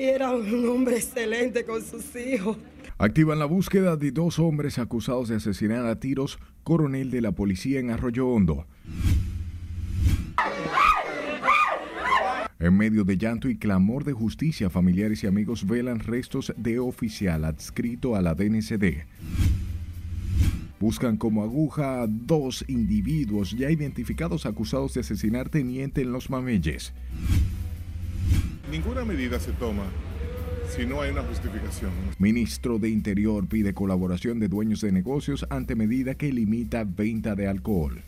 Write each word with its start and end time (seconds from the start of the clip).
Era 0.00 0.30
un 0.30 0.68
hombre 0.68 0.96
excelente 0.96 1.64
con 1.64 1.82
sus 1.82 2.14
hijos. 2.14 2.56
Activan 2.98 3.40
la 3.40 3.46
búsqueda 3.46 3.96
de 3.96 4.12
dos 4.12 4.38
hombres 4.38 4.78
acusados 4.78 5.28
de 5.28 5.34
asesinar 5.36 5.86
a 5.86 5.98
tiros 5.98 6.38
coronel 6.62 7.10
de 7.10 7.20
la 7.20 7.32
policía 7.32 7.80
en 7.80 7.90
Arroyo 7.90 8.28
Hondo. 8.28 8.64
En 12.60 12.76
medio 12.76 13.02
de 13.02 13.18
llanto 13.18 13.48
y 13.48 13.58
clamor 13.58 14.04
de 14.04 14.12
justicia, 14.12 14.70
familiares 14.70 15.24
y 15.24 15.26
amigos 15.26 15.66
velan 15.66 15.98
restos 15.98 16.52
de 16.56 16.78
oficial 16.78 17.44
adscrito 17.44 18.14
a 18.14 18.22
la 18.22 18.34
DNCD. 18.34 19.04
Buscan 20.78 21.16
como 21.16 21.42
aguja 21.42 22.02
a 22.02 22.06
dos 22.06 22.64
individuos 22.68 23.50
ya 23.50 23.68
identificados 23.68 24.46
acusados 24.46 24.94
de 24.94 25.00
asesinar 25.00 25.48
teniente 25.48 26.02
en 26.02 26.12
los 26.12 26.30
Mameyes. 26.30 26.92
Ninguna 28.70 29.04
medida 29.04 29.40
se 29.40 29.52
toma 29.52 29.84
si 30.68 30.84
no 30.84 31.00
hay 31.00 31.10
una 31.10 31.22
justificación. 31.22 31.90
Ministro 32.18 32.78
de 32.78 32.90
Interior 32.90 33.46
pide 33.46 33.72
colaboración 33.72 34.38
de 34.38 34.48
dueños 34.48 34.82
de 34.82 34.92
negocios 34.92 35.46
ante 35.48 35.74
medida 35.74 36.14
que 36.14 36.32
limita 36.32 36.84
venta 36.84 37.34
de 37.34 37.48
alcohol. 37.48 38.02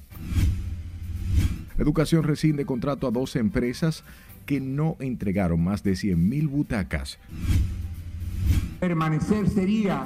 Educación 1.78 2.24
rescinde 2.24 2.66
contrato 2.66 3.06
a 3.06 3.10
dos 3.10 3.36
empresas 3.36 4.04
que 4.44 4.60
no 4.60 4.96
entregaron 5.00 5.64
más 5.64 5.82
de 5.82 5.92
100.000 5.92 6.48
butacas. 6.48 7.18
Permanecer 8.80 9.48
sería 9.48 10.04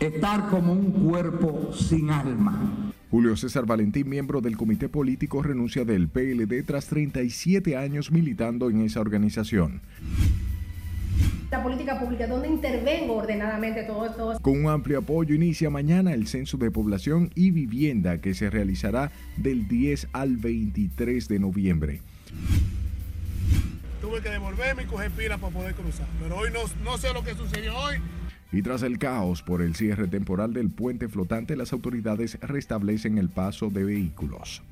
estar 0.00 0.48
como 0.48 0.72
un 0.72 0.92
cuerpo 0.92 1.72
sin 1.74 2.10
alma. 2.10 2.92
Julio 3.12 3.36
César 3.36 3.66
Valentín, 3.66 4.08
miembro 4.08 4.40
del 4.40 4.56
comité 4.56 4.88
político, 4.88 5.42
renuncia 5.42 5.84
del 5.84 6.08
PLD 6.08 6.64
tras 6.64 6.86
37 6.86 7.76
años 7.76 8.10
militando 8.10 8.70
en 8.70 8.80
esa 8.80 9.02
organización. 9.02 9.82
La 11.50 11.62
política 11.62 12.00
pública, 12.00 12.26
donde 12.26 12.48
intervengo 12.48 13.16
ordenadamente 13.16 13.82
todo 13.82 14.06
esto. 14.06 14.38
Con 14.40 14.64
un 14.64 14.70
amplio 14.70 15.00
apoyo 15.00 15.34
inicia 15.34 15.68
mañana 15.68 16.14
el 16.14 16.26
censo 16.26 16.56
de 16.56 16.70
población 16.70 17.28
y 17.34 17.50
vivienda 17.50 18.16
que 18.16 18.32
se 18.32 18.48
realizará 18.48 19.12
del 19.36 19.68
10 19.68 20.08
al 20.14 20.38
23 20.38 21.28
de 21.28 21.38
noviembre. 21.38 22.00
Tuve 24.00 24.22
que 24.22 24.30
devolverme 24.30 24.84
y 24.84 24.86
coger 24.86 25.10
pila 25.10 25.36
para 25.36 25.52
poder 25.52 25.74
cruzar, 25.74 26.06
pero 26.18 26.38
hoy 26.38 26.48
no, 26.50 26.60
no 26.82 26.96
sé 26.96 27.12
lo 27.12 27.22
que 27.22 27.34
sucedió 27.34 27.76
hoy. 27.76 27.96
Y 28.54 28.60
tras 28.60 28.82
el 28.82 28.98
caos 28.98 29.42
por 29.42 29.62
el 29.62 29.74
cierre 29.74 30.08
temporal 30.08 30.52
del 30.52 30.68
puente 30.68 31.08
flotante, 31.08 31.56
las 31.56 31.72
autoridades 31.72 32.38
restablecen 32.42 33.16
el 33.16 33.30
paso 33.30 33.70
de 33.70 33.82
vehículos. 33.82 34.62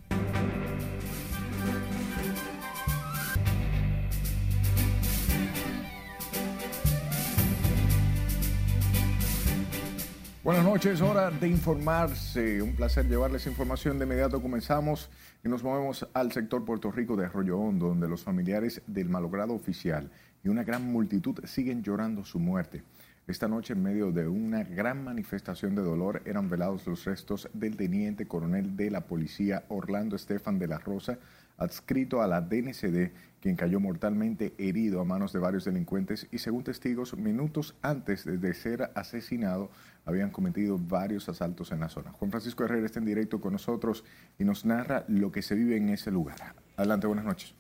Buenas 10.45 10.65
noches, 10.65 11.01
hora 11.01 11.31
de 11.31 11.49
informarse. 11.49 12.61
Un 12.61 12.75
placer 12.75 13.09
llevarles 13.09 13.47
información. 13.47 13.99
De 13.99 14.05
inmediato 14.05 14.43
comenzamos 14.43 15.09
y 15.43 15.49
nos 15.49 15.63
movemos 15.63 16.07
al 16.13 16.33
sector 16.33 16.67
Puerto 16.67 16.91
Rico 16.91 17.17
de 17.17 17.25
Arroyo 17.25 17.59
Hondo, 17.59 17.89
donde 17.89 18.09
los 18.09 18.25
familiares 18.25 18.83
del 18.87 19.09
malogrado 19.09 19.55
oficial 19.55 20.11
y 20.45 20.49
una 20.49 20.65
gran 20.65 20.85
multitud 20.85 21.39
siguen 21.45 21.83
llorando 21.83 22.25
su 22.25 22.39
muerte. 22.39 22.83
Esta 23.27 23.47
noche, 23.47 23.75
en 23.75 23.83
medio 23.83 24.11
de 24.11 24.27
una 24.27 24.65
gran 24.65 25.05
manifestación 25.05 25.75
de 25.75 25.83
dolor, 25.83 26.23
eran 26.25 26.49
velados 26.51 26.87
los 26.87 27.05
restos 27.05 27.49
del 27.53 27.77
teniente 27.77 28.27
coronel 28.27 28.77
de 28.77 28.91
la 28.91 29.03
policía 29.03 29.65
Orlando 29.69 30.17
Estefan 30.17 30.59
de 30.59 30.67
la 30.67 30.79
Rosa, 30.79 31.19
adscrito 31.57 32.23
a 32.23 32.27
la 32.27 32.41
DNCD, 32.41 33.13
quien 33.41 33.55
cayó 33.55 33.79
mortalmente 33.79 34.55
herido 34.59 35.01
a 35.01 35.05
manos 35.05 35.33
de 35.33 35.39
varios 35.39 35.65
delincuentes 35.65 36.27
y 36.33 36.39
según 36.39 36.65
testigos, 36.65 37.17
minutos 37.17 37.77
antes 37.83 38.25
de 38.25 38.55
ser 38.55 38.91
asesinado, 38.95 39.71
habían 40.05 40.31
cometido 40.31 40.79
varios 40.79 41.29
asaltos 41.29 41.71
en 41.71 41.81
la 41.81 41.89
zona. 41.89 42.13
Juan 42.13 42.31
Francisco 42.31 42.65
Herrera 42.65 42.87
está 42.87 42.99
en 42.99 43.05
directo 43.05 43.41
con 43.41 43.53
nosotros 43.53 44.05
y 44.39 44.45
nos 44.45 44.65
narra 44.65 45.05
lo 45.07 45.31
que 45.31 45.43
se 45.43 45.55
vive 45.55 45.77
en 45.77 45.91
ese 45.91 46.11
lugar. 46.11 46.55
Adelante, 46.77 47.07
buenas 47.07 47.27
noches. 47.27 47.60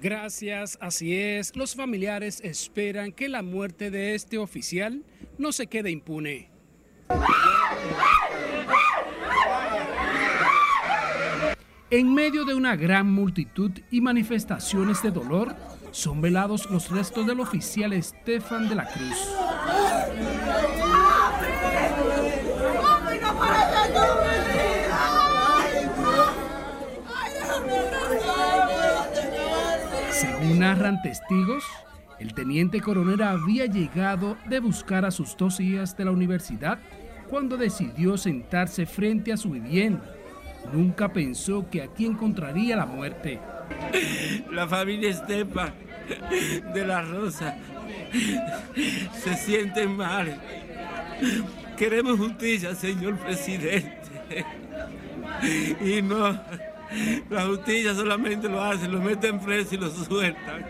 Gracias, 0.00 0.76
así 0.80 1.16
es. 1.16 1.56
Los 1.56 1.74
familiares 1.74 2.40
esperan 2.44 3.12
que 3.12 3.28
la 3.28 3.42
muerte 3.42 3.90
de 3.90 4.14
este 4.14 4.36
oficial 4.36 5.02
no 5.38 5.52
se 5.52 5.66
quede 5.66 5.90
impune. 5.90 6.50
En 11.88 12.12
medio 12.12 12.44
de 12.44 12.54
una 12.54 12.76
gran 12.76 13.10
multitud 13.10 13.70
y 13.90 14.00
manifestaciones 14.00 15.02
de 15.02 15.12
dolor, 15.12 15.54
son 15.92 16.20
velados 16.20 16.68
los 16.70 16.90
restos 16.90 17.26
del 17.26 17.40
oficial 17.40 17.94
Estefan 17.94 18.68
de 18.68 18.74
la 18.74 18.86
Cruz. 18.86 19.16
Narran 30.54 31.02
testigos, 31.02 31.64
el 32.18 32.34
teniente 32.34 32.80
coronel 32.80 33.22
había 33.22 33.66
llegado 33.66 34.36
de 34.46 34.60
buscar 34.60 35.04
a 35.04 35.10
sus 35.10 35.36
dos 35.36 35.60
hijas 35.60 35.96
de 35.96 36.04
la 36.04 36.10
universidad 36.10 36.78
cuando 37.28 37.56
decidió 37.56 38.16
sentarse 38.16 38.86
frente 38.86 39.32
a 39.32 39.36
su 39.36 39.50
vivienda. 39.50 40.14
Nunca 40.72 41.12
pensó 41.12 41.68
que 41.70 41.82
aquí 41.82 42.06
encontraría 42.06 42.76
la 42.76 42.86
muerte. 42.86 43.38
La 44.50 44.66
familia 44.66 45.10
Estepa 45.10 45.72
de 46.74 46.86
la 46.86 47.02
Rosa 47.02 47.56
se 49.12 49.34
siente 49.34 49.86
mal. 49.86 50.40
Queremos 51.76 52.18
justicia, 52.18 52.74
señor 52.74 53.16
presidente. 53.18 54.44
Y 55.80 56.02
no, 56.02 56.40
la 57.30 57.46
justicia 57.46 57.94
solamente 57.94 58.48
lo 58.48 58.62
hace, 58.62 58.88
lo 58.88 59.00
meten 59.00 59.40
preso 59.40 59.74
y 59.74 59.78
lo 59.78 59.90
sueltan. 59.90 60.66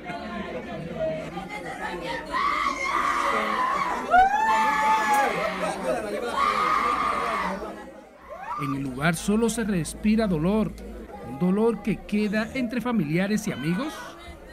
En 8.62 8.74
el 8.74 8.82
lugar 8.82 9.16
solo 9.16 9.50
se 9.50 9.64
respira 9.64 10.26
dolor, 10.26 10.72
un 11.28 11.38
dolor 11.38 11.82
que 11.82 11.98
queda 12.06 12.48
entre 12.54 12.80
familiares 12.80 13.46
y 13.46 13.52
amigos 13.52 13.92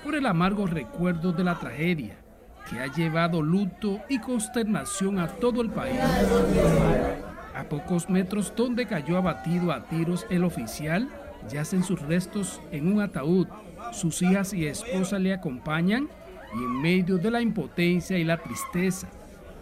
por 0.03 0.15
el 0.15 0.25
amargo 0.25 0.67
recuerdo 0.67 1.31
de 1.31 1.43
la 1.43 1.57
tragedia 1.57 2.17
que 2.69 2.79
ha 2.79 2.87
llevado 2.87 3.41
luto 3.41 4.01
y 4.09 4.19
consternación 4.19 5.19
a 5.19 5.27
todo 5.27 5.61
el 5.61 5.69
país. 5.69 5.99
A 7.55 7.63
pocos 7.63 8.09
metros 8.09 8.53
donde 8.55 8.85
cayó 8.85 9.17
abatido 9.17 9.71
a 9.71 9.83
tiros 9.85 10.25
el 10.29 10.43
oficial, 10.43 11.09
yacen 11.49 11.83
sus 11.83 12.01
restos 12.01 12.61
en 12.71 12.91
un 12.91 13.01
ataúd. 13.01 13.47
Sus 13.91 14.21
hijas 14.21 14.53
y 14.53 14.65
esposa 14.65 15.19
le 15.19 15.33
acompañan 15.33 16.09
y 16.53 16.57
en 16.57 16.81
medio 16.81 17.17
de 17.17 17.31
la 17.31 17.41
impotencia 17.41 18.17
y 18.17 18.23
la 18.23 18.37
tristeza 18.37 19.07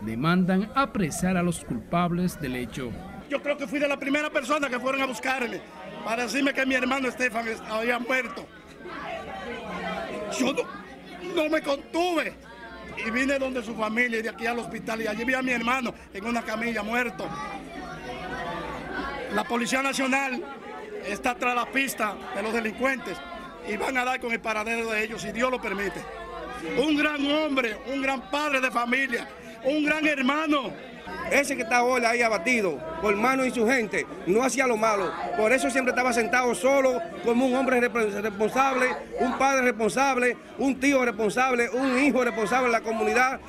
demandan 0.01 0.69
apresar 0.75 1.37
a 1.37 1.43
los 1.43 1.63
culpables 1.63 2.39
del 2.39 2.55
hecho. 2.55 2.91
Yo 3.29 3.41
creo 3.41 3.57
que 3.57 3.67
fui 3.67 3.79
de 3.79 3.87
la 3.87 3.97
primera 3.97 4.29
persona 4.29 4.69
que 4.69 4.79
fueron 4.79 5.01
a 5.01 5.05
buscarle 5.05 5.61
para 6.03 6.23
decirme 6.23 6.53
que 6.53 6.65
mi 6.65 6.75
hermano 6.75 7.07
Estefan 7.07 7.45
había 7.69 7.99
muerto. 7.99 8.45
Yo 10.37 10.53
no, 11.35 11.49
me 11.49 11.61
contuve 11.61 12.33
y 13.05 13.09
vine 13.09 13.39
donde 13.39 13.63
su 13.63 13.75
familia 13.75 14.19
y 14.19 14.21
de 14.21 14.29
aquí 14.29 14.45
al 14.45 14.59
hospital 14.59 15.01
y 15.01 15.07
allí 15.07 15.23
vi 15.23 15.33
a 15.33 15.41
mi 15.41 15.51
hermano 15.51 15.93
en 16.13 16.25
una 16.25 16.41
camilla 16.41 16.83
muerto. 16.83 17.27
La 19.33 19.43
Policía 19.43 19.81
Nacional 19.81 20.43
está 21.07 21.35
tras 21.35 21.56
la 21.56 21.66
pista 21.66 22.16
de 22.35 22.44
los 22.44 22.53
delincuentes 22.53 23.17
y 23.67 23.78
van 23.78 23.97
a 23.97 24.05
dar 24.05 24.20
con 24.20 24.31
el 24.31 24.40
paradero 24.40 24.90
de 24.90 25.03
ellos 25.03 25.22
si 25.22 25.31
Dios 25.31 25.52
lo 25.52 25.61
permite. 25.61 26.03
Un 26.78 26.96
gran 26.96 27.25
hombre, 27.31 27.78
un 27.87 28.02
gran 28.02 28.29
padre 28.29 28.61
de 28.61 28.72
familia, 28.72 29.28
un 29.64 29.84
gran 29.84 30.05
hermano 30.08 30.72
ese 31.31 31.55
que 31.55 31.63
está 31.63 31.77
ahora 31.77 32.09
ahí 32.09 32.21
abatido 32.21 32.77
por 33.01 33.15
mano 33.15 33.45
y 33.45 33.51
su 33.51 33.65
gente 33.65 34.05
no 34.27 34.43
hacía 34.43 34.67
lo 34.67 34.77
malo. 34.77 35.11
Por 35.37 35.51
eso 35.51 35.69
siempre 35.69 35.91
estaba 35.91 36.13
sentado 36.13 36.53
solo 36.55 36.99
como 37.23 37.45
un 37.45 37.55
hombre 37.55 37.79
responsable, 37.79 38.87
un 39.19 39.37
padre 39.37 39.63
responsable, 39.63 40.37
un 40.57 40.79
tío 40.79 41.03
responsable, 41.05 41.69
un 41.69 41.97
hijo 41.99 42.23
responsable 42.23 42.67
en 42.67 42.71
la 42.71 42.81
comunidad. 42.81 43.39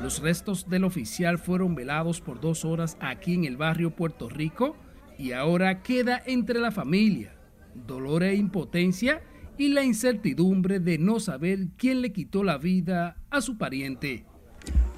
Los 0.00 0.20
restos 0.20 0.68
del 0.68 0.84
oficial 0.84 1.38
fueron 1.38 1.74
velados 1.74 2.20
por 2.20 2.40
dos 2.40 2.64
horas 2.64 2.96
aquí 3.00 3.34
en 3.34 3.44
el 3.44 3.56
barrio 3.56 3.90
Puerto 3.90 4.28
Rico 4.28 4.76
y 5.18 5.32
ahora 5.32 5.82
queda 5.82 6.22
entre 6.26 6.60
la 6.60 6.70
familia 6.70 7.34
dolor 7.74 8.22
e 8.22 8.34
impotencia 8.34 9.22
y 9.56 9.68
la 9.68 9.84
incertidumbre 9.84 10.80
de 10.80 10.98
no 10.98 11.20
saber 11.20 11.68
quién 11.76 12.02
le 12.02 12.12
quitó 12.12 12.42
la 12.42 12.58
vida 12.58 13.16
a 13.30 13.40
su 13.40 13.56
pariente. 13.56 14.24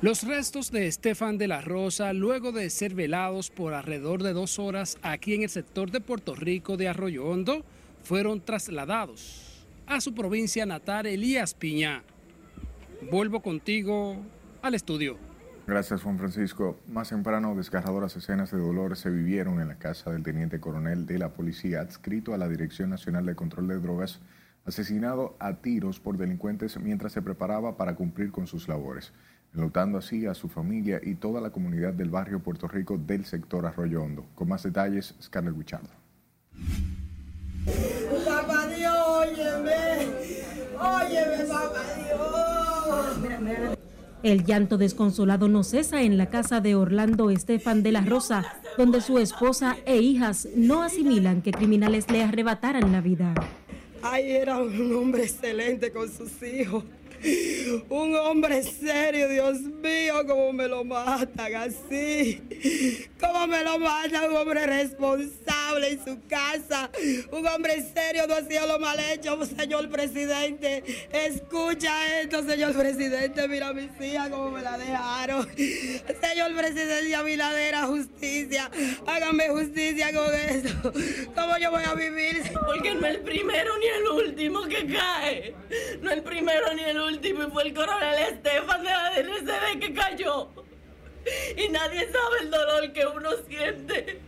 Los 0.03 0.25
restos 0.25 0.70
de 0.70 0.87
Estefan 0.87 1.38
de 1.38 1.49
la 1.49 1.61
Rosa, 1.61 2.12
luego 2.12 2.53
de 2.53 2.69
ser 2.70 2.94
velados 2.94 3.50
por 3.50 3.75
alrededor 3.75 4.23
de 4.23 4.32
dos 4.32 4.58
horas 4.58 4.99
aquí 5.03 5.35
en 5.35 5.43
el 5.43 5.49
sector 5.49 5.91
de 5.91 6.00
Puerto 6.00 6.35
Rico 6.35 6.76
de 6.76 6.88
Arroyo 6.88 7.26
Hondo, 7.26 7.64
fueron 8.03 8.41
trasladados 8.41 9.67
a 9.87 10.00
su 10.00 10.14
provincia 10.14 10.67
natal, 10.67 11.06
Elías 11.06 11.55
Piña. 11.55 12.02
Vuelvo 13.11 13.41
contigo 13.41 14.17
al 14.62 14.75
estudio. 14.75 15.19
Gracias, 15.67 16.02
Juan 16.02 16.19
Francisco. 16.19 16.79
Más 16.87 17.09
temprano, 17.09 17.56
desgarradoras 17.56 18.14
escenas 18.17 18.52
de 18.52 18.59
dolor 18.59 18.97
se 18.97 19.11
vivieron 19.11 19.61
en 19.61 19.69
la 19.69 19.79
casa 19.79 20.12
del 20.12 20.23
teniente 20.23 20.61
coronel 20.61 21.06
de 21.06 21.19
la 21.19 21.31
policía 21.31 21.81
adscrito 21.81 22.35
a 22.35 22.38
la 22.38 22.49
Dirección 22.49 22.91
Nacional 22.91 23.26
de 23.26 23.35
Control 23.35 23.67
de 23.67 23.81
Drogas, 23.81 24.20
asesinado 24.67 25.37
a 25.39 25.55
tiros 25.55 26.01
por 26.01 26.19
delincuentes 26.19 26.79
mientras 26.79 27.13
se 27.13 27.23
preparaba 27.23 27.77
para 27.77 27.95
cumplir 27.95 28.33
con 28.33 28.47
sus 28.47 28.69
labores, 28.69 29.13
enlutando 29.55 29.99
así 29.99 30.27
a 30.27 30.35
su 30.35 30.49
familia 30.49 31.01
y 31.03 31.15
toda 31.15 31.41
la 31.41 31.51
comunidad 31.51 31.95
del 31.95 32.11
barrio 32.11 32.41
Puerto 32.41 32.69
Rico 32.69 32.99
del 32.99 33.25
sector 33.25 33.65
Arroyo 33.65 34.03
Hondo. 34.03 34.27
Con 34.35 34.49
más 34.49 34.65
detalles, 34.65 35.15
Scarlett 35.23 35.57
Guichardo. 35.57 35.91
Papá 38.25 38.67
Dios, 38.69 38.95
óyeme. 39.09 39.77
Óyeme, 40.79 41.45
papá 41.49 41.83
Dios. 41.97 43.79
El 44.23 44.45
llanto 44.45 44.77
desconsolado 44.77 45.47
no 45.47 45.62
cesa 45.62 46.03
en 46.03 46.19
la 46.19 46.27
casa 46.27 46.61
de 46.61 46.75
Orlando 46.75 47.31
Estefan 47.31 47.85
de 47.85 47.93
la 47.93 48.01
Rosa, 48.01 48.45
donde 48.77 49.01
su 49.01 49.19
esposa 49.19 49.77
e 49.87 49.99
hijas 49.99 50.49
no 50.57 50.83
asimilan 50.83 51.43
que 51.43 51.53
criminales 51.53 52.11
le 52.11 52.25
arrebataran 52.25 52.91
la 52.91 53.01
vida. 53.01 53.35
Ay, 54.08 54.31
era 54.31 54.58
un 54.58 54.94
hombre 54.94 55.25
excelente 55.25 55.91
con 55.91 56.08
sus 56.08 56.41
hijos. 56.43 56.85
Un 57.89 58.15
hombre 58.17 58.63
serio, 58.63 59.29
Dios 59.29 59.61
mío, 59.61 60.25
cómo 60.27 60.53
me 60.53 60.69
lo 60.69 60.85
matan 60.85 61.55
así. 61.55 62.43
Cómo 63.21 63.47
me 63.47 63.63
lo 63.63 63.79
matan, 63.79 64.31
un 64.31 64.37
hombre 64.37 64.67
responsable 64.67 65.91
en 65.91 66.05
su 66.05 66.21
casa. 66.29 66.91
Un 67.33 67.47
hombre 67.47 67.83
serio, 67.95 68.27
no 68.27 68.35
hacía 68.35 68.67
lo 68.67 68.79
mal 68.79 68.99
hecho, 69.01 69.39
señor 69.47 69.89
presidente. 69.89 70.85
Escucha 71.13 72.21
esto, 72.21 72.43
señor 72.47 72.75
presidente. 72.75 73.49
Mira 73.49 73.69
a 73.69 73.73
mis 73.73 73.91
hijas 74.01 74.29
cómo 74.29 74.51
me 74.51 74.62
la 74.62 74.77
dejaron. 74.79 75.49
Señor 75.57 76.55
presidente, 76.57 77.15
a 77.15 77.23
mi 77.23 77.37
ladera 77.37 77.85
justicia. 77.85 78.71
Hágame 79.07 79.49
justicia 79.49 80.12
con 80.12 80.35
esto. 80.35 80.93
¿Cómo 81.35 81.59
yo 81.59 81.71
voy 81.71 81.85
a 81.85 81.95
vivir? 81.95 82.43
Porque 82.67 82.95
no 82.95 83.07
es 83.07 83.17
el 83.17 83.23
primero 83.23 83.79
ni 83.79 83.87
el 83.87 84.27
último 84.27 84.62
que 84.65 84.87
cae. 84.87 85.55
No 86.03 86.11
el 86.11 86.23
primero 86.23 86.75
ni 86.75 86.83
el 86.83 86.99
último 86.99 87.06
y 87.11 87.50
fue 87.53 87.62
el 87.62 87.75
coronel 87.75 88.19
Estefan 88.19 88.82
de 88.82 88.91
la 88.91 89.11
DNCD 89.11 89.81
que 89.81 89.94
cayó. 89.94 90.49
Y 91.56 91.69
nadie 91.69 92.11
sabe 92.11 92.41
el 92.43 92.50
dolor 92.50 92.93
que 92.93 93.06
uno 93.06 93.31
siente 93.49 94.20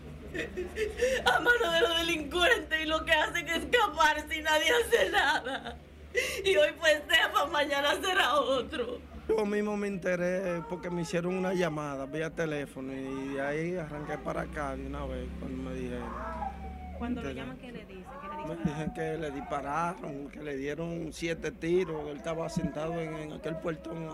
a 1.24 1.40
mano 1.40 1.72
de 1.72 1.80
los 1.80 1.98
delincuentes 1.98 2.80
y 2.80 2.86
lo 2.86 3.04
que 3.04 3.12
hacen 3.12 3.48
es 3.48 3.64
escapar 3.64 4.24
si 4.28 4.42
nadie 4.42 4.70
hace 4.70 5.10
nada. 5.10 5.76
Y 6.44 6.56
hoy 6.56 6.70
fue 6.78 6.92
Estefan, 6.92 7.50
mañana 7.52 7.94
será 8.00 8.34
otro. 8.34 8.98
Yo 9.28 9.44
mismo 9.44 9.76
me 9.76 9.88
enteré 9.88 10.62
porque 10.68 10.90
me 10.90 11.02
hicieron 11.02 11.34
una 11.34 11.52
llamada 11.54 12.06
vía 12.06 12.30
teléfono 12.30 12.92
y 12.92 13.34
de 13.34 13.40
ahí 13.40 13.76
arranqué 13.76 14.18
para 14.18 14.42
acá 14.42 14.74
de 14.74 14.86
una 14.86 15.04
vez 15.04 15.28
cuando 15.38 15.70
me 15.70 15.74
dijeron. 15.74 16.08
Cuando 16.98 17.22
lo 17.22 17.30
llaman, 17.30 17.58
¿qué 17.58 17.70
le 17.70 17.84
dicen? 18.56 18.92
Que 18.94 19.18
le 19.18 19.30
dispararon, 19.30 20.28
que 20.28 20.42
le 20.42 20.56
dieron 20.56 21.12
siete 21.12 21.50
tiros. 21.52 22.08
Él 22.08 22.16
estaba 22.16 22.48
sentado 22.48 22.98
en, 23.00 23.14
en 23.14 23.32
aquel 23.32 23.56
puertón 23.56 24.08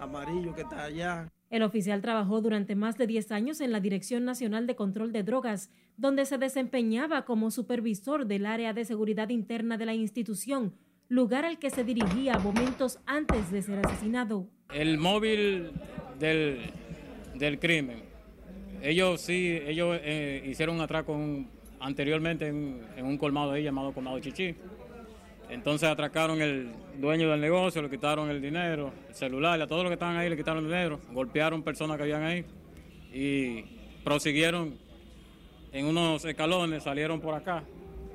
amarillo 0.00 0.54
que 0.54 0.62
está 0.62 0.84
allá. 0.84 1.28
El 1.50 1.62
oficial 1.62 2.00
trabajó 2.00 2.40
durante 2.40 2.74
más 2.74 2.96
de 2.96 3.06
10 3.06 3.30
años 3.30 3.60
en 3.60 3.72
la 3.72 3.80
Dirección 3.80 4.24
Nacional 4.24 4.66
de 4.66 4.74
Control 4.74 5.12
de 5.12 5.22
Drogas, 5.22 5.70
donde 5.98 6.24
se 6.24 6.38
desempeñaba 6.38 7.26
como 7.26 7.50
supervisor 7.50 8.26
del 8.26 8.46
área 8.46 8.72
de 8.72 8.86
seguridad 8.86 9.28
interna 9.28 9.76
de 9.76 9.84
la 9.84 9.94
institución, 9.94 10.74
lugar 11.08 11.44
al 11.44 11.58
que 11.58 11.68
se 11.68 11.84
dirigía 11.84 12.38
momentos 12.38 13.00
antes 13.04 13.50
de 13.50 13.60
ser 13.60 13.84
asesinado. 13.84 14.48
El 14.72 14.96
móvil 14.96 15.72
del, 16.18 16.70
del 17.34 17.58
crimen. 17.58 18.02
Ellos 18.80 19.20
sí, 19.20 19.60
ellos 19.66 19.98
eh, 20.02 20.42
hicieron 20.46 20.76
un 20.76 20.80
atraco 20.80 21.14
en, 21.14 21.48
anteriormente 21.82 22.46
en, 22.46 22.80
en, 22.96 23.04
un 23.04 23.18
colmado 23.18 23.52
ahí 23.52 23.62
llamado 23.62 23.92
Colmado 23.92 24.18
Chichi. 24.20 24.54
Entonces 25.50 25.88
atracaron 25.88 26.40
el 26.40 26.72
dueño 26.98 27.30
del 27.30 27.40
negocio, 27.40 27.82
le 27.82 27.90
quitaron 27.90 28.30
el 28.30 28.40
dinero, 28.40 28.92
el 29.08 29.14
celular, 29.14 29.60
a 29.60 29.66
todos 29.66 29.82
los 29.82 29.90
que 29.90 29.94
estaban 29.94 30.16
ahí 30.16 30.30
le 30.30 30.36
quitaron 30.36 30.64
el 30.64 30.70
dinero, 30.70 30.98
golpearon 31.12 31.62
personas 31.62 31.98
que 31.98 32.04
habían 32.04 32.22
ahí 32.22 32.44
y 33.12 33.62
prosiguieron 34.02 34.78
en 35.72 35.86
unos 35.86 36.24
escalones, 36.24 36.82
salieron 36.82 37.20
por 37.20 37.34
acá 37.34 37.64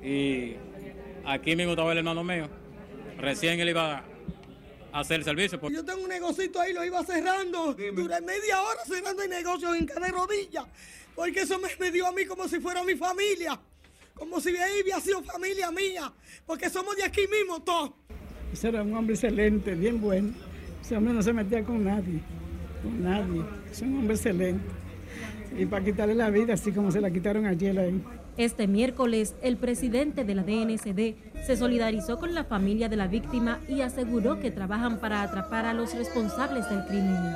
y 0.02 0.54
aquí 1.24 1.54
mismo 1.54 1.72
estaba 1.72 1.92
el 1.92 1.98
hermano 1.98 2.24
mío, 2.24 2.48
recién 3.18 3.60
él 3.60 3.68
iba 3.68 3.98
a 4.92 5.00
hacer 5.00 5.20
el 5.20 5.24
servicio. 5.24 5.60
Yo 5.70 5.84
tengo 5.84 6.02
un 6.02 6.08
negocito 6.08 6.60
ahí, 6.60 6.72
lo 6.72 6.84
iba 6.84 7.04
cerrando, 7.04 7.72
duré 7.74 8.20
media 8.20 8.62
hora 8.62 8.80
cerrando 8.84 9.22
el 9.22 9.30
negocio 9.30 9.74
en 9.74 9.86
cada 9.86 10.08
rodilla, 10.08 10.66
porque 11.18 11.40
eso 11.40 11.58
me, 11.58 11.68
me 11.80 11.90
dio 11.90 12.06
a 12.06 12.12
mí 12.12 12.24
como 12.26 12.46
si 12.46 12.60
fuera 12.60 12.84
mi 12.84 12.94
familia 12.94 13.58
como 14.14 14.40
si 14.40 14.50
ahí 14.56 14.82
hubiera 14.82 15.00
sido 15.00 15.22
familia 15.22 15.70
mía, 15.70 16.12
porque 16.44 16.68
somos 16.68 16.96
de 16.96 17.04
aquí 17.04 17.22
mismo 17.30 17.62
todos. 17.62 17.92
Ese 18.52 18.68
era 18.68 18.82
un 18.82 18.92
hombre 18.94 19.14
excelente, 19.14 19.74
bien 19.74 20.00
bueno. 20.00 20.32
Ese 20.82 20.96
hombre 20.96 21.14
no 21.14 21.22
se 21.22 21.32
metía 21.32 21.62
con 21.62 21.84
nadie, 21.84 22.20
con 22.82 23.02
nadie. 23.02 23.44
Es 23.70 23.80
un 23.80 23.98
hombre 23.98 24.16
excelente. 24.16 24.64
Y 25.56 25.66
para 25.66 25.84
quitarle 25.84 26.16
la 26.16 26.30
vida, 26.30 26.54
así 26.54 26.72
como 26.72 26.90
se 26.90 27.00
la 27.00 27.12
quitaron 27.12 27.46
ayer 27.46 27.78
ahí. 27.78 28.02
Este 28.36 28.66
miércoles, 28.66 29.36
el 29.40 29.56
presidente 29.56 30.24
de 30.24 30.34
la 30.34 30.42
DNCD 30.42 31.14
se 31.46 31.56
solidarizó 31.56 32.18
con 32.18 32.34
la 32.34 32.44
familia 32.44 32.88
de 32.88 32.96
la 32.96 33.06
víctima 33.06 33.60
y 33.68 33.82
aseguró 33.82 34.40
que 34.40 34.50
trabajan 34.50 34.98
para 34.98 35.22
atrapar 35.22 35.64
a 35.64 35.74
los 35.74 35.94
responsables 35.94 36.68
del 36.68 36.84
crimen. 36.86 37.34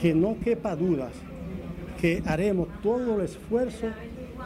Que 0.00 0.14
no 0.14 0.36
quepa 0.38 0.76
dudas 0.76 1.12
que 2.04 2.22
haremos 2.26 2.68
todo 2.82 3.18
el 3.18 3.24
esfuerzo 3.24 3.86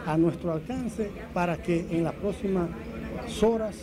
a 0.06 0.16
nuestro 0.16 0.52
alcance 0.52 1.10
para 1.34 1.60
que 1.60 1.88
en 1.90 2.05
las 2.05 2.14
próximas 2.14 2.69
horas 3.43 3.75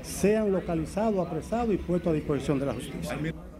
sean 0.00 0.50
localizados, 0.50 1.26
apresados 1.26 1.74
y 1.74 1.76
puestos 1.76 2.10
a 2.10 2.14
disposición 2.14 2.58
de 2.58 2.64
la 2.64 2.72
justicia. 2.72 3.18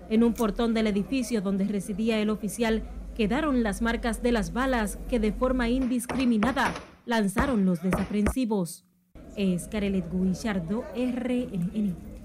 En 0.08 0.24
un 0.24 0.32
portón 0.32 0.72
del 0.72 0.86
edificio 0.86 1.42
donde 1.42 1.66
residía 1.66 2.18
el 2.18 2.30
oficial 2.30 2.82
quedaron 3.14 3.62
las 3.62 3.82
marcas 3.82 4.22
de 4.22 4.32
las 4.32 4.54
balas 4.54 4.98
que 5.06 5.20
de 5.20 5.32
forma 5.32 5.68
indiscriminada 5.68 6.72
lanzaron 7.04 7.66
los 7.66 7.82
desaprensivos. 7.82 8.86
Es 9.36 9.68
Carelet 9.68 10.10
Guillardo, 10.10 10.82
RNN. 10.96 12.15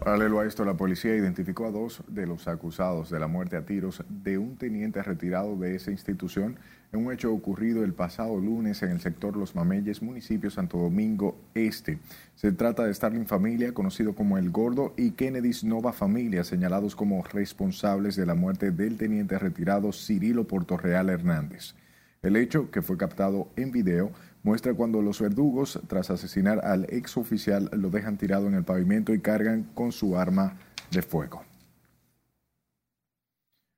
Paralelo 0.00 0.40
a 0.40 0.46
esto, 0.46 0.64
la 0.64 0.78
policía 0.78 1.14
identificó 1.14 1.66
a 1.66 1.70
dos 1.70 2.02
de 2.08 2.26
los 2.26 2.48
acusados 2.48 3.10
de 3.10 3.20
la 3.20 3.26
muerte 3.26 3.58
a 3.58 3.66
tiros 3.66 4.02
de 4.08 4.38
un 4.38 4.56
teniente 4.56 5.02
retirado 5.02 5.56
de 5.56 5.76
esa 5.76 5.90
institución 5.90 6.56
en 6.90 7.04
un 7.04 7.12
hecho 7.12 7.30
ocurrido 7.30 7.84
el 7.84 7.92
pasado 7.92 8.38
lunes 8.38 8.82
en 8.82 8.92
el 8.92 9.00
sector 9.00 9.36
Los 9.36 9.54
Mameyes, 9.54 10.00
municipio 10.00 10.50
Santo 10.50 10.78
Domingo 10.78 11.36
Este. 11.54 11.98
Se 12.34 12.50
trata 12.50 12.84
de 12.84 12.94
Starling 12.94 13.26
Familia, 13.26 13.74
conocido 13.74 14.14
como 14.14 14.38
El 14.38 14.50
Gordo, 14.50 14.94
y 14.96 15.10
Kennedy's 15.10 15.64
Nova 15.64 15.92
Familia, 15.92 16.44
señalados 16.44 16.96
como 16.96 17.22
responsables 17.22 18.16
de 18.16 18.24
la 18.24 18.34
muerte 18.34 18.70
del 18.70 18.96
teniente 18.96 19.38
retirado 19.38 19.92
Cirilo 19.92 20.46
Portorreal 20.48 21.10
Hernández. 21.10 21.74
El 22.22 22.36
hecho, 22.36 22.70
que 22.70 22.82
fue 22.82 22.96
captado 22.96 23.48
en 23.56 23.70
video, 23.70 24.12
muestra 24.42 24.74
cuando 24.74 25.02
los 25.02 25.20
verdugos, 25.20 25.80
tras 25.86 26.10
asesinar 26.10 26.64
al 26.64 26.86
ex 26.90 27.16
oficial, 27.16 27.70
lo 27.72 27.90
dejan 27.90 28.16
tirado 28.16 28.46
en 28.46 28.54
el 28.54 28.64
pavimento 28.64 29.12
y 29.14 29.20
cargan 29.20 29.64
con 29.74 29.92
su 29.92 30.16
arma 30.16 30.56
de 30.90 31.02
fuego. 31.02 31.44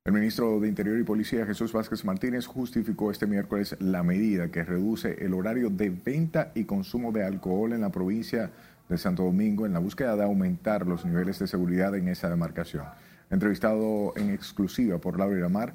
El 0.05 0.13
ministro 0.13 0.59
de 0.59 0.67
Interior 0.67 0.99
y 0.99 1.05
Policía, 1.05 1.47
Jesús 1.47 1.73
Vázquez 1.73 2.05
Martínez, 2.05 2.47
justificó 2.47 3.13
este 3.13 3.29
miércoles 3.29 3.77
la 3.79 4.03
medida 4.03 4.51
que 4.51 4.65
reduce 4.65 5.25
el 5.25 5.33
horario 5.33 5.71
de 5.71 5.91
venta 5.91 6.51
y 6.57 6.65
consumo 6.65 7.13
de 7.13 7.25
alcohol 7.25 7.73
en 7.73 7.83
la 7.83 7.91
provincia 7.91 8.51
de 8.89 8.99
Santo 8.99 9.23
Domingo 9.23 9.65
en 9.65 9.73
la 9.73 9.79
búsqueda 9.79 10.17
de 10.17 10.25
aumentar 10.25 10.89
los 10.89 11.05
niveles 11.05 11.39
de 11.39 11.47
seguridad 11.47 11.95
en 11.95 12.09
esa 12.09 12.29
demarcación. 12.29 12.85
Entrevistado 13.31 14.13
en 14.17 14.31
exclusiva 14.31 14.99
por 14.99 15.19
Laura 15.19 15.39
Iramar, 15.39 15.75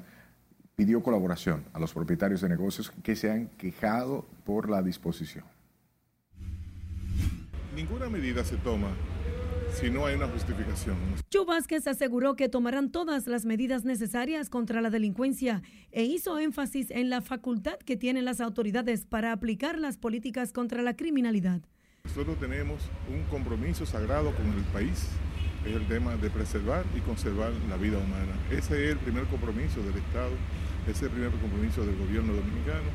pidió 0.78 1.02
colaboración 1.02 1.64
a 1.72 1.80
los 1.80 1.92
propietarios 1.92 2.40
de 2.40 2.48
negocios 2.48 2.92
que 3.02 3.16
se 3.16 3.32
han 3.32 3.48
quejado 3.58 4.24
por 4.44 4.70
la 4.70 4.80
disposición. 4.80 5.44
Ninguna 7.74 8.08
medida 8.08 8.44
se 8.44 8.56
toma 8.58 8.86
si 9.74 9.90
no 9.90 10.06
hay 10.06 10.14
una 10.14 10.28
justificación. 10.28 10.96
Chu 11.30 11.44
Vázquez 11.44 11.88
aseguró 11.88 12.36
que 12.36 12.48
tomarán 12.48 12.92
todas 12.92 13.26
las 13.26 13.44
medidas 13.44 13.84
necesarias 13.84 14.50
contra 14.50 14.80
la 14.80 14.90
delincuencia 14.90 15.62
e 15.90 16.04
hizo 16.04 16.38
énfasis 16.38 16.92
en 16.92 17.10
la 17.10 17.22
facultad 17.22 17.78
que 17.80 17.96
tienen 17.96 18.24
las 18.24 18.40
autoridades 18.40 19.04
para 19.04 19.32
aplicar 19.32 19.80
las 19.80 19.96
políticas 19.96 20.52
contra 20.52 20.82
la 20.82 20.94
criminalidad. 20.94 21.60
Nosotros 22.04 22.38
tenemos 22.38 22.88
un 23.12 23.24
compromiso 23.24 23.84
sagrado 23.84 24.32
con 24.32 24.46
el 24.46 24.62
país, 24.72 25.08
es 25.66 25.74
el 25.74 25.88
tema 25.88 26.16
de 26.16 26.30
preservar 26.30 26.84
y 26.96 27.00
conservar 27.00 27.52
la 27.68 27.76
vida 27.76 27.98
humana. 27.98 28.32
Ese 28.52 28.84
es 28.84 28.92
el 28.92 28.98
primer 28.98 29.24
compromiso 29.24 29.82
del 29.82 29.96
Estado, 29.96 30.30
ese 30.90 31.04
es 31.04 31.10
el 31.10 31.10
primer 31.10 31.30
compromiso 31.32 31.84
del 31.84 31.96
gobierno 31.96 32.32
dominicano 32.32 32.88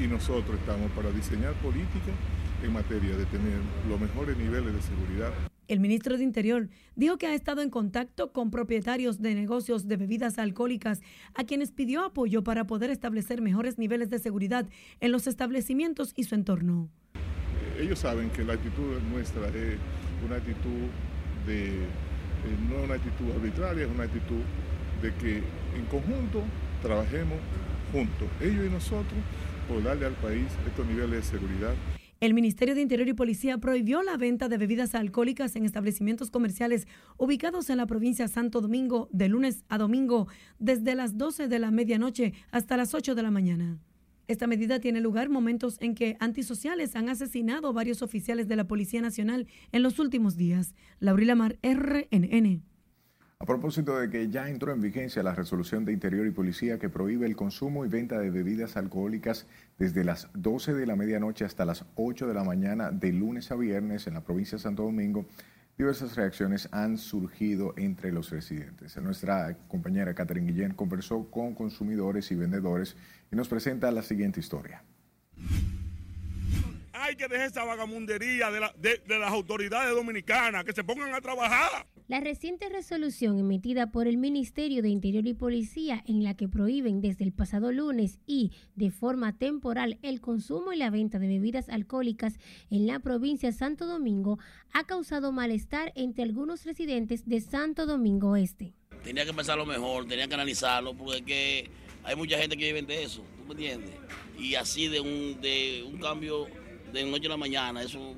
y 0.00 0.06
nosotros 0.06 0.58
estamos 0.60 0.90
para 0.92 1.10
diseñar 1.10 1.54
políticas 1.54 2.14
en 2.62 2.72
materia 2.72 3.16
de 3.16 3.26
tener 3.26 3.58
los 3.88 4.00
mejores 4.00 4.36
niveles 4.36 4.72
de 4.72 4.80
seguridad 4.80 5.32
El 5.66 5.80
ministro 5.80 6.16
de 6.16 6.22
Interior 6.22 6.68
dijo 6.94 7.18
que 7.18 7.26
ha 7.26 7.34
estado 7.34 7.60
en 7.62 7.70
contacto 7.70 8.32
con 8.32 8.52
propietarios 8.52 9.20
de 9.20 9.34
negocios 9.34 9.88
de 9.88 9.96
bebidas 9.96 10.38
alcohólicas 10.38 11.00
a 11.34 11.42
quienes 11.42 11.72
pidió 11.72 12.04
apoyo 12.04 12.44
para 12.44 12.64
poder 12.64 12.90
establecer 12.90 13.42
mejores 13.42 13.76
niveles 13.76 14.08
de 14.08 14.20
seguridad 14.20 14.66
en 15.00 15.10
los 15.10 15.26
establecimientos 15.26 16.12
y 16.14 16.24
su 16.24 16.36
entorno. 16.36 16.90
Ellos 17.80 17.98
saben 17.98 18.30
que 18.30 18.44
la 18.44 18.52
actitud 18.52 19.00
nuestra 19.12 19.48
es 19.48 19.78
una 20.24 20.36
actitud 20.36 20.86
de, 21.46 21.70
eh, 21.70 21.86
no 22.68 22.84
una 22.84 22.94
actitud 22.94 23.32
arbitraria, 23.34 23.84
es 23.84 23.90
una 23.90 24.04
actitud 24.04 24.42
de 25.00 25.12
que 25.14 25.38
en 25.38 25.86
conjunto 25.90 26.44
trabajemos 26.82 27.38
juntos, 27.92 28.28
ellos 28.40 28.66
y 28.66 28.70
nosotros, 28.70 29.20
por 29.68 29.82
darle 29.82 30.06
al 30.06 30.14
país 30.14 30.46
estos 30.66 30.86
niveles 30.86 31.10
de 31.10 31.38
seguridad 31.38 31.74
el 32.22 32.34
Ministerio 32.34 32.76
de 32.76 32.82
Interior 32.82 33.08
y 33.08 33.14
Policía 33.14 33.58
prohibió 33.58 34.00
la 34.04 34.16
venta 34.16 34.48
de 34.48 34.56
bebidas 34.56 34.94
alcohólicas 34.94 35.56
en 35.56 35.64
establecimientos 35.64 36.30
comerciales 36.30 36.86
ubicados 37.16 37.68
en 37.68 37.78
la 37.78 37.86
provincia 37.86 38.26
de 38.26 38.32
Santo 38.32 38.60
Domingo 38.60 39.08
de 39.10 39.28
lunes 39.28 39.64
a 39.68 39.76
domingo 39.76 40.28
desde 40.60 40.94
las 40.94 41.18
12 41.18 41.48
de 41.48 41.58
la 41.58 41.72
medianoche 41.72 42.32
hasta 42.52 42.76
las 42.76 42.94
8 42.94 43.16
de 43.16 43.22
la 43.24 43.32
mañana. 43.32 43.76
Esta 44.28 44.46
medida 44.46 44.78
tiene 44.78 45.00
lugar 45.00 45.30
momentos 45.30 45.78
en 45.80 45.96
que 45.96 46.16
antisociales 46.20 46.94
han 46.94 47.08
asesinado 47.08 47.72
varios 47.72 48.02
oficiales 48.02 48.46
de 48.46 48.54
la 48.54 48.68
Policía 48.68 49.02
Nacional 49.02 49.48
en 49.72 49.82
los 49.82 49.98
últimos 49.98 50.36
días. 50.36 50.76
Laurila 51.00 51.34
Mar, 51.34 51.58
RNN. 51.60 52.62
A 53.42 53.44
propósito 53.44 53.98
de 53.98 54.08
que 54.08 54.30
ya 54.30 54.48
entró 54.48 54.72
en 54.72 54.80
vigencia 54.80 55.20
la 55.24 55.34
resolución 55.34 55.84
de 55.84 55.92
Interior 55.92 56.24
y 56.28 56.30
Policía 56.30 56.78
que 56.78 56.88
prohíbe 56.88 57.26
el 57.26 57.34
consumo 57.34 57.84
y 57.84 57.88
venta 57.88 58.20
de 58.20 58.30
bebidas 58.30 58.76
alcohólicas 58.76 59.48
desde 59.80 60.04
las 60.04 60.28
12 60.34 60.74
de 60.74 60.86
la 60.86 60.94
medianoche 60.94 61.44
hasta 61.44 61.64
las 61.64 61.84
8 61.96 62.28
de 62.28 62.34
la 62.34 62.44
mañana 62.44 62.92
de 62.92 63.12
lunes 63.12 63.50
a 63.50 63.56
viernes 63.56 64.06
en 64.06 64.14
la 64.14 64.20
provincia 64.20 64.58
de 64.58 64.62
Santo 64.62 64.84
Domingo, 64.84 65.26
diversas 65.76 66.14
reacciones 66.14 66.68
han 66.70 66.98
surgido 66.98 67.74
entre 67.76 68.12
los 68.12 68.30
residentes. 68.30 68.96
Nuestra 68.98 69.56
compañera 69.66 70.14
Catherine 70.14 70.46
Guillén 70.46 70.74
conversó 70.74 71.28
con 71.28 71.56
consumidores 71.56 72.30
y 72.30 72.36
vendedores 72.36 72.96
y 73.32 73.34
nos 73.34 73.48
presenta 73.48 73.90
la 73.90 74.02
siguiente 74.02 74.38
historia. 74.38 74.84
Hay 76.92 77.16
que 77.16 77.26
dejar 77.28 77.46
esa 77.46 77.64
vagamundería 77.64 78.50
de, 78.50 79.02
de 79.06 79.18
las 79.18 79.32
autoridades 79.32 79.94
dominicanas, 79.94 80.64
que 80.64 80.72
se 80.72 80.84
pongan 80.84 81.14
a 81.14 81.20
trabajar. 81.20 81.86
La 82.08 82.20
reciente 82.20 82.68
resolución 82.68 83.38
emitida 83.38 83.90
por 83.90 84.06
el 84.06 84.18
Ministerio 84.18 84.82
de 84.82 84.90
Interior 84.90 85.26
y 85.26 85.32
Policía 85.32 86.04
en 86.06 86.22
la 86.22 86.34
que 86.34 86.48
prohíben 86.48 87.00
desde 87.00 87.24
el 87.24 87.32
pasado 87.32 87.72
lunes 87.72 88.18
y 88.26 88.52
de 88.74 88.90
forma 88.90 89.38
temporal 89.38 89.98
el 90.02 90.20
consumo 90.20 90.72
y 90.74 90.76
la 90.76 90.90
venta 90.90 91.18
de 91.18 91.28
bebidas 91.28 91.70
alcohólicas 91.70 92.34
en 92.70 92.86
la 92.86 92.98
provincia 92.98 93.50
de 93.50 93.56
Santo 93.56 93.86
Domingo 93.86 94.38
ha 94.74 94.84
causado 94.84 95.32
malestar 95.32 95.92
entre 95.94 96.24
algunos 96.24 96.66
residentes 96.66 97.26
de 97.26 97.40
Santo 97.40 97.86
Domingo 97.86 98.36
Este. 98.36 98.74
Tenía 99.02 99.24
que 99.24 99.32
pensarlo 99.32 99.64
mejor, 99.64 100.06
tenía 100.06 100.28
que 100.28 100.34
analizarlo 100.34 100.94
porque 100.94 101.70
hay 102.04 102.16
mucha 102.16 102.36
gente 102.36 102.56
que 102.56 102.72
vive 102.72 102.82
de 102.82 103.04
eso, 103.04 103.24
¿tú 103.38 103.44
me 103.44 103.52
entiendes? 103.52 103.94
Y 104.38 104.56
así 104.56 104.88
de 104.88 105.00
un, 105.00 105.40
de 105.40 105.84
un 105.88 105.98
cambio 105.98 106.46
de 106.92 107.04
noche 107.04 107.26
a 107.26 107.30
la 107.30 107.36
mañana, 107.36 107.82
eso 107.82 107.98
es 107.98 108.16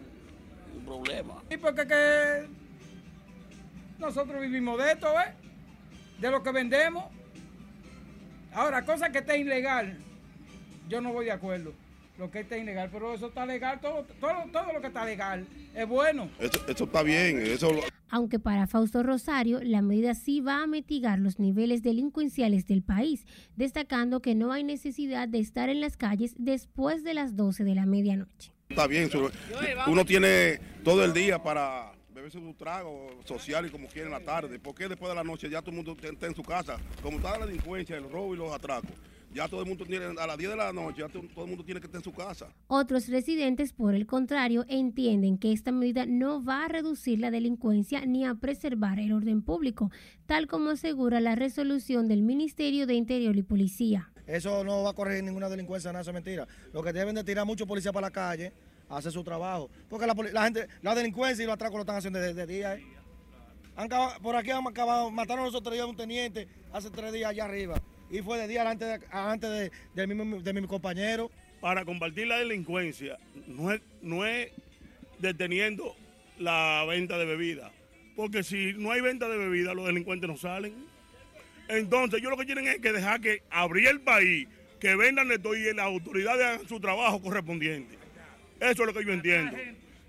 un, 0.77 0.85
problema. 0.85 1.43
¿Y 1.51 1.57
porque 1.57 1.87
que 1.87 2.47
nosotros 3.99 4.41
vivimos 4.43 4.77
de 4.83 4.93
esto, 4.93 5.09
¿eh? 5.19 5.33
De 6.21 6.31
lo 6.31 6.43
que 6.43 6.53
vendemos. 6.53 7.05
Ahora, 8.53 8.85
cosa 8.85 9.11
que 9.11 9.19
esté 9.19 9.39
ilegal, 9.39 9.97
yo 10.89 11.01
no 11.01 11.13
voy 11.13 11.25
de 11.27 11.33
acuerdo. 11.33 11.73
Lo 12.19 12.31
que 12.31 12.41
esté 12.41 12.59
ilegal, 12.59 12.91
pero 12.93 13.15
eso 13.15 13.29
está 13.29 13.47
legal, 13.47 13.81
todo, 13.81 14.05
todo, 14.21 14.45
todo 14.53 14.73
lo 14.73 14.81
que 14.81 14.89
está 14.89 15.05
legal 15.05 15.47
es 15.75 15.89
bueno. 15.89 16.29
Eso, 16.39 16.85
está 16.85 17.03
bien, 17.03 17.41
eso 17.41 17.71
aunque 18.15 18.39
para 18.39 18.69
Fausto 18.69 19.03
Rosario 19.03 19.61
la 19.65 19.83
medida 19.83 20.15
sí 20.15 20.41
va 20.41 20.63
a 20.63 20.69
mitigar 20.69 21.19
los 21.19 21.41
niveles 21.41 21.83
delincuenciales 21.83 22.65
del 22.65 22.81
país, 22.81 23.27
destacando 23.57 24.23
que 24.23 24.37
no 24.37 24.53
hay 24.53 24.63
necesidad 24.63 25.27
de 25.27 25.41
estar 25.41 25.69
en 25.69 25.81
las 25.81 25.97
calles 25.97 26.37
después 26.39 27.03
de 27.03 27.15
las 27.15 27.35
12 27.35 27.65
de 27.65 27.75
la 27.75 27.87
medianoche. 27.87 28.53
Está 28.75 28.89
bien, 28.89 29.09
uno 29.87 30.05
tiene 30.05 30.59
todo 30.83 31.05
el 31.05 31.13
día 31.13 31.41
para 31.41 31.93
beberse 32.13 32.39
un 32.39 32.57
trago 32.57 33.09
social 33.25 33.65
y 33.67 33.71
como 33.71 33.87
quiera 33.87 34.09
en 34.09 34.13
la 34.13 34.19
tarde. 34.19 34.59
porque 34.59 34.89
después 34.89 35.11
de 35.11 35.15
la 35.15 35.23
noche 35.23 35.49
ya 35.49 35.61
todo 35.61 35.71
el 35.71 35.77
mundo 35.77 35.97
está 36.03 36.27
en 36.27 36.35
su 36.35 36.43
casa? 36.43 36.77
Como 37.01 37.19
está 37.19 37.39
la 37.39 37.47
delincuencia, 37.47 37.97
el 37.97 38.11
robo 38.11 38.35
y 38.35 38.37
los 38.37 38.53
atracos. 38.53 38.91
Ya 39.33 39.47
todo 39.47 39.63
el 39.63 39.69
mundo 39.69 39.85
tiene, 39.87 40.07
a 40.07 40.27
las 40.27 40.37
10 40.37 40.51
de 40.51 40.57
la 40.57 40.73
noche, 40.73 41.03
ya 41.03 41.09
todo 41.09 41.45
el 41.45 41.51
mundo 41.51 41.65
tiene 41.65 41.81
que 41.81 41.87
estar 41.87 42.01
en 42.01 42.05
su 42.05 42.13
casa. 42.13 42.49
Otros 42.67 43.07
residentes, 43.07 43.73
por 43.73 43.95
el 43.95 44.07
contrario, 44.07 44.65
entienden 44.69 45.39
que 45.39 45.53
esta 45.53 45.71
medida 45.71 46.05
no 46.05 46.45
va 46.45 46.65
a 46.65 46.69
reducir 46.69 47.21
la 47.21 47.31
delincuencia 47.31 48.05
ni 48.07 48.25
a 48.25 48.35
preservar 48.35 48.99
el 48.99 49.13
orden 49.13 49.41
público, 49.43 49.93
tal 50.27 50.49
como 50.49 50.71
asegura 50.71 51.21
la 51.21 51.37
resolución 51.37 52.09
del 52.09 52.23
Ministerio 52.23 52.89
de 52.89 52.95
Interior 52.95 53.37
y 53.37 53.43
Policía. 53.45 54.11
Eso 54.27 54.65
no 54.65 54.83
va 54.83 54.91
a 54.91 54.95
corregir 54.95 55.23
ninguna 55.25 55.49
delincuencia, 55.49 55.93
nada, 55.93 56.03
eso 56.03 56.11
es 56.11 56.15
mentira. 56.15 56.47
Lo 56.73 56.83
que 56.83 56.93
deben 56.93 57.15
de 57.15 57.25
tirar 57.25 57.45
mucho 57.45 57.67
policía 57.67 57.93
para 57.93 58.07
la 58.07 58.11
calle 58.11 58.53
hace 58.89 59.11
su 59.11 59.23
trabajo. 59.23 59.71
Porque 59.89 60.07
la, 60.07 60.45
gente, 60.45 60.69
la 60.83 60.95
delincuencia 60.95 61.43
y 61.43 61.47
los 61.47 61.55
atracos 61.55 61.77
lo 61.77 61.83
están 61.83 61.97
haciendo 61.97 62.19
desde 62.19 62.47
día. 62.47 62.75
¿eh? 62.75 62.85
por 64.23 64.37
aquí 64.37 64.51
han 64.51 64.67
acabado, 64.67 65.11
mataron 65.11 65.43
a 65.43 65.47
nosotros 65.47 65.75
días 65.75 65.87
un 65.87 65.97
teniente 65.97 66.49
hace 66.73 66.91
tres 66.91 67.13
días 67.13 67.31
allá 67.31 67.45
arriba. 67.45 67.83
Y 68.11 68.23
fue 68.23 68.39
de 68.39 68.47
día 68.47 68.69
antes 68.69 69.01
de, 69.01 69.07
antes 69.11 69.71
de, 69.95 70.07
mi, 70.07 70.43
de 70.43 70.53
mi 70.53 70.67
compañero. 70.67 71.31
Para 71.61 71.85
combatir 71.85 72.27
la 72.27 72.39
delincuencia, 72.39 73.19
no 73.47 73.73
es, 73.73 73.81
no 74.03 74.25
es 74.25 74.51
deteniendo 75.19 75.97
la 76.39 76.85
venta 76.89 77.19
de 77.19 77.25
bebida. 77.25 77.73
Porque 78.17 78.43
si 78.43 78.75
no 78.75 78.93
hay 78.93 79.01
venta 79.01 79.29
de 79.29 79.37
bebida, 79.37 79.75
los 79.75 79.87
delincuentes 79.87 80.29
no 80.29 80.37
salen. 80.37 80.75
Entonces, 81.69 82.21
yo 82.21 82.31
lo 82.31 82.37
que 82.37 82.47
quieren 82.47 82.67
es 82.67 82.79
que 82.79 82.93
dejar 82.93 83.21
que 83.21 83.43
abrir 83.51 83.89
el 83.89 84.01
país, 84.01 84.47
que 84.81 84.97
vendan 84.97 85.29
todo 85.41 85.57
y 85.57 85.73
las 85.73 85.87
autoridades 85.87 86.45
hagan 86.45 86.69
su 86.69 86.81
trabajo 86.81 87.21
correspondiente. 87.23 87.97
Eso 88.61 88.83
es 88.83 88.87
lo 88.87 88.95
que 88.95 89.05
yo 89.05 89.13
entiendo. 89.13 89.57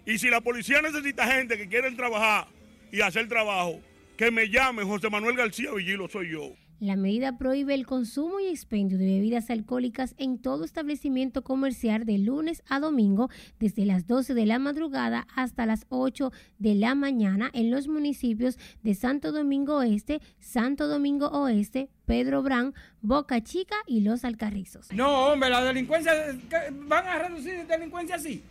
Y 0.05 0.17
si 0.17 0.29
la 0.29 0.41
policía 0.41 0.81
necesita 0.81 1.27
gente 1.27 1.57
que 1.57 1.67
quieren 1.67 1.95
trabajar 1.95 2.47
y 2.91 3.01
hacer 3.01 3.27
trabajo, 3.27 3.81
que 4.17 4.31
me 4.31 4.49
llame 4.49 4.83
José 4.83 5.09
Manuel 5.09 5.35
García 5.35 5.71
Villilo, 5.71 6.07
soy 6.07 6.31
yo. 6.31 6.53
La 6.79 6.97
medida 6.97 7.37
prohíbe 7.37 7.73
el 7.73 7.85
consumo 7.85 8.41
y 8.41 8.47
expendio 8.47 8.97
de 8.97 9.05
bebidas 9.05 9.49
alcohólicas 9.49 10.13
en 10.17 10.37
todo 10.37 10.65
establecimiento 10.65 11.41
comercial 11.41 12.05
de 12.05 12.17
lunes 12.17 12.63
a 12.69 12.81
domingo 12.81 13.29
desde 13.59 13.85
las 13.85 14.07
12 14.07 14.33
de 14.33 14.45
la 14.45 14.59
madrugada 14.59 15.25
hasta 15.35 15.65
las 15.65 15.85
8 15.87 16.31
de 16.59 16.75
la 16.75 16.93
mañana 16.93 17.49
en 17.53 17.71
los 17.71 17.87
municipios 17.87 18.57
de 18.83 18.93
Santo 18.93 19.31
Domingo 19.31 19.81
Este, 19.83 20.19
Santo 20.39 20.89
Domingo 20.89 21.27
Oeste, 21.27 21.89
Pedro 22.05 22.43
Brán, 22.43 22.73
Boca 23.01 23.41
Chica 23.41 23.75
y 23.87 24.01
Los 24.01 24.25
Alcarrizos. 24.25 24.91
No, 24.91 25.27
hombre, 25.27 25.49
la 25.49 25.63
delincuencia, 25.63 26.11
¿van 26.71 27.07
a 27.07 27.19
reducir 27.19 27.65
delincuencia 27.67 28.15
así? 28.15 28.43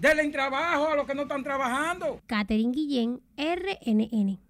Denle 0.00 0.28
trabajo 0.30 0.88
a 0.88 0.96
los 0.96 1.06
que 1.06 1.14
no 1.14 1.22
están 1.22 1.44
trabajando. 1.44 2.20
Catherine 2.26 2.72
Guillén, 2.72 3.20
RNN. 3.36 4.43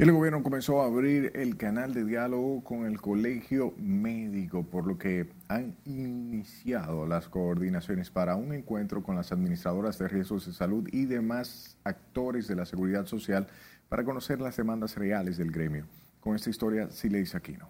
El 0.00 0.12
gobierno 0.12 0.42
comenzó 0.42 0.80
a 0.80 0.86
abrir 0.86 1.30
el 1.34 1.58
canal 1.58 1.92
de 1.92 2.06
diálogo 2.06 2.64
con 2.64 2.86
el 2.86 2.98
colegio 3.02 3.74
médico, 3.76 4.62
por 4.62 4.86
lo 4.86 4.96
que 4.96 5.28
han 5.48 5.76
iniciado 5.84 7.06
las 7.06 7.28
coordinaciones 7.28 8.08
para 8.08 8.34
un 8.34 8.54
encuentro 8.54 9.02
con 9.02 9.16
las 9.16 9.30
administradoras 9.30 9.98
de 9.98 10.08
riesgos 10.08 10.46
de 10.46 10.54
salud 10.54 10.88
y 10.90 11.04
demás 11.04 11.76
actores 11.84 12.48
de 12.48 12.56
la 12.56 12.64
seguridad 12.64 13.04
social 13.04 13.46
para 13.90 14.02
conocer 14.02 14.40
las 14.40 14.56
demandas 14.56 14.96
reales 14.96 15.36
del 15.36 15.50
gremio. 15.50 15.84
Con 16.20 16.34
esta 16.34 16.48
historia, 16.48 16.86
dice 16.86 17.36
Aquino. 17.36 17.68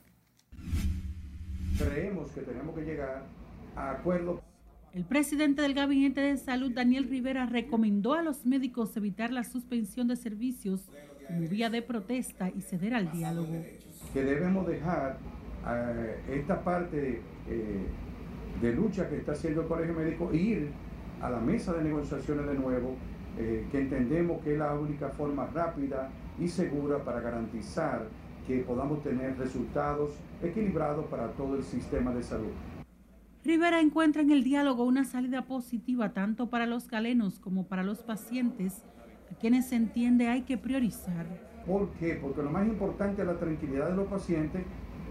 Creemos 1.78 2.30
que 2.30 2.42
tenemos 2.42 2.76
que 2.76 2.82
llegar 2.82 3.24
a 3.74 3.90
acuerdos. 3.90 4.40
El 4.94 5.04
presidente 5.04 5.62
del 5.62 5.74
Gabinete 5.74 6.20
de 6.20 6.36
Salud, 6.36 6.70
Daniel 6.70 7.08
Rivera, 7.08 7.46
recomendó 7.46 8.14
a 8.14 8.22
los 8.22 8.46
médicos 8.46 8.96
evitar 8.96 9.32
la 9.32 9.42
suspensión 9.42 10.06
de 10.06 10.14
servicios 10.14 10.82
como 11.30 11.48
vía 11.48 11.70
de 11.70 11.82
protesta 11.82 12.48
y 12.50 12.60
ceder 12.60 12.94
al 12.94 13.10
diálogo. 13.12 13.62
Que 14.12 14.24
debemos 14.24 14.66
dejar 14.66 15.18
eh, 15.66 16.20
esta 16.28 16.62
parte 16.62 17.20
eh, 17.48 17.86
de 18.60 18.72
lucha 18.72 19.08
que 19.08 19.18
está 19.18 19.32
haciendo 19.32 19.62
el 19.62 19.68
Colegio 19.68 19.94
Médico 19.94 20.30
e 20.32 20.36
ir 20.36 20.72
a 21.20 21.30
la 21.30 21.38
mesa 21.38 21.72
de 21.74 21.84
negociaciones 21.84 22.46
de 22.46 22.54
nuevo, 22.54 22.96
eh, 23.38 23.66
que 23.70 23.80
entendemos 23.80 24.42
que 24.42 24.54
es 24.54 24.58
la 24.58 24.74
única 24.74 25.10
forma 25.10 25.46
rápida 25.46 26.10
y 26.38 26.48
segura 26.48 26.98
para 27.04 27.20
garantizar 27.20 28.06
que 28.46 28.58
podamos 28.60 29.02
tener 29.02 29.38
resultados 29.38 30.12
equilibrados 30.42 31.06
para 31.06 31.28
todo 31.32 31.56
el 31.56 31.62
sistema 31.62 32.12
de 32.12 32.22
salud. 32.22 32.52
Rivera 33.44 33.80
encuentra 33.80 34.22
en 34.22 34.30
el 34.30 34.44
diálogo 34.44 34.84
una 34.84 35.04
salida 35.04 35.46
positiva 35.46 36.12
tanto 36.12 36.50
para 36.50 36.66
los 36.66 36.88
galenos 36.88 37.38
como 37.38 37.66
para 37.66 37.82
los 37.82 38.02
pacientes 38.02 38.82
quienes 39.34 39.66
se 39.66 39.76
entiende 39.76 40.28
hay 40.28 40.42
que 40.42 40.58
priorizar. 40.58 41.26
¿Por 41.66 41.90
qué? 41.92 42.14
Porque 42.14 42.42
lo 42.42 42.50
más 42.50 42.66
importante 42.66 43.22
es 43.22 43.28
la 43.28 43.38
tranquilidad 43.38 43.90
de 43.90 43.96
los 43.96 44.08
pacientes 44.08 44.62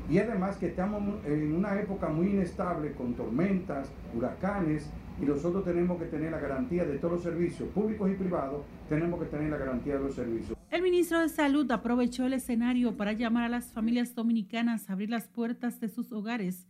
y 0.10 0.18
además 0.18 0.58
que 0.58 0.68
estamos 0.68 1.24
en 1.26 1.54
una 1.54 1.80
época 1.80 2.10
muy 2.10 2.28
inestable 2.28 2.94
con 2.94 3.14
tormentas, 3.14 3.92
huracanes 4.16 4.90
y 5.22 5.26
nosotros 5.26 5.64
tenemos 5.64 6.00
que 6.00 6.06
tener 6.06 6.32
la 6.32 6.40
garantía 6.40 6.86
de 6.86 6.98
todos 6.98 7.14
los 7.16 7.24
servicios 7.24 7.70
públicos 7.70 8.10
y 8.10 8.16
privados, 8.16 8.64
tenemos 8.88 9.20
que 9.20 9.28
tener 9.28 9.52
la 9.52 9.58
garantía 9.58 9.96
de 9.98 10.04
los 10.04 10.16
servicios. 10.16 10.58
El 10.72 10.82
ministro 10.82 11.20
de 11.20 11.30
Salud 11.30 11.70
aprovechó 11.72 12.26
el 12.26 12.34
escenario 12.34 12.96
para 12.96 13.14
llamar 13.14 13.44
a 13.44 13.50
las 13.50 13.72
familias 13.72 14.16
dominicanas 14.16 14.90
a 14.90 14.94
abrir 14.94 15.10
las 15.10 15.28
puertas 15.28 15.80
de 15.80 15.90
sus 15.90 16.12
hogares 16.12 16.68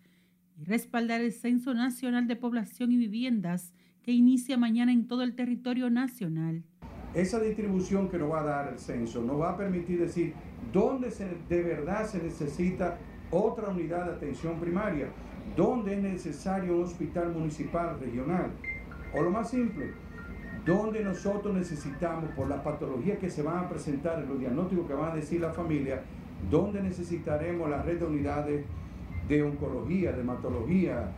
y 0.58 0.65
respaldar 0.65 1.22
el 1.22 1.32
Censo 1.32 1.74
Nacional 1.74 2.27
de 2.27 2.36
Población 2.36 2.91
y 2.91 2.98
Viviendas 2.98 3.74
que 4.03 4.12
inicia 4.12 4.58
mañana 4.58 4.91
en 4.91 5.08
todo 5.08 5.24
el 5.24 5.36
territorio 5.36 5.89
nacional. 5.89 6.63
Esa 7.13 7.39
distribución 7.39 8.08
que 8.08 8.20
nos 8.20 8.32
va 8.32 8.42
a 8.42 8.44
dar 8.44 8.68
el 8.74 8.80
censo 8.80 9.22
nos 9.24 9.42
va 9.42 9.51
a 9.51 9.58
permitir 9.58 10.00
decir 10.00 10.34
dónde 10.72 11.10
de 11.50 11.63
verdad 11.63 12.06
se 12.06 12.22
necesita 12.22 13.00
otra 13.32 13.70
unidad 13.70 14.06
de 14.06 14.12
atención 14.13 14.60
primaria, 14.60 15.08
dónde 15.56 15.96
es 15.96 16.04
necesario 16.04 16.75
un 16.75 16.84
hospital 16.84 17.32
municipal 17.34 18.00
regional. 18.00 18.51
O 19.16 19.24
lo 19.24 19.32
más 19.32 19.50
simple, 19.50 19.94
dónde 20.66 21.04
nosotros 21.04 21.56
necesitamos, 21.56 22.30
por 22.36 22.48
las 22.48 22.62
patologías 22.62 23.18
que 23.18 23.32
se 23.32 23.42
van 23.42 23.66
a 23.66 23.70
presentar, 23.70 24.24
los 24.28 24.39
diagnósticos 24.39 24.88
que 24.88 24.94
van 24.94 25.12
a 25.12 25.16
decir 25.16 25.42
la 25.42 25.51
familia, 25.51 26.04
dónde 26.51 26.82
necesitaremos 26.82 27.70
la 27.70 27.82
red 27.82 28.00
de 28.00 28.06
unidades 28.06 28.66
de 29.28 29.44
oncología, 29.44 30.12
de 30.12 30.22
hematología. 30.22 31.12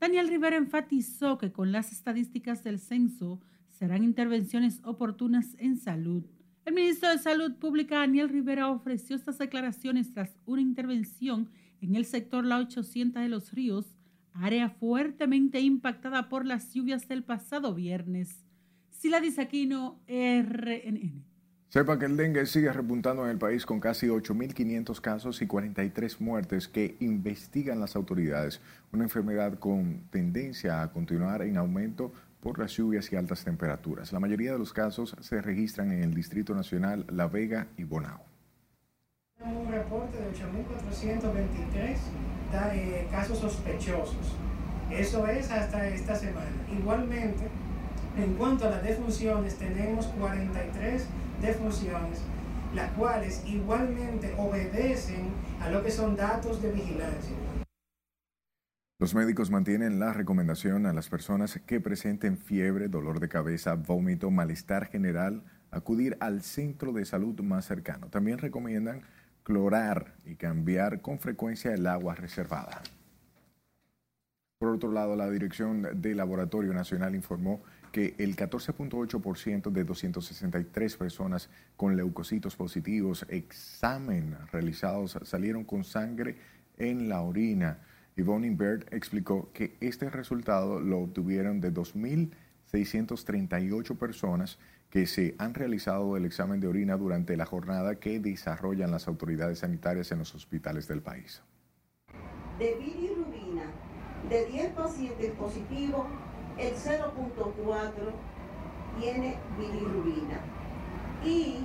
Daniel 0.00 0.28
Rivera 0.28 0.56
enfatizó 0.56 1.38
que 1.38 1.50
con 1.50 1.72
las 1.72 1.90
estadísticas 1.90 2.62
del 2.62 2.78
censo 2.78 3.40
serán 3.78 4.02
intervenciones 4.02 4.80
oportunas 4.82 5.54
en 5.58 5.76
salud. 5.76 6.24
El 6.64 6.74
ministro 6.74 7.08
de 7.08 7.18
Salud 7.18 7.54
Pública, 7.54 7.98
Daniel 7.98 8.28
Rivera, 8.28 8.68
ofreció 8.68 9.14
estas 9.14 9.38
declaraciones 9.38 10.12
tras 10.12 10.36
una 10.46 10.60
intervención 10.60 11.48
en 11.80 11.94
el 11.94 12.04
sector 12.04 12.44
La 12.44 12.58
800 12.58 13.22
de 13.22 13.28
los 13.28 13.52
Ríos, 13.52 13.86
área 14.32 14.68
fuertemente 14.68 15.60
impactada 15.60 16.28
por 16.28 16.44
las 16.44 16.74
lluvias 16.74 17.06
del 17.08 17.22
pasado 17.22 17.72
viernes. 17.72 18.44
Sila 18.90 19.20
Disaquino, 19.20 20.00
RNN. 20.08 21.22
Sepa 21.68 21.98
que 21.98 22.06
el 22.06 22.16
dengue 22.16 22.46
sigue 22.46 22.72
repuntando 22.72 23.24
en 23.24 23.30
el 23.30 23.38
país 23.38 23.64
con 23.64 23.78
casi 23.78 24.06
8.500 24.06 25.00
casos 25.00 25.42
y 25.42 25.46
43 25.46 26.20
muertes 26.20 26.66
que 26.66 26.96
investigan 26.98 27.78
las 27.78 27.94
autoridades. 27.94 28.60
Una 28.90 29.04
enfermedad 29.04 29.58
con 29.58 30.00
tendencia 30.10 30.82
a 30.82 30.90
continuar 30.90 31.42
en 31.42 31.58
aumento 31.58 32.12
por 32.40 32.58
las 32.58 32.72
lluvias 32.72 33.12
y 33.12 33.16
altas 33.16 33.44
temperaturas. 33.44 34.12
La 34.12 34.20
mayoría 34.20 34.52
de 34.52 34.58
los 34.58 34.72
casos 34.72 35.16
se 35.20 35.40
registran 35.42 35.92
en 35.92 36.02
el 36.02 36.14
Distrito 36.14 36.54
Nacional, 36.54 37.04
La 37.10 37.28
Vega 37.28 37.68
y 37.76 37.84
Bonao. 37.84 38.24
Un 39.40 39.70
reporte 39.70 40.18
de 40.18 40.30
8.423 40.30 41.96
eh, 42.72 43.06
casos 43.10 43.38
sospechosos. 43.38 44.34
Eso 44.90 45.26
es 45.26 45.50
hasta 45.50 45.86
esta 45.88 46.16
semana. 46.16 46.50
Igualmente, 46.72 47.46
en 48.16 48.34
cuanto 48.34 48.66
a 48.66 48.70
las 48.70 48.82
defunciones, 48.82 49.56
tenemos 49.56 50.06
43 50.06 51.06
defunciones, 51.42 52.20
las 52.74 52.90
cuales 52.92 53.42
igualmente 53.46 54.34
obedecen 54.38 55.28
a 55.60 55.70
lo 55.70 55.84
que 55.84 55.90
son 55.90 56.16
datos 56.16 56.62
de 56.62 56.72
vigilancia. 56.72 57.36
Los 59.00 59.14
médicos 59.14 59.52
mantienen 59.52 60.00
la 60.00 60.12
recomendación 60.12 60.84
a 60.84 60.92
las 60.92 61.08
personas 61.08 61.60
que 61.64 61.80
presenten 61.80 62.36
fiebre, 62.36 62.88
dolor 62.88 63.20
de 63.20 63.28
cabeza, 63.28 63.74
vómito, 63.74 64.32
malestar 64.32 64.86
general, 64.86 65.44
acudir 65.70 66.16
al 66.18 66.42
centro 66.42 66.92
de 66.92 67.04
salud 67.04 67.40
más 67.42 67.64
cercano. 67.64 68.08
También 68.08 68.38
recomiendan 68.38 69.02
clorar 69.44 70.16
y 70.24 70.34
cambiar 70.34 71.00
con 71.00 71.20
frecuencia 71.20 71.72
el 71.72 71.86
agua 71.86 72.16
reservada. 72.16 72.82
Por 74.58 74.70
otro 74.70 74.90
lado, 74.90 75.14
la 75.14 75.30
Dirección 75.30 76.00
del 76.02 76.16
Laboratorio 76.16 76.74
Nacional 76.74 77.14
informó 77.14 77.62
que 77.92 78.16
el 78.18 78.34
14.8% 78.34 79.70
de 79.70 79.84
263 79.84 80.96
personas 80.96 81.50
con 81.76 81.96
leucocitos 81.96 82.56
positivos 82.56 83.24
examen 83.28 84.36
realizados 84.50 85.16
salieron 85.22 85.62
con 85.62 85.84
sangre 85.84 86.36
en 86.78 87.08
la 87.08 87.20
orina. 87.20 87.78
Yvonne 88.18 88.50
Bird 88.50 88.84
explicó 88.90 89.48
que 89.52 89.76
este 89.80 90.10
resultado 90.10 90.80
lo 90.80 90.98
obtuvieron 90.98 91.60
de 91.60 91.72
2.638 91.72 93.96
personas 93.96 94.58
que 94.90 95.06
se 95.06 95.36
han 95.38 95.54
realizado 95.54 96.16
el 96.16 96.24
examen 96.24 96.58
de 96.58 96.66
orina 96.66 96.96
durante 96.96 97.36
la 97.36 97.46
jornada 97.46 98.00
que 98.00 98.18
desarrollan 98.18 98.90
las 98.90 99.06
autoridades 99.06 99.60
sanitarias 99.60 100.10
en 100.10 100.18
los 100.18 100.34
hospitales 100.34 100.88
del 100.88 101.00
país. 101.00 101.44
De 102.58 102.74
bilirrubina, 102.74 103.66
de 104.28 104.46
10 104.46 104.72
pacientes 104.72 105.30
positivos, 105.32 106.06
el 106.58 106.74
0.4 106.74 107.92
tiene 108.98 109.36
bilirrubina. 109.56 110.40
Y 111.24 111.58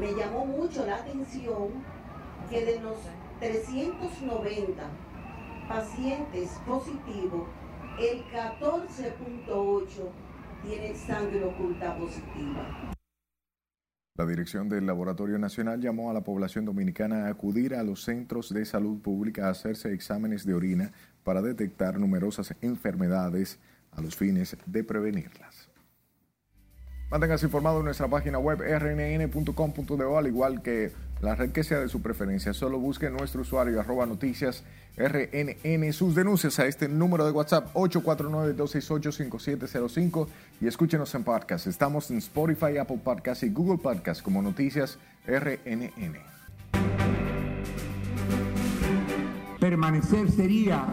me 0.00 0.14
llamó 0.14 0.46
mucho 0.46 0.86
la 0.86 0.96
atención 0.96 1.68
que 2.48 2.64
de 2.64 2.80
los 2.80 2.96
390 3.40 4.82
pacientes 5.68 6.50
positivos, 6.66 7.48
el 7.98 8.24
14.8 8.26 9.86
tiene 10.62 10.94
sangre 10.94 11.44
oculta 11.44 11.96
positiva. 11.96 12.94
La 14.16 14.26
dirección 14.26 14.68
del 14.68 14.86
Laboratorio 14.86 15.38
Nacional 15.38 15.80
llamó 15.80 16.08
a 16.08 16.14
la 16.14 16.22
población 16.22 16.64
dominicana 16.64 17.26
a 17.26 17.30
acudir 17.30 17.74
a 17.74 17.82
los 17.82 18.04
centros 18.04 18.54
de 18.54 18.64
salud 18.64 19.00
pública 19.00 19.48
a 19.48 19.50
hacerse 19.50 19.92
exámenes 19.92 20.46
de 20.46 20.54
orina 20.54 20.92
para 21.24 21.42
detectar 21.42 21.98
numerosas 21.98 22.54
enfermedades 22.60 23.58
a 23.90 24.00
los 24.00 24.14
fines 24.14 24.56
de 24.66 24.84
prevenirlas. 24.84 25.73
Manténgase 27.10 27.46
informado 27.46 27.78
en 27.78 27.84
nuestra 27.84 28.08
página 28.08 28.38
web 28.38 28.60
rnn.com.do, 28.60 30.18
al 30.18 30.26
igual 30.26 30.62
que 30.62 30.92
la 31.20 31.34
red 31.34 31.50
que 31.52 31.64
sea 31.64 31.80
de 31.80 31.88
su 31.88 32.02
preferencia. 32.02 32.52
Solo 32.52 32.78
busque 32.78 33.08
nuestro 33.10 33.40
usuario 33.42 33.80
arroba 33.80 34.06
noticias 34.06 34.64
rnn 34.96 35.92
sus 35.92 36.14
denuncias 36.14 36.60
a 36.60 36.66
este 36.66 36.88
número 36.88 37.24
de 37.24 37.30
WhatsApp 37.32 37.72
849-268-5705 37.74 40.28
y 40.60 40.66
escúchenos 40.66 41.14
en 41.14 41.24
podcast. 41.24 41.66
Estamos 41.66 42.10
en 42.10 42.18
Spotify, 42.18 42.76
Apple 42.78 43.00
Podcast 43.02 43.42
y 43.42 43.48
Google 43.48 43.78
Podcast 43.78 44.20
como 44.22 44.42
Noticias 44.42 44.98
RNN. 45.26 46.18
Permanecer 49.58 50.30
sería 50.30 50.86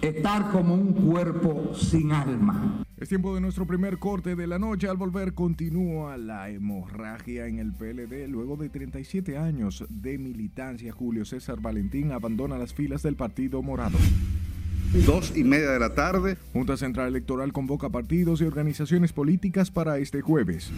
estar 0.00 0.50
como 0.50 0.72
un 0.74 0.94
cuerpo 0.94 1.74
sin 1.74 2.12
alma. 2.12 2.85
Es 2.98 3.10
tiempo 3.10 3.34
de 3.34 3.42
nuestro 3.42 3.66
primer 3.66 3.98
corte 3.98 4.36
de 4.36 4.46
la 4.46 4.58
noche. 4.58 4.88
Al 4.88 4.96
volver 4.96 5.34
continúa 5.34 6.16
la 6.16 6.48
hemorragia 6.48 7.46
en 7.46 7.58
el 7.58 7.74
PLD. 7.74 8.26
Luego 8.26 8.56
de 8.56 8.70
37 8.70 9.36
años 9.36 9.84
de 9.90 10.16
militancia, 10.16 10.92
Julio 10.92 11.26
César 11.26 11.60
Valentín 11.60 12.12
abandona 12.12 12.56
las 12.56 12.72
filas 12.72 13.02
del 13.02 13.14
Partido 13.14 13.60
Morado. 13.60 13.98
Dos 15.04 15.36
y 15.36 15.44
media 15.44 15.72
de 15.72 15.78
la 15.78 15.94
tarde. 15.94 16.38
Junta 16.54 16.78
Central 16.78 17.08
Electoral 17.08 17.52
convoca 17.52 17.90
partidos 17.90 18.40
y 18.40 18.44
organizaciones 18.44 19.12
políticas 19.12 19.70
para 19.70 19.98
este 19.98 20.22
jueves. 20.22 20.72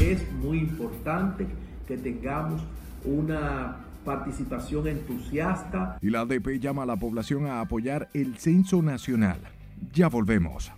Es 0.00 0.22
muy 0.34 0.58
importante 0.58 1.48
que 1.88 1.96
tengamos 1.96 2.62
una 3.04 3.78
participación 4.04 4.86
entusiasta. 4.86 5.98
Y 6.00 6.10
la 6.10 6.20
ADP 6.20 6.60
llama 6.60 6.84
a 6.84 6.86
la 6.86 6.96
población 6.96 7.46
a 7.46 7.60
apoyar 7.60 8.08
el 8.14 8.36
censo 8.36 8.82
nacional. 8.82 9.40
Ya 9.92 10.06
volvemos. 10.08 10.70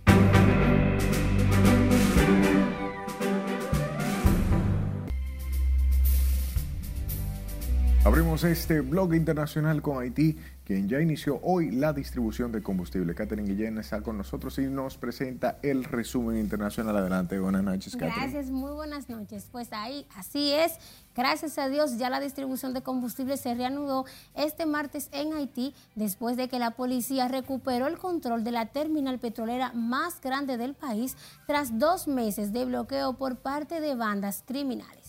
Abrimos 8.05 8.43
este 8.43 8.81
blog 8.81 9.15
internacional 9.15 9.81
con 9.81 10.01
Haití, 10.01 10.37
quien 10.65 10.89
ya 10.89 10.99
inició 10.99 11.39
hoy 11.43 11.69
la 11.69 11.93
distribución 11.93 12.51
de 12.51 12.63
combustible. 12.63 13.13
Catherine 13.13 13.47
Guillén 13.47 13.77
está 13.77 14.01
con 14.01 14.17
nosotros 14.17 14.57
y 14.57 14.63
nos 14.63 14.97
presenta 14.97 15.59
el 15.61 15.83
resumen 15.83 16.37
internacional. 16.37 16.97
Adelante, 16.97 17.39
buenas 17.39 17.63
noches, 17.63 17.93
Catherine. 17.95 18.31
Gracias, 18.31 18.51
muy 18.51 18.71
buenas 18.71 19.07
noches. 19.07 19.47
Pues 19.51 19.71
ahí, 19.71 20.07
así 20.15 20.51
es. 20.51 20.73
Gracias 21.15 21.57
a 21.59 21.69
Dios, 21.69 21.97
ya 21.97 22.09
la 22.09 22.19
distribución 22.19 22.73
de 22.73 22.81
combustible 22.81 23.37
se 23.37 23.53
reanudó 23.53 24.05
este 24.33 24.65
martes 24.65 25.07
en 25.13 25.33
Haití 25.33 25.73
después 25.93 26.35
de 26.35 26.49
que 26.49 26.59
la 26.59 26.71
policía 26.71 27.27
recuperó 27.27 27.87
el 27.87 27.97
control 27.97 28.43
de 28.43 28.51
la 28.51 28.65
terminal 28.65 29.19
petrolera 29.19 29.71
más 29.73 30.19
grande 30.19 30.57
del 30.57 30.73
país 30.73 31.15
tras 31.45 31.79
dos 31.79 32.07
meses 32.07 32.51
de 32.51 32.65
bloqueo 32.65 33.13
por 33.13 33.37
parte 33.37 33.79
de 33.79 33.95
bandas 33.95 34.43
criminales. 34.45 35.04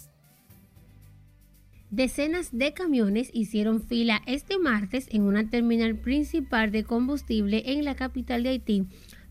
Decenas 1.90 2.48
de 2.50 2.72
camiones 2.74 3.30
hicieron 3.32 3.80
fila 3.80 4.20
este 4.26 4.58
martes 4.58 5.06
en 5.12 5.22
una 5.22 5.48
terminal 5.48 5.94
principal 5.94 6.72
de 6.72 6.82
combustible 6.82 7.62
en 7.66 7.84
la 7.84 7.94
capital 7.94 8.42
de 8.42 8.48
Haití 8.50 8.86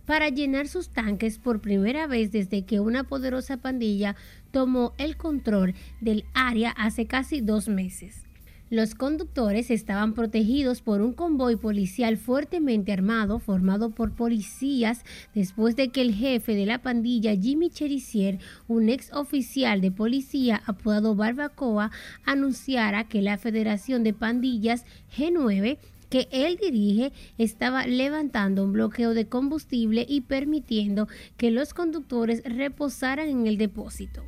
para 0.05 0.29
llenar 0.29 0.67
sus 0.69 0.89
tanques 0.89 1.37
por 1.37 1.59
primera 1.59 2.07
vez 2.07 2.31
desde 2.31 2.63
que 2.63 2.79
una 2.79 3.03
poderosa 3.03 3.57
pandilla 3.57 4.15
tomó 4.51 4.93
el 4.97 5.17
control 5.17 5.73
del 5.99 6.23
área 6.33 6.71
hace 6.71 7.07
casi 7.07 7.41
dos 7.41 7.67
meses. 7.67 8.24
Los 8.71 8.95
conductores 8.95 9.69
estaban 9.69 10.15
protegidos 10.15 10.81
por 10.81 11.01
un 11.01 11.13
convoy 11.13 11.55
policial 11.55 12.17
fuertemente 12.17 12.91
armado 12.91 13.37
formado 13.37 13.91
por 13.91 14.13
policías 14.13 15.03
después 15.35 15.75
de 15.75 15.89
que 15.89 16.01
el 16.01 16.15
jefe 16.15 16.55
de 16.55 16.65
la 16.65 16.81
pandilla 16.81 17.35
Jimmy 17.35 17.69
Cherisier, 17.69 18.39
un 18.67 18.89
ex 18.89 19.13
oficial 19.13 19.81
de 19.81 19.91
policía 19.91 20.63
apodado 20.65 21.13
Barbacoa, 21.13 21.91
anunciara 22.25 23.03
que 23.03 23.21
la 23.21 23.37
Federación 23.37 24.03
de 24.03 24.13
Pandillas 24.13 24.83
G9 25.15 25.77
que 26.09 26.27
él 26.31 26.57
dirige 26.59 27.13
estaba 27.37 27.85
levantando 27.85 28.63
un 28.63 28.73
bloqueo 28.73 29.13
de 29.13 29.27
combustible 29.27 30.05
y 30.09 30.21
permitiendo 30.21 31.07
que 31.37 31.51
los 31.51 31.75
conductores 31.75 32.41
reposaran 32.45 33.29
en 33.29 33.45
el 33.45 33.57
depósito. 33.57 34.23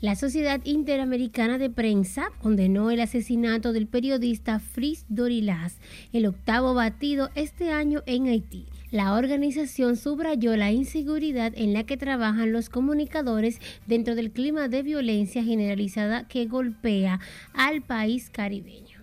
La 0.00 0.14
Sociedad 0.14 0.60
Interamericana 0.62 1.58
de 1.58 1.70
Prensa 1.70 2.30
condenó 2.40 2.92
el 2.92 3.00
asesinato 3.00 3.72
del 3.72 3.88
periodista 3.88 4.60
Fritz 4.60 5.04
Dorilas, 5.08 5.78
el 6.12 6.26
octavo 6.26 6.72
batido 6.72 7.30
este 7.34 7.72
año 7.72 8.04
en 8.06 8.28
Haití. 8.28 8.66
La 8.92 9.14
organización 9.14 9.96
subrayó 9.96 10.56
la 10.56 10.70
inseguridad 10.70 11.52
en 11.56 11.72
la 11.72 11.82
que 11.82 11.96
trabajan 11.96 12.52
los 12.52 12.68
comunicadores 12.68 13.58
dentro 13.88 14.14
del 14.14 14.30
clima 14.30 14.68
de 14.68 14.84
violencia 14.84 15.42
generalizada 15.42 16.28
que 16.28 16.46
golpea 16.46 17.18
al 17.52 17.82
país 17.82 18.30
caribeño. 18.30 19.00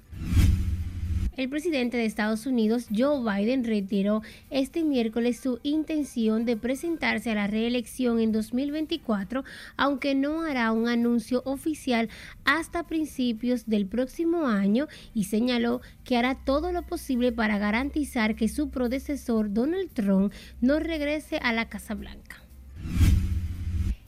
El 1.37 1.49
presidente 1.49 1.97
de 1.97 2.05
Estados 2.05 2.45
Unidos, 2.45 2.87
Joe 2.95 3.19
Biden, 3.19 3.65
retiró 3.65 4.21
este 4.49 4.85
miércoles 4.85 5.37
su 5.37 5.59
intención 5.63 6.45
de 6.45 6.55
presentarse 6.55 7.31
a 7.31 7.35
la 7.35 7.47
reelección 7.47 8.21
en 8.21 8.31
2024, 8.31 9.43
aunque 9.75 10.15
no 10.15 10.43
hará 10.43 10.71
un 10.71 10.87
anuncio 10.87 11.41
oficial 11.43 12.07
hasta 12.45 12.87
principios 12.87 13.65
del 13.65 13.85
próximo 13.85 14.47
año 14.47 14.87
y 15.13 15.25
señaló 15.25 15.81
que 16.05 16.15
hará 16.15 16.35
todo 16.35 16.71
lo 16.71 16.83
posible 16.83 17.33
para 17.33 17.57
garantizar 17.57 18.35
que 18.35 18.47
su 18.47 18.69
predecesor, 18.69 19.51
Donald 19.51 19.91
Trump, 19.91 20.31
no 20.61 20.79
regrese 20.79 21.37
a 21.39 21.51
la 21.51 21.67
Casa 21.67 21.95
Blanca. 21.95 22.44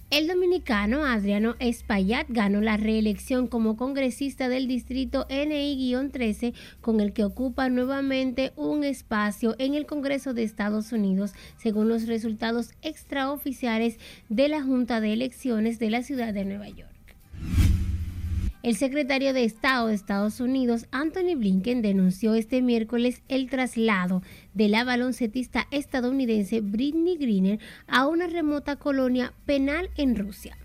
El 0.09 0.27
dominicano 0.27 1.03
Adriano 1.03 1.57
Espaillat 1.59 2.27
ganó 2.29 2.61
la 2.61 2.77
reelección 2.77 3.47
como 3.47 3.75
congresista 3.75 4.47
del 4.47 4.65
distrito 4.65 5.27
NI-13, 5.29 6.53
con 6.79 7.01
el 7.01 7.11
que 7.11 7.25
ocupa 7.25 7.67
nuevamente 7.67 8.53
un 8.55 8.85
espacio 8.85 9.55
en 9.59 9.73
el 9.73 9.85
Congreso 9.85 10.33
de 10.33 10.43
Estados 10.43 10.93
Unidos, 10.93 11.33
según 11.57 11.89
los 11.89 12.07
resultados 12.07 12.71
extraoficiales 12.81 13.99
de 14.29 14.47
la 14.47 14.63
Junta 14.63 15.01
de 15.01 15.11
Elecciones 15.11 15.77
de 15.77 15.89
la 15.89 16.01
ciudad 16.03 16.33
de 16.33 16.45
Nueva 16.45 16.69
York. 16.69 16.96
El 18.67 18.75
secretario 18.75 19.31
de 19.31 19.45
Estado 19.45 19.87
de 19.87 19.93
Estados 19.93 20.41
Unidos, 20.41 20.87
Anthony 20.91 21.37
Blinken, 21.37 21.81
denunció 21.81 22.35
este 22.35 22.61
miércoles 22.61 23.21
el 23.29 23.49
traslado 23.49 24.21
de 24.53 24.67
la 24.67 24.83
baloncetista 24.83 25.69
estadounidense 25.71 26.59
Britney 26.59 27.15
Greener 27.15 27.59
a 27.87 28.07
una 28.07 28.27
remota 28.27 28.75
colonia 28.75 29.31
penal 29.45 29.89
en 29.95 30.17
Rusia. 30.17 30.57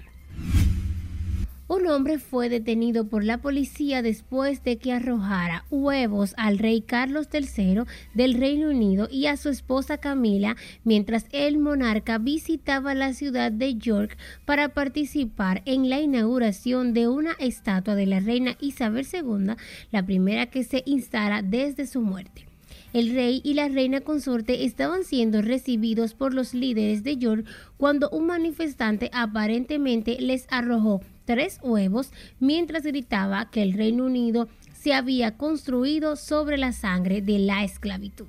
Un 1.74 1.86
hombre 1.86 2.18
fue 2.18 2.50
detenido 2.50 3.08
por 3.08 3.24
la 3.24 3.38
policía 3.38 4.02
después 4.02 4.62
de 4.62 4.76
que 4.76 4.92
arrojara 4.92 5.64
huevos 5.70 6.34
al 6.36 6.58
rey 6.58 6.82
Carlos 6.82 7.28
III 7.32 7.84
del 8.12 8.34
Reino 8.34 8.68
Unido 8.68 9.08
y 9.10 9.24
a 9.24 9.38
su 9.38 9.48
esposa 9.48 9.96
Camila 9.96 10.54
mientras 10.84 11.24
el 11.32 11.56
monarca 11.56 12.18
visitaba 12.18 12.94
la 12.94 13.14
ciudad 13.14 13.50
de 13.50 13.76
York 13.76 14.18
para 14.44 14.74
participar 14.74 15.62
en 15.64 15.88
la 15.88 15.98
inauguración 15.98 16.92
de 16.92 17.08
una 17.08 17.32
estatua 17.38 17.94
de 17.94 18.04
la 18.04 18.20
reina 18.20 18.54
Isabel 18.60 19.06
II, 19.10 19.54
la 19.90 20.04
primera 20.04 20.50
que 20.50 20.64
se 20.64 20.82
instala 20.84 21.40
desde 21.40 21.86
su 21.86 22.02
muerte. 22.02 22.44
El 22.92 23.14
rey 23.14 23.40
y 23.42 23.54
la 23.54 23.68
reina 23.68 24.02
consorte 24.02 24.66
estaban 24.66 25.04
siendo 25.04 25.40
recibidos 25.40 26.12
por 26.12 26.34
los 26.34 26.52
líderes 26.52 27.02
de 27.02 27.16
York 27.16 27.46
cuando 27.78 28.10
un 28.10 28.26
manifestante 28.26 29.08
aparentemente 29.14 30.18
les 30.20 30.46
arrojó 30.50 31.00
tres 31.24 31.58
huevos 31.62 32.10
mientras 32.40 32.84
gritaba 32.84 33.50
que 33.50 33.62
el 33.62 33.72
Reino 33.72 34.04
Unido 34.04 34.48
se 34.74 34.94
había 34.94 35.36
construido 35.36 36.16
sobre 36.16 36.58
la 36.58 36.72
sangre 36.72 37.22
de 37.22 37.38
la 37.38 37.64
esclavitud. 37.64 38.26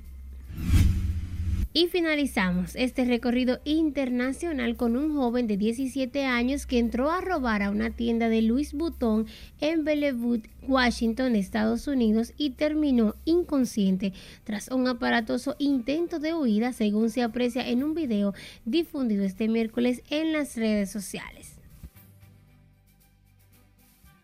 Y 1.76 1.88
finalizamos 1.88 2.76
este 2.76 3.04
recorrido 3.04 3.58
internacional 3.64 4.76
con 4.76 4.96
un 4.96 5.12
joven 5.12 5.48
de 5.48 5.56
17 5.56 6.24
años 6.24 6.66
que 6.66 6.78
entró 6.78 7.10
a 7.10 7.20
robar 7.20 7.64
a 7.64 7.70
una 7.70 7.90
tienda 7.90 8.28
de 8.28 8.42
Louis 8.42 8.74
Vuitton 8.74 9.26
en 9.60 9.82
Bellevue, 9.82 10.42
Washington, 10.68 11.34
Estados 11.34 11.88
Unidos 11.88 12.32
y 12.36 12.50
terminó 12.50 13.16
inconsciente 13.24 14.12
tras 14.44 14.68
un 14.68 14.86
aparatoso 14.86 15.56
intento 15.58 16.20
de 16.20 16.32
huida, 16.32 16.72
según 16.72 17.10
se 17.10 17.22
aprecia 17.22 17.68
en 17.68 17.82
un 17.82 17.94
video 17.94 18.34
difundido 18.64 19.24
este 19.24 19.48
miércoles 19.48 20.04
en 20.10 20.32
las 20.32 20.56
redes 20.56 20.92
sociales. 20.92 21.53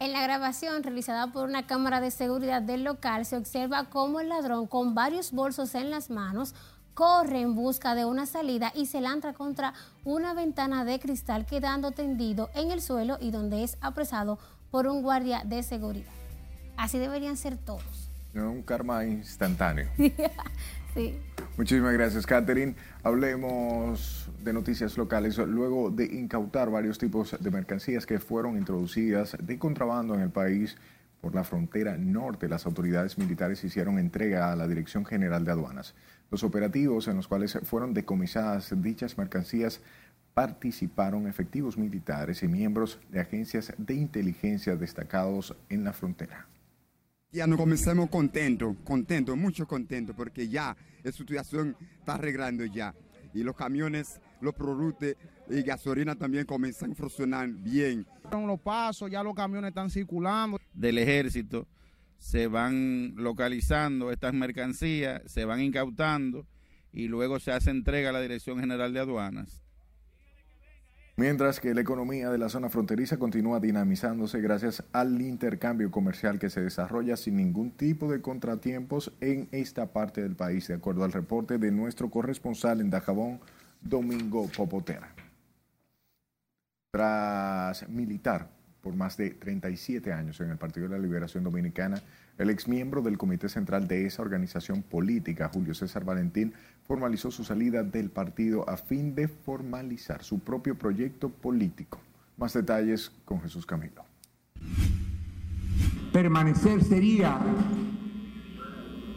En 0.03 0.15
la 0.15 0.23
grabación 0.23 0.83
realizada 0.83 1.27
por 1.27 1.47
una 1.47 1.67
cámara 1.67 2.01
de 2.01 2.11
seguridad 2.11 2.63
del 2.63 2.85
local 2.85 3.27
se 3.27 3.37
observa 3.37 3.91
cómo 3.91 4.21
el 4.21 4.31
ladrón 4.31 4.67
con 4.67 4.95
varios 4.95 5.31
bolsos 5.31 5.75
en 5.75 5.91
las 5.91 6.09
manos 6.09 6.55
corre 6.95 7.43
en 7.43 7.55
busca 7.55 7.95
de 7.95 8.07
una 8.07 8.25
salida 8.25 8.73
y 8.75 8.87
se 8.87 9.03
lanza 9.03 9.35
contra 9.35 9.75
una 10.03 10.33
ventana 10.33 10.87
de 10.87 10.99
cristal 11.01 11.45
quedando 11.45 11.91
tendido 11.91 12.49
en 12.55 12.71
el 12.71 12.81
suelo 12.81 13.19
y 13.21 13.31
donde 13.31 13.63
es 13.63 13.77
apresado 13.83 14.39
por 14.71 14.87
un 14.87 15.03
guardia 15.03 15.43
de 15.45 15.63
seguridad. 15.63 16.13
Así 16.79 16.97
deberían 16.99 17.37
ser 17.37 17.59
todos. 17.59 18.09
Un 18.33 18.63
karma 18.63 19.05
instantáneo. 19.05 19.91
sí. 20.94 21.18
Muchísimas 21.57 21.92
gracias, 21.92 22.26
Catherine. 22.26 22.74
Hablemos 23.03 24.31
de 24.42 24.53
noticias 24.53 24.96
locales. 24.96 25.37
Luego 25.38 25.90
de 25.90 26.07
incautar 26.07 26.70
varios 26.70 26.98
tipos 26.98 27.37
de 27.38 27.50
mercancías 27.50 28.07
que 28.07 28.18
fueron 28.18 28.57
introducidas 28.57 29.37
de 29.40 29.59
contrabando 29.59 30.14
en 30.14 30.20
el 30.20 30.31
país 30.31 30.76
por 31.20 31.35
la 31.35 31.44
frontera 31.44 31.98
norte, 31.98 32.48
las 32.48 32.64
autoridades 32.64 33.18
militares 33.18 33.62
hicieron 33.62 33.98
entrega 33.98 34.50
a 34.50 34.57
la 34.57 34.66
Dirección 34.66 35.05
General 35.05 35.44
de 35.44 35.50
Aduanas. 35.50 35.94
Los 36.31 36.44
operativos 36.44 37.09
en 37.09 37.16
los 37.16 37.29
cuales 37.29 37.59
fueron 37.64 37.92
decomisadas 37.92 38.72
dichas 38.81 39.18
mercancías 39.18 39.83
participaron 40.33 41.26
efectivos 41.26 41.76
militares 41.76 42.42
y 42.42 42.48
miembros 42.48 42.98
de 43.11 43.20
agencias 43.20 43.74
de 43.76 43.94
inteligencia 43.94 44.76
destacados 44.76 45.55
en 45.68 45.85
la 45.85 45.92
frontera. 45.92 46.46
Ya 47.33 47.47
nos 47.47 47.59
comenzamos 47.59 48.11
contentos, 48.11 48.77
contentos, 48.83 49.37
mucho 49.37 49.66
contentos, 49.66 50.16
porque 50.16 50.49
ya 50.49 50.77
la 51.05 51.12
situación 51.12 51.77
está 51.99 52.14
arreglando 52.14 52.64
ya. 52.64 52.93
Y 53.33 53.45
los 53.45 53.55
camiones, 53.55 54.21
los 54.40 54.53
productos 54.53 55.14
y 55.49 55.62
gasolina 55.62 56.16
también 56.16 56.45
comienzan 56.45 56.90
a 56.90 56.95
funcionar 56.97 57.49
bien. 57.49 58.05
Los 58.33 58.61
pasos, 58.61 59.09
ya 59.09 59.23
los 59.23 59.35
camiones 59.35 59.69
están 59.69 59.90
circulando. 59.90 60.59
Del 60.75 60.99
ejército 60.99 61.69
se 62.19 62.49
van 62.49 63.14
localizando 63.16 64.11
estas 64.11 64.35
mercancías, 64.35 65.23
se 65.27 65.45
van 65.45 65.61
incautando 65.61 66.49
y 66.93 67.07
luego 67.07 67.38
se 67.38 67.53
hace 67.53 67.71
entrega 67.71 68.11
a 68.11 68.12
la 68.12 68.21
Dirección 68.21 68.59
General 68.59 68.93
de 68.93 68.99
Aduanas. 68.99 69.62
Mientras 71.21 71.61
que 71.61 71.75
la 71.75 71.83
economía 71.83 72.31
de 72.31 72.39
la 72.39 72.49
zona 72.49 72.71
fronteriza 72.71 73.19
continúa 73.19 73.61
dinamizándose 73.61 74.41
gracias 74.41 74.83
al 74.91 75.21
intercambio 75.21 75.91
comercial 75.91 76.39
que 76.39 76.49
se 76.49 76.63
desarrolla 76.63 77.15
sin 77.19 77.37
ningún 77.37 77.73
tipo 77.73 78.11
de 78.11 78.23
contratiempos 78.23 79.13
en 79.21 79.47
esta 79.53 79.93
parte 79.93 80.23
del 80.23 80.35
país, 80.35 80.67
de 80.69 80.77
acuerdo 80.77 81.05
al 81.05 81.13
reporte 81.13 81.59
de 81.59 81.73
nuestro 81.73 82.09
corresponsal 82.09 82.81
en 82.81 82.89
Dajabón, 82.89 83.39
Domingo 83.83 84.49
Popotera. 84.57 85.15
Tras 86.91 87.87
militar 87.91 88.49
por 88.83 88.95
más 88.95 89.16
de 89.16 89.31
37 89.31 90.12
años 90.12 90.40
en 90.40 90.51
el 90.51 90.57
Partido 90.57 90.88
de 90.88 90.97
la 90.97 91.03
Liberación 91.03 91.45
Dominicana, 91.45 92.03
el 92.38 92.51
exmiembro 92.51 93.03
del 93.03 93.19
Comité 93.19 93.49
Central 93.49 93.87
de 93.87 94.07
esa 94.07 94.23
organización 94.23 94.83
política, 94.83 95.51
Julio 95.53 95.75
César 95.75 96.05
Valentín, 96.05 96.55
formalizó 96.85 97.31
su 97.31 97.45
salida 97.45 97.83
del 97.83 98.11
partido 98.11 98.69
a 98.69 98.77
fin 98.77 99.14
de 99.14 99.29
formalizar 99.29 100.23
su 100.23 100.40
propio 100.40 100.77
proyecto 100.77 101.29
político. 101.29 102.01
Más 102.37 102.55
detalles 102.55 103.12
con 103.25 103.40
Jesús 103.43 103.66
Camilo. 103.66 104.05
Permanecer 106.12 106.83
sería 106.83 107.38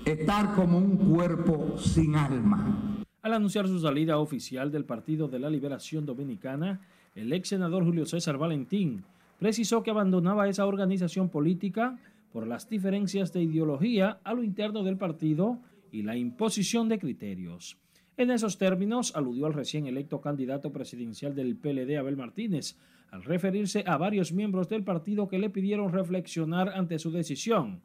estar 0.06 0.54
como 0.56 0.78
un 0.78 0.98
cuerpo 0.98 1.78
sin 1.78 2.16
alma. 2.16 3.00
Al 3.22 3.34
anunciar 3.34 3.68
su 3.68 3.80
salida 3.80 4.18
oficial 4.18 4.70
del 4.70 4.84
Partido 4.84 5.30
de 5.30 5.40
la 5.40 5.50
Liberación 5.50 6.06
Dominicana, 6.06 6.82
el 7.16 7.32
ex 7.32 7.48
senador 7.48 7.86
Julio 7.86 8.06
César 8.06 8.38
Valentín 8.38 9.06
precisó 9.44 9.84
que 9.84 9.92
abandonaba 9.92 10.48
esa 10.48 10.66
organización 10.66 11.28
política 11.28 12.00
por 12.32 12.48
las 12.48 12.70
diferencias 12.70 13.34
de 13.34 13.44
ideología 13.44 14.22
a 14.24 14.34
lo 14.34 14.42
interno 14.42 14.84
del 14.84 14.96
partido 14.96 15.60
y 15.92 16.04
la 16.04 16.16
imposición 16.16 16.88
de 16.88 16.98
criterios. 16.98 17.78
En 18.16 18.32
esos 18.32 18.58
términos, 18.58 19.14
aludió 19.18 19.46
al 19.46 19.54
recién 19.54 19.86
electo 19.86 20.22
candidato 20.22 20.72
presidencial 20.72 21.36
del 21.36 21.58
PLD, 21.58 21.98
Abel 21.98 22.16
Martínez, 22.16 22.78
al 23.12 23.26
referirse 23.26 23.84
a 23.86 23.98
varios 23.98 24.32
miembros 24.32 24.70
del 24.70 24.86
partido 24.86 25.28
que 25.28 25.40
le 25.40 25.50
pidieron 25.50 25.92
reflexionar 25.92 26.70
ante 26.70 26.98
su 26.98 27.12
decisión, 27.12 27.82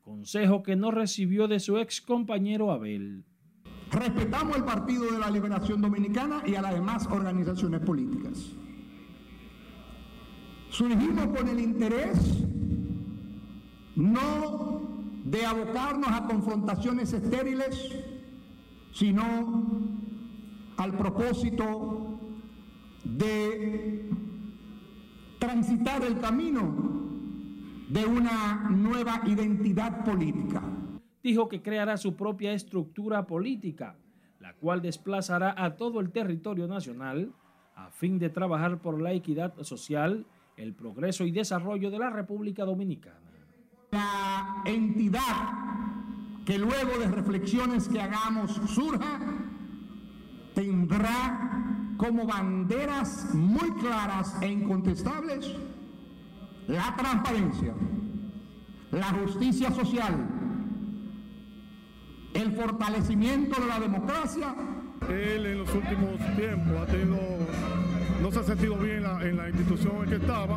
consejo 0.00 0.62
que 0.62 0.76
no 0.76 0.92
recibió 0.92 1.46
de 1.46 1.60
su 1.60 1.76
ex 1.76 2.00
compañero 2.00 2.70
Abel. 2.72 3.22
Respetamos 3.90 4.56
el 4.56 4.64
Partido 4.64 5.12
de 5.12 5.18
la 5.18 5.28
Liberación 5.28 5.82
Dominicana 5.82 6.42
y 6.46 6.54
a 6.54 6.62
las 6.62 6.72
demás 6.72 7.06
organizaciones 7.10 7.80
políticas. 7.80 8.56
Surgimos 10.72 11.26
con 11.36 11.48
el 11.48 11.60
interés 11.60 12.42
no 13.94 14.80
de 15.22 15.44
abocarnos 15.44 16.08
a 16.10 16.26
confrontaciones 16.26 17.12
estériles, 17.12 17.94
sino 18.90 19.66
al 20.78 20.96
propósito 20.96 22.18
de 23.04 24.08
transitar 25.38 26.02
el 26.04 26.18
camino 26.20 26.74
de 27.90 28.06
una 28.06 28.70
nueva 28.70 29.20
identidad 29.26 30.02
política. 30.06 30.62
Dijo 31.22 31.50
que 31.50 31.60
creará 31.60 31.98
su 31.98 32.16
propia 32.16 32.54
estructura 32.54 33.26
política, 33.26 33.98
la 34.40 34.54
cual 34.54 34.80
desplazará 34.80 35.54
a 35.54 35.76
todo 35.76 36.00
el 36.00 36.12
territorio 36.12 36.66
nacional 36.66 37.30
a 37.74 37.90
fin 37.90 38.18
de 38.18 38.30
trabajar 38.30 38.78
por 38.78 38.98
la 39.02 39.12
equidad 39.12 39.54
social, 39.60 40.24
el 40.56 40.74
progreso 40.74 41.24
y 41.24 41.32
desarrollo 41.32 41.90
de 41.90 41.98
la 41.98 42.10
República 42.10 42.64
Dominicana. 42.64 43.18
La 43.90 44.62
entidad 44.64 45.62
que 46.44 46.58
luego 46.58 46.98
de 46.98 47.08
reflexiones 47.08 47.88
que 47.88 48.00
hagamos 48.00 48.52
surja, 48.66 49.20
tendrá 50.54 51.94
como 51.96 52.26
banderas 52.26 53.32
muy 53.34 53.70
claras 53.74 54.36
e 54.42 54.48
incontestables 54.48 55.54
la 56.66 56.94
transparencia, 56.96 57.74
la 58.90 59.06
justicia 59.06 59.70
social, 59.70 60.14
el 62.34 62.52
fortalecimiento 62.52 63.60
de 63.60 63.66
la 63.66 63.80
democracia. 63.80 64.54
Él 65.08 65.46
en 65.46 65.58
los 65.58 65.74
últimos 65.74 66.18
tiempos 66.36 66.76
ha 66.80 66.86
tenido, 66.86 67.18
no 68.22 68.30
se 68.30 68.38
ha 68.38 68.44
sentido 68.44 68.76
bien 68.76 68.98
en 68.98 69.02
la, 69.02 69.28
en 69.28 69.36
la 69.36 69.48
institución 69.48 70.04
en 70.04 70.10
que 70.10 70.14
estaba 70.14 70.56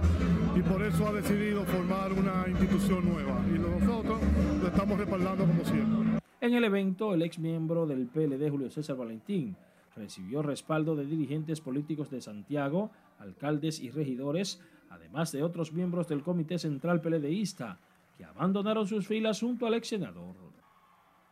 y 0.55 0.61
por 0.61 0.83
eso 0.83 1.07
ha 1.07 1.13
decidido 1.13 1.65
formar 1.65 2.13
una 2.13 2.47
institución 2.47 3.03
nueva. 3.03 3.43
Y 3.49 3.57
nosotros 3.57 4.19
lo 4.61 4.67
estamos 4.67 4.99
respaldando 4.99 5.45
como 5.45 5.65
siempre. 5.65 6.19
En 6.41 6.53
el 6.53 6.63
evento, 6.63 7.15
el 7.15 7.23
ex 7.23 7.39
miembro 7.39 7.87
del 7.87 8.05
PLD, 8.05 8.51
Julio 8.51 8.69
César 8.69 8.95
Valentín, 8.95 9.55
recibió 9.95 10.43
respaldo 10.43 10.95
de 10.95 11.07
dirigentes 11.07 11.59
políticos 11.59 12.11
de 12.11 12.21
Santiago, 12.21 12.91
alcaldes 13.17 13.79
y 13.79 13.89
regidores, 13.89 14.61
además 14.91 15.31
de 15.31 15.41
otros 15.41 15.73
miembros 15.73 16.07
del 16.07 16.21
Comité 16.21 16.59
Central 16.59 17.01
PLDista, 17.01 17.79
que 18.15 18.25
abandonaron 18.25 18.87
sus 18.87 19.07
filas 19.07 19.39
junto 19.39 19.65
al 19.65 19.73
ex 19.73 19.87
senador. 19.87 20.35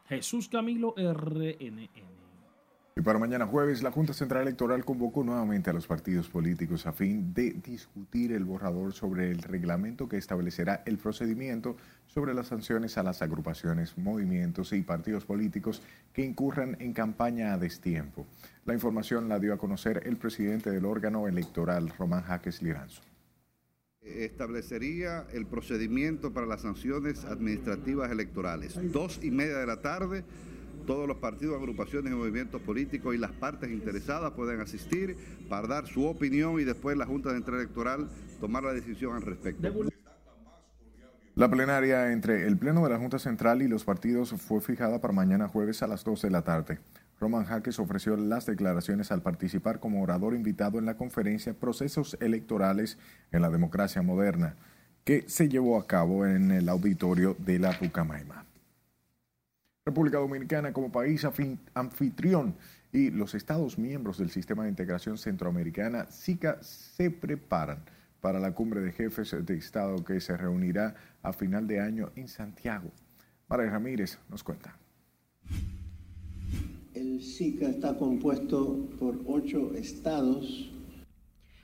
Jesús 0.07 0.49
Camilo 0.49 0.95
RNN. 0.97 2.12
Y 2.95 3.01
para 3.01 3.17
mañana 3.17 3.47
jueves, 3.47 3.81
la 3.81 3.91
Junta 3.91 4.13
Central 4.13 4.43
Electoral 4.43 4.85
convocó 4.85 5.23
nuevamente 5.23 5.71
a 5.71 5.73
los 5.73 5.87
partidos 5.87 6.29
políticos 6.29 6.85
a 6.85 6.93
fin 6.93 7.33
de 7.33 7.53
discutir 7.53 8.31
el 8.31 8.45
borrador 8.45 8.93
sobre 8.93 9.31
el 9.31 9.41
reglamento 9.41 10.07
que 10.07 10.17
establecerá 10.17 10.83
el 10.85 10.99
procedimiento 10.99 11.75
sobre 12.05 12.35
las 12.35 12.47
sanciones 12.47 12.99
a 12.99 13.03
las 13.03 13.23
agrupaciones, 13.23 13.97
movimientos 13.97 14.73
y 14.73 14.81
partidos 14.83 15.25
políticos 15.25 15.81
que 16.13 16.23
incurran 16.23 16.77
en 16.79 16.93
campaña 16.93 17.53
a 17.53 17.57
destiempo. 17.57 18.27
La 18.65 18.75
información 18.75 19.27
la 19.27 19.39
dio 19.39 19.55
a 19.55 19.57
conocer 19.57 20.03
el 20.05 20.17
presidente 20.17 20.69
del 20.69 20.85
órgano 20.85 21.27
electoral, 21.27 21.91
Román 21.97 22.21
Jaques 22.21 22.61
Liranzo 22.61 23.01
establecería 24.05 25.25
el 25.31 25.45
procedimiento 25.45 26.33
para 26.33 26.45
las 26.45 26.61
sanciones 26.61 27.23
administrativas 27.23 28.11
electorales. 28.11 28.77
Dos 28.91 29.19
y 29.23 29.31
media 29.31 29.57
de 29.57 29.65
la 29.65 29.81
tarde, 29.81 30.25
todos 30.85 31.07
los 31.07 31.17
partidos, 31.17 31.57
agrupaciones 31.57 32.11
y 32.11 32.15
movimientos 32.15 32.61
políticos 32.61 33.15
y 33.15 33.17
las 33.17 33.31
partes 33.31 33.71
interesadas 33.71 34.31
pueden 34.33 34.61
asistir 34.61 35.17
para 35.49 35.67
dar 35.67 35.87
su 35.87 36.05
opinión 36.05 36.59
y 36.59 36.63
después 36.63 36.97
la 36.97 37.05
Junta 37.05 37.31
Central 37.31 37.59
Electoral 37.59 38.09
tomar 38.39 38.63
la 38.63 38.73
decisión 38.73 39.15
al 39.15 39.21
respecto. 39.21 39.67
La 41.35 41.49
plenaria 41.49 42.11
entre 42.11 42.45
el 42.45 42.57
Pleno 42.57 42.83
de 42.83 42.91
la 42.91 42.99
Junta 42.99 43.17
Central 43.17 43.63
y 43.63 43.67
los 43.67 43.83
partidos 43.83 44.31
fue 44.33 44.61
fijada 44.61 45.01
para 45.01 45.13
mañana 45.13 45.47
jueves 45.47 45.81
a 45.81 45.87
las 45.87 46.03
12 46.03 46.27
de 46.27 46.31
la 46.31 46.43
tarde. 46.43 46.79
Roman 47.19 47.45
Jaques 47.45 47.79
ofreció 47.79 48.15
las 48.17 48.45
declaraciones 48.45 49.11
al 49.11 49.21
participar 49.21 49.79
como 49.79 50.03
orador 50.03 50.35
invitado 50.35 50.77
en 50.77 50.85
la 50.85 50.95
conferencia 50.95 51.53
Procesos 51.53 52.17
Electorales 52.19 52.99
en 53.31 53.41
la 53.41 53.49
Democracia 53.49 54.01
Moderna, 54.01 54.57
que 55.05 55.23
se 55.27 55.49
llevó 55.49 55.79
a 55.79 55.87
cabo 55.87 56.27
en 56.27 56.51
el 56.51 56.69
auditorio 56.69 57.35
de 57.39 57.59
la 57.59 57.79
Pucamaima. 57.79 58.45
República 59.85 60.17
Dominicana 60.17 60.71
como 60.71 60.93
país 60.93 61.25
anfitrión 61.73 62.55
y 62.93 63.09
los 63.09 63.35
Estados 63.35 63.77
miembros 63.77 64.17
del 64.17 64.29
Sistema 64.29 64.63
de 64.63 64.69
Integración 64.69 65.17
Centroamericana, 65.17 66.09
SICA, 66.09 66.63
se 66.63 67.11
preparan 67.11 67.83
para 68.21 68.39
la 68.39 68.53
cumbre 68.53 68.79
de 68.79 68.93
jefes 68.93 69.35
de 69.45 69.57
Estado 69.57 70.01
que 70.05 70.21
se 70.21 70.37
reunirá 70.37 70.95
a 71.21 71.33
final 71.33 71.67
de 71.67 71.81
año 71.81 72.11
en 72.15 72.29
Santiago. 72.29 72.93
María 73.49 73.71
Ramírez 73.71 74.19
nos 74.29 74.41
cuenta. 74.41 74.79
El 76.93 77.21
SICA 77.21 77.67
está 77.67 77.97
compuesto 77.97 78.89
por 78.97 79.19
ocho 79.25 79.73
estados. 79.75 80.71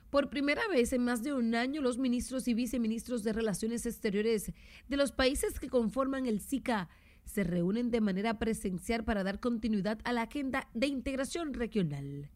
Por 0.10 0.30
primera 0.30 0.68
vez 0.68 0.92
en 0.92 1.06
más 1.06 1.24
de 1.24 1.34
un 1.34 1.56
año, 1.56 1.82
los 1.82 1.98
ministros 1.98 2.50
y 2.50 2.54
viceministros 2.54 3.24
de 3.24 3.32
Relaciones 3.32 3.86
Exteriores 3.86 4.52
de 4.90 4.98
los 4.98 5.14
países 5.14 5.58
que 5.58 5.70
conforman 5.70 6.26
el 6.26 6.42
SICA 6.42 6.90
se 7.30 7.44
reúnen 7.44 7.92
de 7.92 8.02
manera 8.02 8.39
presencial 8.39 9.04
para 9.04 9.24
dar 9.24 9.39
continuidad 9.39 10.00
a 10.04 10.13
la 10.13 10.24
agenda 10.24 10.68
de 10.74 10.88
integración 10.88 11.54
regional. 11.54 12.32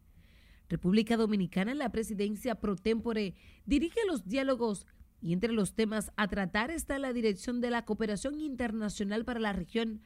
República 0.68 1.16
Dominicana, 1.16 1.74
la 1.74 1.90
presidencia 1.90 2.54
pro 2.54 2.76
tempore, 2.76 3.34
dirige 3.66 4.00
los 4.06 4.26
diálogos 4.26 4.86
y 5.20 5.32
entre 5.32 5.52
los 5.52 5.74
temas 5.74 6.12
a 6.16 6.28
tratar 6.28 6.70
está 6.70 6.98
la 6.98 7.12
dirección 7.12 7.60
de 7.60 7.70
la 7.70 7.84
cooperación 7.84 8.38
internacional 8.38 9.24
para 9.24 9.40
la 9.40 9.52
región 9.52 10.00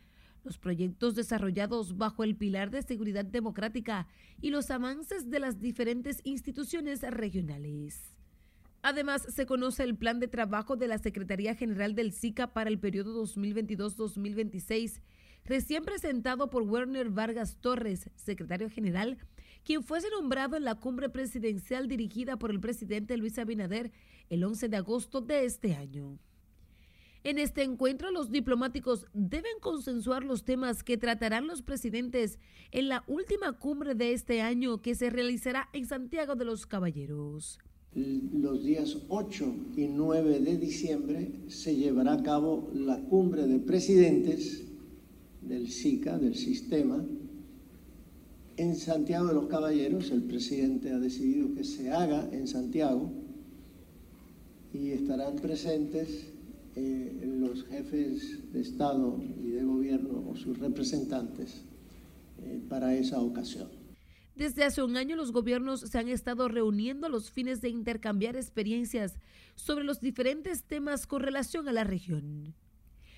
los 0.44 0.58
proyectos 0.58 1.14
desarrollados 1.14 1.96
bajo 1.96 2.24
el 2.24 2.36
pilar 2.36 2.70
de 2.70 2.82
seguridad 2.82 3.24
democrática 3.24 4.06
y 4.40 4.50
los 4.50 4.70
avances 4.70 5.28
de 5.30 5.40
las 5.40 5.60
diferentes 5.60 6.20
instituciones 6.24 7.02
regionales. 7.02 8.17
Además, 8.82 9.26
se 9.34 9.46
conoce 9.46 9.82
el 9.82 9.96
plan 9.96 10.20
de 10.20 10.28
trabajo 10.28 10.76
de 10.76 10.88
la 10.88 10.98
Secretaría 10.98 11.54
General 11.54 11.94
del 11.94 12.12
SICA 12.12 12.52
para 12.52 12.70
el 12.70 12.78
periodo 12.78 13.24
2022-2026, 13.24 15.00
recién 15.44 15.84
presentado 15.84 16.48
por 16.48 16.62
Werner 16.62 17.10
Vargas 17.10 17.56
Torres, 17.60 18.08
secretario 18.14 18.70
general, 18.70 19.18
quien 19.64 19.82
fuese 19.82 20.08
nombrado 20.10 20.56
en 20.56 20.64
la 20.64 20.76
cumbre 20.76 21.08
presidencial 21.08 21.88
dirigida 21.88 22.38
por 22.38 22.50
el 22.50 22.60
presidente 22.60 23.16
Luis 23.16 23.38
Abinader 23.38 23.92
el 24.30 24.44
11 24.44 24.68
de 24.68 24.76
agosto 24.76 25.20
de 25.20 25.44
este 25.44 25.74
año. 25.74 26.18
En 27.24 27.38
este 27.38 27.64
encuentro, 27.64 28.12
los 28.12 28.30
diplomáticos 28.30 29.06
deben 29.12 29.58
consensuar 29.60 30.22
los 30.22 30.44
temas 30.44 30.84
que 30.84 30.96
tratarán 30.96 31.48
los 31.48 31.62
presidentes 31.62 32.38
en 32.70 32.88
la 32.88 33.02
última 33.08 33.52
cumbre 33.52 33.96
de 33.96 34.12
este 34.12 34.40
año 34.40 34.80
que 34.82 34.94
se 34.94 35.10
realizará 35.10 35.68
en 35.72 35.86
Santiago 35.86 36.36
de 36.36 36.44
los 36.44 36.66
Caballeros. 36.66 37.58
Los 38.32 38.62
días 38.62 38.96
8 39.08 39.54
y 39.76 39.88
9 39.88 40.40
de 40.40 40.56
diciembre 40.56 41.32
se 41.48 41.74
llevará 41.74 42.12
a 42.12 42.22
cabo 42.22 42.70
la 42.72 43.00
cumbre 43.00 43.46
de 43.46 43.58
presidentes 43.58 44.62
del 45.42 45.68
SICA, 45.68 46.16
del 46.16 46.36
sistema, 46.36 47.04
en 48.56 48.76
Santiago 48.76 49.26
de 49.26 49.34
los 49.34 49.46
Caballeros. 49.46 50.12
El 50.12 50.22
presidente 50.22 50.92
ha 50.92 51.00
decidido 51.00 51.52
que 51.54 51.64
se 51.64 51.90
haga 51.90 52.28
en 52.30 52.46
Santiago 52.46 53.10
y 54.72 54.90
estarán 54.90 55.34
presentes 55.36 56.26
eh, 56.76 57.34
los 57.40 57.64
jefes 57.64 58.52
de 58.52 58.60
Estado 58.60 59.20
y 59.44 59.50
de 59.50 59.64
gobierno 59.64 60.24
o 60.30 60.36
sus 60.36 60.56
representantes 60.60 61.62
eh, 62.44 62.60
para 62.68 62.94
esa 62.94 63.20
ocasión. 63.20 63.77
Desde 64.38 64.62
hace 64.62 64.84
un 64.84 64.96
año 64.96 65.16
los 65.16 65.32
gobiernos 65.32 65.80
se 65.80 65.98
han 65.98 66.06
estado 66.06 66.46
reuniendo 66.46 67.08
a 67.08 67.10
los 67.10 67.32
fines 67.32 67.60
de 67.60 67.70
intercambiar 67.70 68.36
experiencias 68.36 69.18
sobre 69.56 69.82
los 69.84 70.00
diferentes 70.00 70.62
temas 70.62 71.08
con 71.08 71.22
relación 71.22 71.66
a 71.66 71.72
la 71.72 71.82
región. 71.82 72.54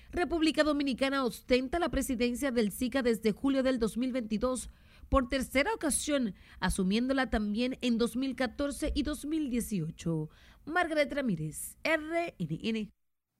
República 0.09 0.63
Dominicana 0.63 1.23
ostenta 1.23 1.77
la 1.77 1.89
presidencia 1.89 2.49
del 2.49 2.71
SICA 2.71 3.03
desde 3.03 3.33
julio 3.33 3.61
del 3.61 3.77
2022 3.77 4.71
por 5.09 5.29
tercera 5.29 5.71
ocasión, 5.75 6.33
asumiéndola 6.59 7.29
también 7.29 7.77
en 7.81 7.99
2014 7.99 8.91
y 8.95 9.03
2018. 9.03 10.27
Margaret 10.65 11.13
Ramírez, 11.13 11.77
RNN. 11.83 12.89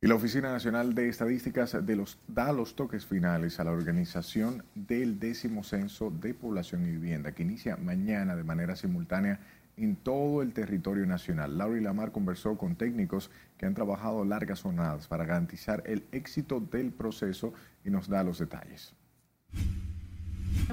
Y 0.04 0.08
la 0.08 0.16
Oficina 0.16 0.52
Nacional 0.52 0.96
de 0.96 1.10
Estadísticas 1.10 1.78
da 2.28 2.52
los 2.52 2.76
toques 2.76 3.06
finales 3.06 3.60
a 3.60 3.64
la 3.64 3.72
organización 3.72 4.64
del 4.74 5.20
décimo 5.20 5.64
censo 5.64 6.10
de 6.10 6.34
población 6.34 6.88
y 6.88 6.90
vivienda, 6.90 7.34
que 7.34 7.44
inicia 7.44 7.78
mañana 7.78 8.36
de 8.36 8.44
manera 8.44 8.76
simultánea 8.76 9.40
en 9.78 9.96
todo 9.96 10.42
el 10.42 10.54
territorio 10.54 11.06
nacional. 11.06 11.56
Laura 11.56 11.80
Lamar 11.80 12.12
conversó 12.12 12.58
con 12.58 12.76
técnicos 12.78 13.30
que 13.60 13.68
han 13.68 13.76
trabajado 13.76 14.26
largas 14.26 14.64
jornadas 14.64 15.08
para 15.08 15.24
garantizar 15.26 15.84
el 15.86 16.04
éxito 16.12 16.60
del 16.60 16.92
proceso 16.92 17.54
y 17.86 17.92
nos 17.92 18.10
da 18.10 18.24
los 18.24 18.40
detalles. 18.40 18.96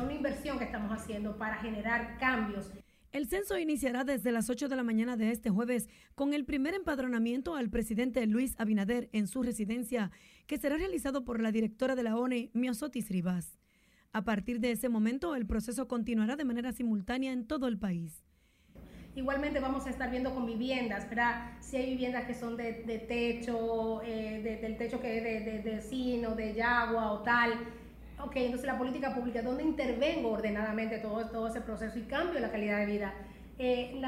Una 0.03 0.15
inversión 0.15 0.59
que 0.59 0.65
estamos 0.65 0.91
haciendo 0.91 1.37
para 1.37 1.59
generar 1.59 2.17
cambios 2.19 2.73
el 3.11 3.27
censo 3.27 3.59
iniciará 3.59 4.05
desde 4.05 4.33
las 4.33 4.51
8 4.51 4.69
de 4.69 4.77
la 4.77 4.83
mañana 4.83 5.17
de 5.17 5.31
este 5.31 5.49
jueves 5.49 5.89
con 6.15 6.35
el 6.35 6.45
primer 6.45 6.75
empadronamiento 6.75 7.57
al 7.57 7.71
presidente 7.71 8.27
Luis 8.27 8.55
Abinader 8.59 9.09
en 9.13 9.27
su 9.27 9.43
residencia, 9.43 10.11
que 10.47 10.59
será 10.59 10.77
realizado 10.77 11.25
por 11.25 11.41
la 11.41 11.51
directora 11.51 11.97
de 11.97 12.03
la 12.03 12.17
ONE, 12.19 12.51
Miosotis 12.53 13.09
Rivas. 13.09 13.59
A 14.13 14.25
partir 14.25 14.61
de 14.61 14.73
ese 14.73 14.91
momento, 14.91 15.35
el 15.37 15.47
proceso 15.47 15.89
continuará 15.89 16.37
de 16.37 16.45
manera 16.45 16.73
simultánea 16.73 17.33
en 17.33 17.47
todo 17.47 17.67
el 17.67 17.79
país. 17.79 18.25
Igualmente 19.15 19.59
vamos 19.59 19.87
a 19.87 19.91
estar 19.91 20.11
viendo 20.11 20.35
con 20.35 20.47
viviendas, 20.47 21.09
¿verdad? 21.09 21.57
Si 21.61 21.77
hay 21.77 21.91
viviendas 21.91 22.27
que 22.27 22.35
son 22.35 22.57
de, 22.57 22.73
techo, 23.09 24.03
eh, 24.03 24.59
del 24.61 24.77
techo 24.77 25.01
que 25.01 25.19
es 25.19 25.25
de, 25.25 25.63
de, 25.63 25.63
de 25.63 26.35
de 26.37 26.55
yagua 26.55 27.13
o 27.13 27.23
tal, 27.23 27.53
ok, 28.23 28.37
entonces 28.37 28.67
la 28.67 28.79
política 28.79 29.15
pública, 29.15 29.43
¿dónde 29.43 29.63
intervengo 29.63 30.31
ordenadamente 30.31 30.99
todo, 30.99 31.27
todo 31.29 31.49
ese 31.49 31.61
proceso 31.61 31.99
y 31.99 32.03
cambio 32.03 32.41
la 32.41 32.51
calidad 32.51 32.79
de 32.79 32.87
vida? 32.87 33.15
Eh, 33.59 34.01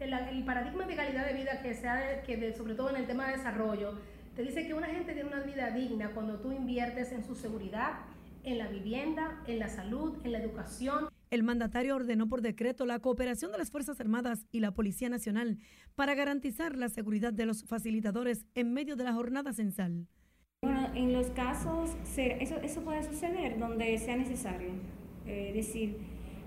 el 0.00 0.44
paradigma 0.44 0.86
de 0.86 0.96
calidad 0.96 1.26
de 1.26 1.34
vida 1.34 1.62
que 1.62 1.74
sea, 1.74 2.22
que 2.22 2.52
sobre 2.54 2.74
todo 2.74 2.90
en 2.90 2.96
el 2.96 3.06
tema 3.06 3.26
de 3.28 3.36
desarrollo, 3.36 3.98
te 4.36 4.42
dice 4.42 4.66
que 4.66 4.74
una 4.74 4.86
gente 4.86 5.12
tiene 5.12 5.28
una 5.28 5.40
vida 5.40 5.70
digna 5.70 6.10
cuando 6.14 6.38
tú 6.38 6.52
inviertes 6.52 7.12
en 7.12 7.24
su 7.24 7.34
seguridad, 7.34 7.92
en 8.44 8.58
la 8.58 8.68
vivienda, 8.68 9.42
en 9.46 9.58
la 9.58 9.68
salud, 9.68 10.16
en 10.24 10.32
la 10.32 10.38
educación. 10.38 11.08
El 11.30 11.42
mandatario 11.42 11.96
ordenó 11.96 12.28
por 12.28 12.42
decreto 12.42 12.86
la 12.86 12.98
cooperación 12.98 13.52
de 13.52 13.58
las 13.58 13.70
Fuerzas 13.70 14.00
Armadas 14.00 14.46
y 14.52 14.60
la 14.60 14.72
Policía 14.72 15.08
Nacional 15.08 15.58
para 15.94 16.14
garantizar 16.14 16.76
la 16.76 16.88
seguridad 16.88 17.32
de 17.32 17.46
los 17.46 17.64
facilitadores 17.64 18.46
en 18.54 18.72
medio 18.72 18.96
de 18.96 19.04
la 19.04 19.12
jornada 19.12 19.52
censal. 19.52 20.06
Bueno, 20.64 20.90
en 20.94 21.12
los 21.12 21.26
casos, 21.30 21.90
eso, 22.16 22.54
eso 22.62 22.82
puede 22.82 23.02
suceder 23.02 23.58
donde 23.58 23.98
sea 23.98 24.16
necesario, 24.16 24.68
eh, 25.26 25.46
es 25.48 25.54
decir, 25.56 25.96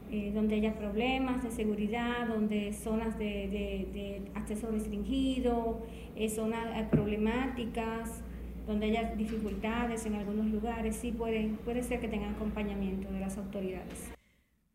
eh, 0.09 0.31
donde 0.33 0.55
haya 0.55 0.73
problemas 0.73 1.43
de 1.43 1.51
seguridad, 1.51 2.25
donde 2.25 2.71
zonas 2.71 3.19
de, 3.19 4.21
acceso 4.33 4.71
restringido, 4.71 5.81
eh, 6.15 6.29
zonas 6.29 6.87
problemáticas, 6.89 8.23
donde 8.65 8.85
haya 8.85 9.15
dificultades 9.15 10.05
en 10.05 10.15
algunos 10.15 10.45
lugares, 10.45 10.95
sí 10.95 11.11
puede, 11.11 11.49
puede 11.65 11.83
ser 11.83 11.99
que 11.99 12.07
tengan 12.07 12.35
acompañamiento 12.35 13.11
de 13.11 13.19
las 13.19 13.37
autoridades. 13.37 14.14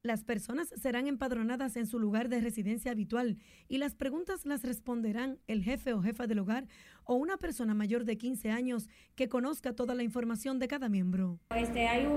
Las 0.02 0.24
personas 0.24 0.72
serán 0.80 1.06
empadronadas 1.08 1.76
en 1.76 1.86
su 1.86 1.98
lugar 1.98 2.30
de 2.30 2.40
residencia 2.40 2.90
habitual 2.90 3.36
y 3.68 3.76
las 3.76 3.94
preguntas 3.94 4.46
las 4.46 4.62
responderán 4.62 5.38
el 5.46 5.62
jefe 5.62 5.92
o 5.92 6.00
jefa 6.00 6.26
del 6.26 6.38
hogar 6.38 6.68
o 7.04 7.16
una 7.16 7.36
persona 7.36 7.74
mayor 7.74 8.06
de 8.06 8.16
15 8.16 8.50
años 8.50 8.88
que 9.14 9.28
conozca 9.28 9.74
toda 9.74 9.94
la 9.94 10.02
información 10.02 10.58
de 10.58 10.68
cada 10.68 10.88
miembro. 10.88 11.38
Este, 11.54 11.86
hay 11.86 12.08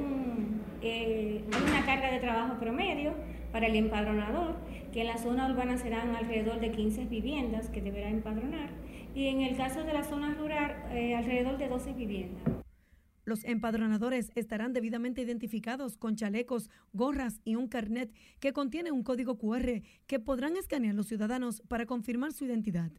eh, 0.81 1.43
una 1.49 1.85
carga 1.85 2.09
de 2.09 2.19
trabajo 2.21 2.57
promedio 2.57 3.15
para 3.51 3.67
el 3.67 3.75
empadronador, 3.75 4.55
que 4.93 5.01
en 5.01 5.07
la 5.07 5.17
zona 5.17 5.51
urbana 5.51 5.77
serán 5.77 6.15
alrededor 6.15 6.61
de 6.61 6.71
15 6.71 7.03
viviendas 7.07 7.69
que 7.69 7.81
deberá 7.81 8.09
empadronar 8.09 8.69
y 9.13 9.27
en 9.27 9.41
el 9.41 9.57
caso 9.57 9.83
de 9.83 9.91
la 9.91 10.05
zona 10.05 10.33
rural 10.35 10.85
eh, 10.91 11.15
alrededor 11.15 11.57
de 11.57 11.67
12 11.67 11.91
viviendas. 11.91 12.62
Los 13.25 13.43
empadronadores 13.45 14.31
estarán 14.35 14.73
debidamente 14.73 15.21
identificados 15.21 15.97
con 15.97 16.15
chalecos, 16.15 16.69
gorras 16.91 17.39
y 17.43 17.55
un 17.55 17.67
carnet 17.67 18.13
que 18.39 18.53
contiene 18.53 18.91
un 18.91 19.03
código 19.03 19.37
QR 19.37 19.81
que 20.07 20.19
podrán 20.19 20.57
escanear 20.57 20.95
los 20.95 21.07
ciudadanos 21.07 21.61
para 21.67 21.85
confirmar 21.85 22.33
su 22.33 22.45
identidad. 22.45 22.91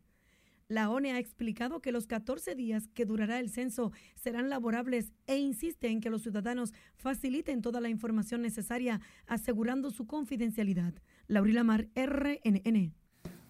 La 0.66 0.88
ONE 0.88 1.12
ha 1.12 1.18
explicado 1.18 1.82
que 1.82 1.92
los 1.92 2.06
14 2.06 2.54
días 2.54 2.88
que 2.94 3.04
durará 3.04 3.38
el 3.38 3.50
censo 3.50 3.92
serán 4.14 4.48
laborables 4.48 5.12
e 5.26 5.36
insiste 5.36 5.88
en 5.88 6.00
que 6.00 6.08
los 6.08 6.22
ciudadanos 6.22 6.72
faciliten 6.96 7.60
toda 7.60 7.82
la 7.82 7.90
información 7.90 8.40
necesaria 8.40 9.00
asegurando 9.26 9.90
su 9.90 10.06
confidencialidad. 10.06 10.94
Laurila 11.26 11.64
Mar, 11.64 11.88
RNN. 11.94 12.94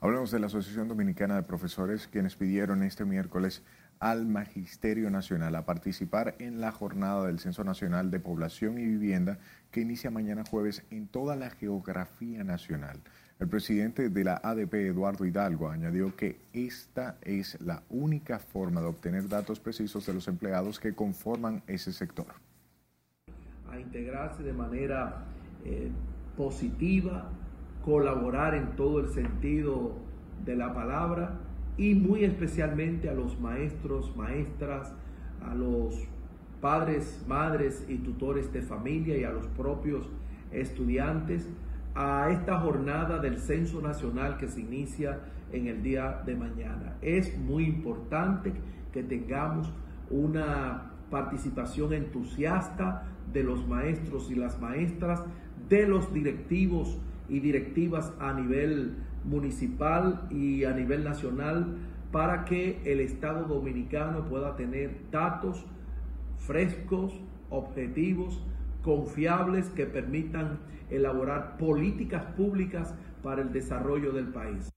Hablamos 0.00 0.32
de 0.32 0.40
la 0.40 0.48
Asociación 0.48 0.88
Dominicana 0.88 1.36
de 1.36 1.44
Profesores, 1.44 2.08
quienes 2.08 2.34
pidieron 2.34 2.82
este 2.82 3.04
miércoles 3.04 3.62
al 4.04 4.26
Magisterio 4.26 5.08
Nacional 5.08 5.54
a 5.54 5.64
participar 5.64 6.34
en 6.38 6.60
la 6.60 6.72
jornada 6.72 7.26
del 7.26 7.38
Censo 7.38 7.64
Nacional 7.64 8.10
de 8.10 8.20
Población 8.20 8.76
y 8.76 8.84
Vivienda 8.84 9.38
que 9.70 9.80
inicia 9.80 10.10
mañana 10.10 10.44
jueves 10.44 10.84
en 10.90 11.06
toda 11.08 11.36
la 11.36 11.48
geografía 11.48 12.44
nacional. 12.44 13.00
El 13.40 13.48
presidente 13.48 14.10
de 14.10 14.24
la 14.24 14.42
ADP, 14.44 14.74
Eduardo 14.74 15.24
Hidalgo, 15.24 15.70
añadió 15.70 16.14
que 16.16 16.38
esta 16.52 17.16
es 17.22 17.58
la 17.62 17.82
única 17.88 18.38
forma 18.38 18.82
de 18.82 18.88
obtener 18.88 19.26
datos 19.26 19.58
precisos 19.58 20.04
de 20.04 20.12
los 20.12 20.28
empleados 20.28 20.78
que 20.78 20.94
conforman 20.94 21.62
ese 21.66 21.90
sector. 21.90 22.26
A 23.72 23.80
integrarse 23.80 24.42
de 24.42 24.52
manera 24.52 25.24
eh, 25.64 25.90
positiva, 26.36 27.30
colaborar 27.82 28.54
en 28.54 28.76
todo 28.76 29.00
el 29.00 29.14
sentido 29.14 29.96
de 30.44 30.56
la 30.56 30.74
palabra 30.74 31.40
y 31.76 31.94
muy 31.94 32.24
especialmente 32.24 33.08
a 33.08 33.14
los 33.14 33.38
maestros, 33.40 34.16
maestras, 34.16 34.94
a 35.42 35.54
los 35.54 35.94
padres, 36.60 37.24
madres 37.28 37.84
y 37.88 37.96
tutores 37.96 38.52
de 38.52 38.62
familia 38.62 39.18
y 39.18 39.24
a 39.24 39.30
los 39.30 39.46
propios 39.48 40.08
estudiantes 40.52 41.48
a 41.94 42.30
esta 42.30 42.60
jornada 42.60 43.18
del 43.18 43.38
Censo 43.38 43.80
Nacional 43.80 44.36
que 44.36 44.48
se 44.48 44.60
inicia 44.60 45.20
en 45.52 45.68
el 45.68 45.82
día 45.82 46.22
de 46.26 46.34
mañana. 46.34 46.96
Es 47.02 47.38
muy 47.38 47.64
importante 47.64 48.52
que 48.92 49.02
tengamos 49.02 49.72
una 50.10 50.90
participación 51.10 51.92
entusiasta 51.92 53.04
de 53.32 53.44
los 53.44 53.66
maestros 53.68 54.30
y 54.30 54.34
las 54.34 54.60
maestras, 54.60 55.22
de 55.68 55.86
los 55.86 56.12
directivos 56.12 56.98
y 57.28 57.40
directivas 57.40 58.12
a 58.20 58.32
nivel 58.32 58.96
municipal 59.24 60.26
y 60.30 60.64
a 60.64 60.72
nivel 60.72 61.04
nacional 61.04 61.76
para 62.12 62.44
que 62.44 62.80
el 62.84 63.00
Estado 63.00 63.44
dominicano 63.44 64.24
pueda 64.28 64.54
tener 64.56 65.10
datos 65.10 65.64
frescos, 66.38 67.12
objetivos, 67.50 68.40
confiables 68.82 69.68
que 69.70 69.86
permitan 69.86 70.60
elaborar 70.90 71.56
políticas 71.56 72.24
públicas 72.36 72.94
para 73.22 73.42
el 73.42 73.52
desarrollo 73.52 74.12
del 74.12 74.28
país. 74.28 74.70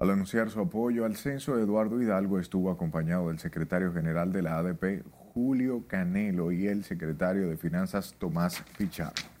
Al 0.00 0.10
anunciar 0.10 0.48
su 0.48 0.60
apoyo 0.60 1.04
al 1.04 1.14
censo, 1.14 1.58
Eduardo 1.58 2.00
Hidalgo 2.00 2.38
estuvo 2.38 2.70
acompañado 2.70 3.28
del 3.28 3.38
secretario 3.38 3.92
general 3.92 4.32
de 4.32 4.40
la 4.40 4.56
ADP, 4.56 5.04
Julio 5.10 5.86
Canelo, 5.86 6.52
y 6.52 6.66
el 6.66 6.84
secretario 6.84 7.48
de 7.48 7.58
Finanzas, 7.58 8.14
Tomás 8.18 8.64
Pichardo. 8.78 9.39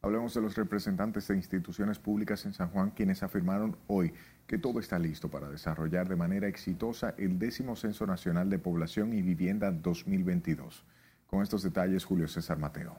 Hablemos 0.00 0.32
de 0.32 0.40
los 0.40 0.54
representantes 0.54 1.26
de 1.26 1.34
instituciones 1.34 1.98
públicas 1.98 2.46
en 2.46 2.52
San 2.52 2.68
Juan, 2.68 2.92
quienes 2.92 3.24
afirmaron 3.24 3.76
hoy 3.88 4.12
que 4.46 4.56
todo 4.56 4.78
está 4.78 4.96
listo 4.96 5.28
para 5.28 5.48
desarrollar 5.48 6.08
de 6.08 6.14
manera 6.14 6.46
exitosa 6.46 7.16
el 7.18 7.40
décimo 7.40 7.74
Censo 7.74 8.06
Nacional 8.06 8.48
de 8.48 8.60
Población 8.60 9.12
y 9.12 9.22
Vivienda 9.22 9.72
2022. 9.72 10.84
Con 11.26 11.42
estos 11.42 11.64
detalles, 11.64 12.04
Julio 12.04 12.28
César 12.28 12.58
Mateo. 12.58 12.96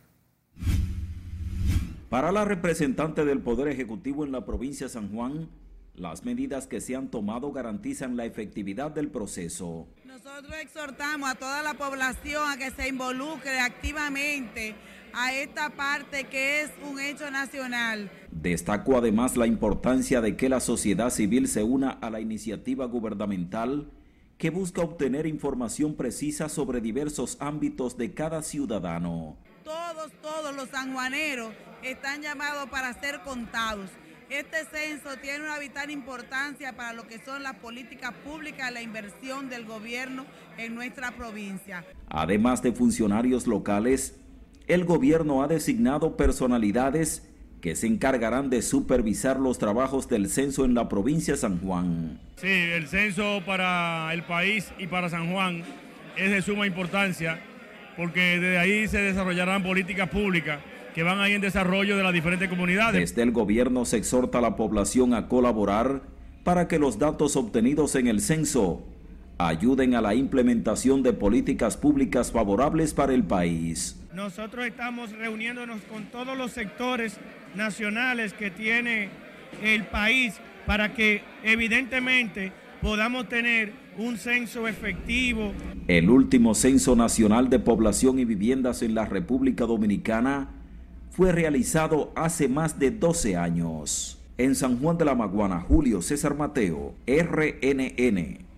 Para 2.09 2.33
la 2.33 2.43
representante 2.43 3.23
del 3.23 3.39
Poder 3.39 3.69
Ejecutivo 3.69 4.25
en 4.25 4.33
la 4.33 4.45
provincia 4.45 4.88
de 4.88 4.93
San 4.93 5.09
Juan, 5.09 5.47
las 5.95 6.25
medidas 6.25 6.67
que 6.67 6.81
se 6.81 6.97
han 6.97 7.09
tomado 7.09 7.53
garantizan 7.53 8.17
la 8.17 8.25
efectividad 8.25 8.91
del 8.91 9.09
proceso. 9.09 9.88
Nosotros 10.03 10.53
exhortamos 10.62 11.29
a 11.29 11.35
toda 11.35 11.63
la 11.63 11.75
población 11.75 12.43
a 12.45 12.57
que 12.57 12.71
se 12.71 12.89
involucre 12.89 13.59
activamente 13.59 14.75
a 15.13 15.34
esta 15.34 15.69
parte 15.72 16.26
que 16.26 16.62
es 16.62 16.72
un 16.89 17.00
hecho 17.00 17.30
nacional. 17.32 18.12
Destacó 18.32 18.98
además 18.98 19.38
la 19.38 19.48
importancia 19.48 20.22
de 20.22 20.36
que 20.36 20.50
la 20.50 20.60
sociedad 20.60 21.10
civil 21.10 21.48
se 21.48 21.63
una 21.63 21.91
a 21.91 22.10
la 22.10 22.19
iniciativa 22.19 22.86
gubernamental 22.86 23.91
que 24.38 24.50
busca 24.50 24.82
obtener 24.82 25.26
información 25.26 25.95
precisa 25.95 26.47
sobre 26.47 26.80
diversos 26.80 27.38
ámbitos 27.41 27.97
de 27.97 28.14
cada 28.14 28.41
ciudadano. 28.41 29.38
Todos, 29.66 30.12
todos 30.22 30.55
los 30.55 30.70
sanjuaneros 30.70 31.51
están 31.84 32.22
llamados 32.22 32.70
para 32.70 32.93
ser 32.99 33.22
contados. 33.22 33.89
Este 34.30 34.64
censo 34.66 35.18
tiene 35.22 35.43
una 35.43 35.57
vital 35.57 35.89
importancia 35.89 36.76
para 36.76 36.93
lo 36.93 37.07
que 37.07 37.18
son 37.26 37.41
las 37.41 37.55
políticas 37.55 38.14
públicas 38.24 38.70
y 38.70 38.74
la 38.76 38.82
inversión 38.82 39.49
del 39.49 39.66
gobierno 39.66 40.26
en 40.57 40.76
nuestra 40.76 41.12
provincia. 41.12 41.84
Además 42.07 42.62
de 42.62 42.72
funcionarios 42.72 43.47
locales, 43.47 44.18
el 44.70 44.86
gobierno 44.86 45.41
ha 45.41 45.47
designado 45.47 46.15
personalidades 46.15 47.28
que 47.59 47.76
se 47.76 47.88
encargarán 47.88 48.49
de 48.49 48.61
supervisar 48.61 49.39
los 49.39 49.57
trabajos 49.57 50.07
del 50.07 50.30
censo 50.30 50.63
en 50.63 50.76
la 50.76 50.88
provincia 50.88 51.34
de 51.34 51.39
San 51.39 51.59
Juan. 51.59 52.20
Sí, 52.38 52.47
el 52.47 52.88
censo 52.88 53.41
para 53.45 54.13
el 54.13 54.24
país 54.24 54.72
y 54.78 54.88
para 54.88 55.09
San 55.09 55.34
Juan 55.34 55.63
es 56.15 56.32
de 56.32 56.41
suma 56.41 56.67
importancia 56.67 57.41
porque 57.97 58.39
desde 58.39 58.59
ahí 58.59 58.88
se 58.88 58.99
desarrollarán 58.99 59.63
políticas 59.63 60.07
públicas 60.07 60.59
que 60.93 61.03
van 61.03 61.20
ahí 61.20 61.34
en 61.34 61.41
desarrollo 61.41 61.97
de 61.97 62.03
las 62.03 62.13
diferentes 62.13 62.47
comunidades. 62.47 63.09
Desde 63.09 63.24
el 63.24 63.32
gobierno 63.32 63.86
se 63.86 63.97
exhorta 63.97 64.38
a 64.38 64.41
la 64.41 64.55
población 64.55 65.15
a 65.15 65.28
colaborar 65.28 66.03
para 66.43 66.67
que 66.67 66.80
los 66.80 66.99
datos 66.99 67.36
obtenidos 67.36 67.95
en 67.95 68.07
el 68.07 68.22
censo 68.22 68.84
ayuden 69.39 69.95
a 69.95 70.01
la 70.01 70.13
implementación 70.13 71.01
de 71.01 71.13
políticas 71.13 71.76
públicas 71.76 72.32
favorables 72.32 72.93
para 72.93 73.13
el 73.13 73.24
país. 73.24 73.99
Nosotros 74.14 74.66
estamos 74.66 75.12
reuniéndonos 75.12 75.82
con 75.84 76.05
todos 76.05 76.36
los 76.36 76.51
sectores 76.51 77.18
nacionales 77.55 78.34
que 78.34 78.49
tiene 78.49 79.10
el 79.62 79.86
país 79.86 80.34
para 80.66 80.95
que 80.95 81.22
evidentemente 81.43 82.51
podamos 82.82 83.30
tener 83.30 83.72
un 83.97 84.18
censo 84.18 84.68
efectivo. 84.68 85.53
El 85.88 86.10
último 86.10 86.55
censo 86.55 86.95
nacional 86.95 87.49
de 87.49 87.60
población 87.60 88.18
y 88.18 88.26
viviendas 88.26 88.82
en 88.82 88.95
la 88.95 89.05
República 89.05 89.66
Dominicana 89.66 90.49
fue 91.12 91.32
realizado 91.32 92.12
hace 92.16 92.47
más 92.47 92.80
de 92.80 92.89
12 92.89 93.38
años. 93.38 94.20
En 94.39 94.55
San 94.55 94.80
Juan 94.80 94.97
de 94.97 95.05
la 95.05 95.16
Maguana, 95.16 95.60
Julio 95.60 96.01
César 96.01 96.36
Mateo, 96.36 96.95
RNN. 97.05 98.49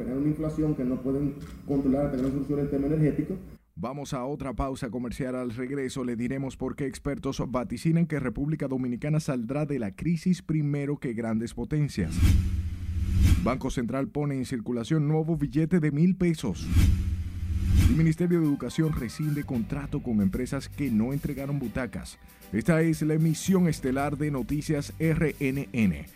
Frenar 0.00 0.16
una 0.16 0.28
inflación 0.28 0.74
que 0.74 0.82
no 0.82 1.02
pueden 1.02 1.34
controlar, 1.68 2.10
tener 2.10 2.30
solución 2.32 2.70
tema 2.70 2.86
energético, 2.86 3.36
Vamos 3.76 4.12
a 4.12 4.24
otra 4.24 4.52
pausa 4.52 4.90
comercial. 4.90 5.34
Al 5.34 5.52
regreso 5.52 6.04
le 6.04 6.14
diremos 6.14 6.56
por 6.56 6.76
qué 6.76 6.86
expertos 6.86 7.42
vaticinan 7.48 8.06
que 8.06 8.20
República 8.20 8.68
Dominicana 8.68 9.20
saldrá 9.20 9.64
de 9.64 9.78
la 9.78 9.94
crisis 9.94 10.42
primero 10.42 10.98
que 10.98 11.14
grandes 11.14 11.54
potencias. 11.54 12.14
Banco 13.42 13.70
Central 13.70 14.08
pone 14.08 14.36
en 14.36 14.44
circulación 14.44 15.08
nuevo 15.08 15.36
billete 15.36 15.80
de 15.80 15.92
mil 15.92 16.14
pesos. 16.14 16.66
El 17.88 17.96
Ministerio 17.96 18.40
de 18.40 18.46
Educación 18.46 18.92
rescinde 18.92 19.44
contrato 19.44 20.02
con 20.02 20.20
empresas 20.20 20.68
que 20.68 20.90
no 20.90 21.14
entregaron 21.14 21.58
butacas. 21.58 22.18
Esta 22.52 22.82
es 22.82 23.00
la 23.00 23.14
emisión 23.14 23.66
estelar 23.66 24.18
de 24.18 24.30
Noticias 24.30 24.92
RNN. 24.98 26.06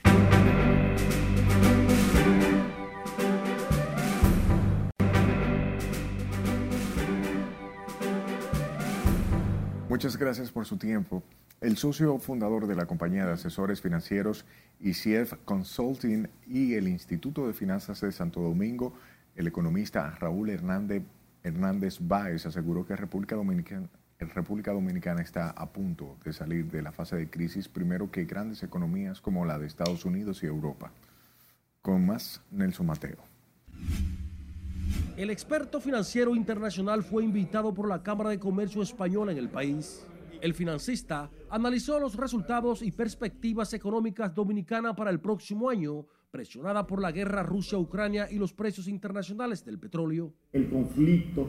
Muchas 9.95 10.17
gracias 10.17 10.51
por 10.51 10.67
su 10.67 10.77
tiempo. 10.77 11.23
El 11.61 11.77
socio 11.77 12.19
fundador 12.19 12.67
de 12.67 12.75
la 12.75 12.85
compañía 12.85 13.27
de 13.27 13.35
asesores 13.35 13.81
financieros 13.81 14.45
ICF 14.81 15.35
Consulting 15.45 16.27
y 16.49 16.75
el 16.75 16.89
Instituto 16.89 17.47
de 17.47 17.53
Finanzas 17.53 18.01
de 18.01 18.11
Santo 18.11 18.41
Domingo, 18.41 18.93
el 19.37 19.47
economista 19.47 20.11
Raúl 20.19 20.51
Hernández, 20.51 21.05
Hernández 21.45 21.99
Báez, 22.01 22.45
aseguró 22.45 22.85
que 22.85 22.97
República 22.97 23.37
República 24.19 24.73
Dominicana 24.73 25.23
está 25.23 25.51
a 25.51 25.67
punto 25.71 26.17
de 26.25 26.33
salir 26.33 26.69
de 26.73 26.83
la 26.83 26.91
fase 26.91 27.15
de 27.15 27.31
crisis 27.31 27.69
primero 27.69 28.11
que 28.11 28.25
grandes 28.25 28.65
economías 28.65 29.21
como 29.21 29.45
la 29.45 29.61
de 29.61 29.69
Estados 29.69 30.05
Unidos 30.05 30.43
y 30.43 30.47
Europa. 30.47 30.91
Con 31.83 32.05
más, 32.05 32.43
Nelson 32.51 32.87
Mateo. 32.87 33.34
El 35.17 35.31
experto 35.31 35.81
financiero 35.81 36.35
internacional 36.35 37.05
fue 37.05 37.23
invitado 37.23 37.73
por 37.73 37.89
la 37.89 38.03
Cámara 38.03 38.31
de 38.31 38.41
Comercio 38.41 38.83
Española 38.83 39.31
en 39.31 39.39
el 39.39 39.49
país. 39.49 40.05
El 40.41 40.55
financista 40.55 41.31
analizó 41.51 42.01
los 42.01 42.17
resultados 42.17 42.83
y 42.83 42.91
perspectivas 42.91 43.73
económicas 43.75 44.35
dominicanas 44.35 44.97
para 44.97 45.13
el 45.13 45.21
próximo 45.21 45.71
año, 45.71 46.05
presionada 46.33 46.85
por 46.85 47.01
la 47.01 47.13
guerra 47.13 47.45
Rusia-Ucrania 47.45 48.29
y 48.29 48.39
los 48.39 48.53
precios 48.53 48.89
internacionales 48.89 49.65
del 49.65 49.79
petróleo. 49.79 50.33
El 50.53 50.69
conflicto 50.69 51.49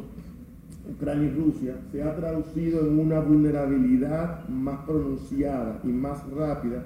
Ucrania 0.87 1.27
y 1.27 1.31
Rusia 1.31 1.75
se 1.91 2.03
ha 2.03 2.15
traducido 2.15 2.81
en 2.81 2.99
una 2.99 3.19
vulnerabilidad 3.19 4.47
más 4.47 4.85
pronunciada 4.85 5.81
y 5.83 5.87
más 5.87 6.23
rápida 6.29 6.85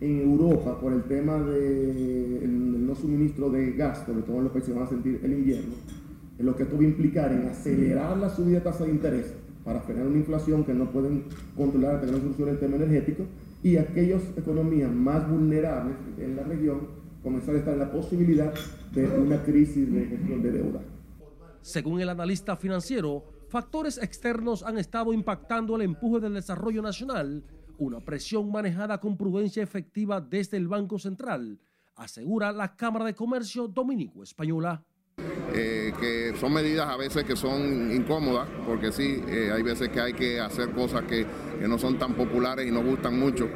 en 0.00 0.20
Europa 0.20 0.78
por 0.78 0.92
el 0.92 1.04
tema 1.04 1.38
del 1.38 2.86
no 2.86 2.94
suministro 2.94 3.50
de 3.50 3.72
gas, 3.72 4.04
sobre 4.06 4.22
todo 4.22 4.36
en 4.38 4.44
los 4.44 4.52
países 4.52 4.74
van 4.74 4.84
a 4.84 4.88
sentir 4.88 5.20
el 5.22 5.32
invierno, 5.32 5.74
en 6.38 6.46
lo 6.46 6.54
que 6.54 6.62
esto 6.62 6.76
va 6.76 6.82
a 6.82 6.86
implicar 6.86 7.32
en 7.32 7.48
acelerar 7.48 8.16
la 8.16 8.30
subida 8.30 8.58
de 8.58 8.64
tasa 8.64 8.84
de 8.84 8.90
interés 8.90 9.34
para 9.64 9.80
frenar 9.80 10.06
una 10.06 10.18
inflación 10.18 10.64
que 10.64 10.72
no 10.72 10.90
pueden 10.90 11.24
controlar, 11.56 12.00
tener 12.00 12.20
solución 12.20 12.48
en 12.48 12.54
el 12.54 12.60
tema 12.60 12.76
energético, 12.76 13.24
y 13.62 13.76
aquellas 13.76 14.22
economías 14.36 14.90
más 14.92 15.28
vulnerables 15.28 15.96
en 16.18 16.36
la 16.36 16.44
región 16.44 16.88
comenzar 17.22 17.54
a 17.54 17.58
estar 17.58 17.74
en 17.74 17.80
la 17.80 17.90
posibilidad 17.90 18.54
de 18.94 19.06
una 19.06 19.42
crisis 19.42 19.92
de 19.92 20.06
gestión 20.06 20.42
de 20.42 20.52
deuda. 20.52 20.80
Según 21.60 22.00
el 22.00 22.08
analista 22.08 22.56
financiero, 22.56 23.24
factores 23.48 23.98
externos 23.98 24.62
han 24.62 24.78
estado 24.78 25.12
impactando 25.12 25.76
el 25.76 25.82
empuje 25.82 26.20
del 26.20 26.34
desarrollo 26.34 26.80
nacional, 26.80 27.44
una 27.78 28.00
presión 28.00 28.50
manejada 28.50 28.98
con 29.00 29.16
prudencia 29.16 29.62
efectiva 29.62 30.20
desde 30.20 30.56
el 30.56 30.68
Banco 30.68 30.98
Central, 30.98 31.60
asegura 31.96 32.52
la 32.52 32.76
Cámara 32.76 33.04
de 33.04 33.14
Comercio 33.14 33.68
Dominico-Española. 33.68 34.84
Eh, 35.54 35.92
que 35.98 36.34
son 36.38 36.52
medidas 36.52 36.88
a 36.88 36.96
veces 36.96 37.24
que 37.24 37.34
son 37.34 37.90
incómodas, 37.92 38.48
porque 38.66 38.92
sí, 38.92 39.22
eh, 39.28 39.50
hay 39.52 39.62
veces 39.62 39.88
que 39.88 40.00
hay 40.00 40.12
que 40.12 40.40
hacer 40.40 40.70
cosas 40.70 41.04
que, 41.04 41.26
que 41.58 41.66
no 41.66 41.78
son 41.78 41.98
tan 41.98 42.14
populares 42.14 42.66
y 42.66 42.70
no 42.70 42.82
gustan 42.82 43.18
mucho, 43.18 43.48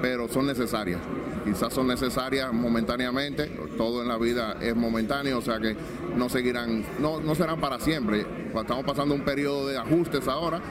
pero 0.00 0.26
son 0.26 0.46
necesarias. 0.46 1.00
Quizás 1.44 1.74
son 1.74 1.86
necesarias 1.86 2.50
momentáneamente, 2.52 3.46
todo 3.76 4.02
en 4.02 4.08
la 4.08 4.16
vida 4.16 4.56
es 4.62 4.74
momentáneo, 4.74 5.38
o 5.38 5.42
sea 5.42 5.60
que 5.60 5.76
no 6.16 6.30
seguirán, 6.30 6.82
no, 6.98 7.20
no 7.20 7.34
serán 7.34 7.60
para 7.60 7.78
siempre. 7.78 8.24
Estamos 8.54 8.84
pasando 8.84 9.14
un 9.14 9.24
periodo 9.24 9.68
de 9.68 9.76
ajustes 9.76 10.26
ahora 10.26 10.62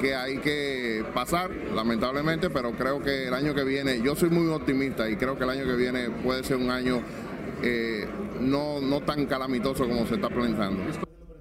que 0.00 0.14
hay 0.14 0.38
que 0.38 1.04
pasar, 1.14 1.50
lamentablemente, 1.74 2.50
pero 2.50 2.72
creo 2.72 3.02
que 3.02 3.28
el 3.28 3.34
año 3.34 3.54
que 3.54 3.64
viene, 3.64 4.00
yo 4.02 4.14
soy 4.14 4.30
muy 4.30 4.46
optimista 4.48 5.08
y 5.08 5.16
creo 5.16 5.36
que 5.36 5.44
el 5.44 5.50
año 5.50 5.64
que 5.64 5.76
viene 5.76 6.10
puede 6.10 6.42
ser 6.42 6.56
un 6.56 6.70
año 6.70 7.02
eh, 7.62 8.06
no, 8.40 8.80
no 8.80 9.00
tan 9.00 9.26
calamitoso 9.26 9.88
como 9.88 10.06
se 10.06 10.14
está 10.14 10.28
planteando. 10.28 10.82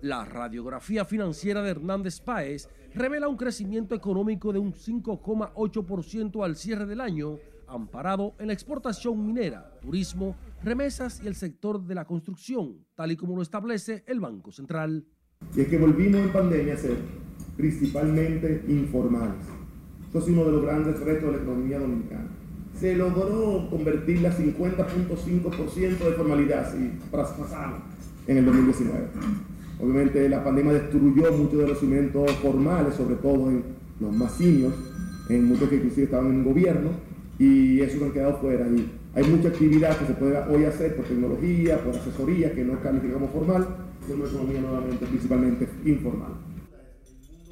La 0.02 0.26
radiografía 0.26 1.06
financiera 1.06 1.62
de 1.62 1.72
Hernández 1.72 2.20
Páez 2.20 2.68
revela 2.94 3.30
un 3.30 3.38
crecimiento 3.38 3.96
económico 3.96 4.52
de 4.52 4.60
un 4.60 4.74
5,8% 4.74 6.44
al 6.44 6.56
cierre 6.58 6.86
del 6.86 7.00
año, 7.00 7.38
amparado 7.68 8.36
en 8.40 8.48
la 8.48 8.54
exportación 8.54 9.26
minera, 9.26 9.72
turismo, 9.82 10.36
remesas 10.62 11.22
y 11.24 11.28
el 11.28 11.36
sector 11.36 11.82
de 11.82 11.96
la 11.96 12.06
construcción, 12.06 12.86
tal 12.96 13.12
y 13.12 13.16
como 13.16 13.36
lo 13.36 13.42
establece 13.42 14.04
el 14.06 14.20
Banco 14.20 14.52
Central. 14.52 15.06
Y 15.56 15.62
es 15.62 15.68
que 15.68 15.78
volvimos 15.78 16.22
en 16.22 16.32
pandemia 16.34 16.74
a 16.74 16.78
ser 16.78 16.98
principalmente 17.56 18.66
informales. 18.68 19.46
Eso 20.10 20.20
es 20.20 20.28
uno 20.28 20.46
de 20.46 20.52
los 20.52 20.64
grandes 20.64 21.00
retos 21.00 21.32
de 21.32 21.38
la 21.38 21.44
economía 21.44 21.80
dominicana. 21.80 22.30
Se 22.84 22.98
logró 22.98 23.70
convertir 23.70 24.20
la 24.20 24.30
50.5% 24.30 26.00
de 26.00 26.12
formalidad, 26.18 26.70
si 26.70 27.00
traspasamos 27.10 27.80
en 28.28 28.36
el 28.40 28.46
2019. 28.46 29.08
Obviamente 29.80 30.28
la 30.28 30.44
pandemia 30.44 30.74
destruyó 30.74 31.32
muchos 31.32 31.60
de 31.60 31.68
los 31.70 31.80
cimientos 31.80 32.30
formales, 32.42 32.96
sobre 32.96 33.16
todo 33.16 33.50
en 33.52 33.64
los 34.02 34.14
más 34.14 34.34
seniors, 34.34 34.76
en 35.30 35.46
muchos 35.46 35.70
que 35.70 35.76
inclusive 35.78 36.04
estaban 36.04 36.30
en 36.32 36.44
gobierno, 36.44 36.90
y 37.40 37.80
esos 37.80 38.02
han 38.02 38.12
quedado 38.12 38.38
fuera. 38.40 38.68
Y 38.68 38.92
hay 39.16 39.24
mucha 39.30 39.48
actividad 39.48 39.98
que 39.98 40.06
se 40.06 40.14
puede 40.16 40.38
hoy 40.40 40.66
hacer 40.66 40.98
por 40.98 41.06
tecnología, 41.06 41.82
por 41.82 41.96
asesoría, 41.96 42.54
que 42.54 42.66
no 42.66 42.82
calificamos 42.82 43.32
formal, 43.32 43.66
es 44.06 44.14
una 44.14 44.28
economía 44.28 44.60
nuevamente 44.60 45.06
principalmente 45.06 45.70
informal. 45.86 46.34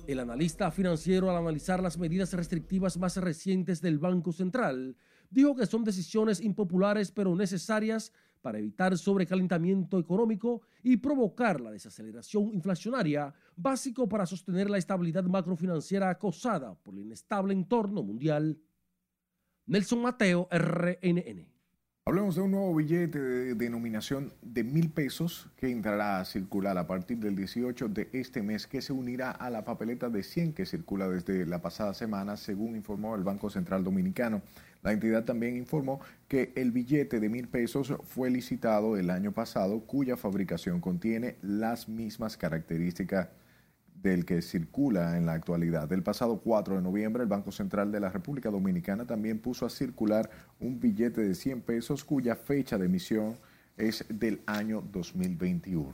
El 0.08 0.20
analista 0.20 0.72
financiero 0.72 1.30
al 1.30 1.38
analizar 1.38 1.82
las 1.82 1.98
medidas 1.98 2.34
restrictivas 2.34 2.98
más 2.98 3.16
recientes 3.16 3.82
del 3.82 3.98
Banco 3.98 4.34
Central 4.34 4.98
dijo 5.32 5.56
que 5.56 5.66
son 5.66 5.84
decisiones 5.84 6.40
impopulares 6.40 7.12
pero 7.12 7.36
necesarias 7.36 8.12
para 8.42 8.60
evitar 8.60 8.98
sobrecalentamiento 8.98 10.00
económico 10.00 10.62
y 10.84 10.98
provocar 10.98 11.62
la 11.62 11.72
desaceleración 11.72 12.54
inflacionaria, 12.54 13.34
básico 13.56 14.10
para 14.10 14.26
sostener 14.26 14.70
la 14.70 14.78
estabilidad 14.78 15.24
macrofinanciera 15.24 16.10
acosada 16.10 16.76
por 16.76 16.96
el 16.96 17.02
inestable 17.02 17.54
entorno 17.54 18.04
mundial. 18.04 18.60
Nelson 19.68 20.02
Mateo, 20.02 20.48
RNN. 20.52 21.52
Hablemos 22.04 22.34
de 22.34 22.42
un 22.42 22.50
nuevo 22.50 22.74
billete 22.74 23.20
de 23.20 23.54
denominación 23.54 24.34
de 24.42 24.64
mil 24.64 24.90
pesos 24.90 25.52
que 25.56 25.70
entrará 25.70 26.20
a 26.20 26.26
circular 26.26 26.76
a 26.80 26.88
partir 26.88 27.20
del 27.20 27.36
18 27.36 27.90
de 27.90 28.10
este 28.12 28.42
mes, 28.42 28.66
que 28.66 28.82
se 28.82 28.92
unirá 28.92 29.30
a 29.30 29.52
la 29.52 29.64
papeleta 29.64 30.10
de 30.10 30.24
100 30.24 30.54
que 30.54 30.66
circula 30.66 31.08
desde 31.08 31.46
la 31.46 31.62
pasada 31.62 31.94
semana, 31.94 32.38
según 32.38 32.76
informó 32.76 33.16
el 33.16 33.24
Banco 33.24 33.52
Central 33.52 33.84
Dominicano. 33.84 34.42
La 34.84 34.92
entidad 34.92 35.24
también 35.24 35.58
informó 35.58 36.00
que 36.28 36.52
el 36.56 36.72
billete 36.72 37.20
de 37.20 37.30
mil 37.30 37.48
pesos 37.48 37.94
fue 38.04 38.30
licitado 38.30 38.98
el 38.98 39.10
año 39.10 39.32
pasado, 39.32 39.82
cuya 39.82 40.18
fabricación 40.18 40.82
contiene 40.82 41.36
las 41.42 41.88
mismas 41.88 42.36
características 42.36 43.30
del 44.02 44.26
que 44.26 44.42
circula 44.42 45.18
en 45.18 45.28
la 45.28 45.34
actualidad. 45.34 45.92
El 45.92 46.02
pasado 46.02 46.40
4 46.40 46.78
de 46.78 46.82
noviembre, 46.82 47.22
el 47.22 47.30
Banco 47.30 47.52
Central 47.52 47.92
de 47.92 48.00
la 48.00 48.10
República 48.10 48.50
Dominicana 48.50 49.06
también 49.06 49.40
puso 49.40 49.66
a 49.66 49.70
circular 49.70 50.30
un 50.60 50.80
billete 50.80 51.22
de 51.22 51.36
100 51.36 51.62
pesos 51.62 52.04
cuya 52.04 52.36
fecha 52.36 52.80
de 52.80 52.88
emisión 52.88 53.38
es 53.78 54.06
del 54.10 54.42
año 54.48 54.82
2021. 54.92 55.92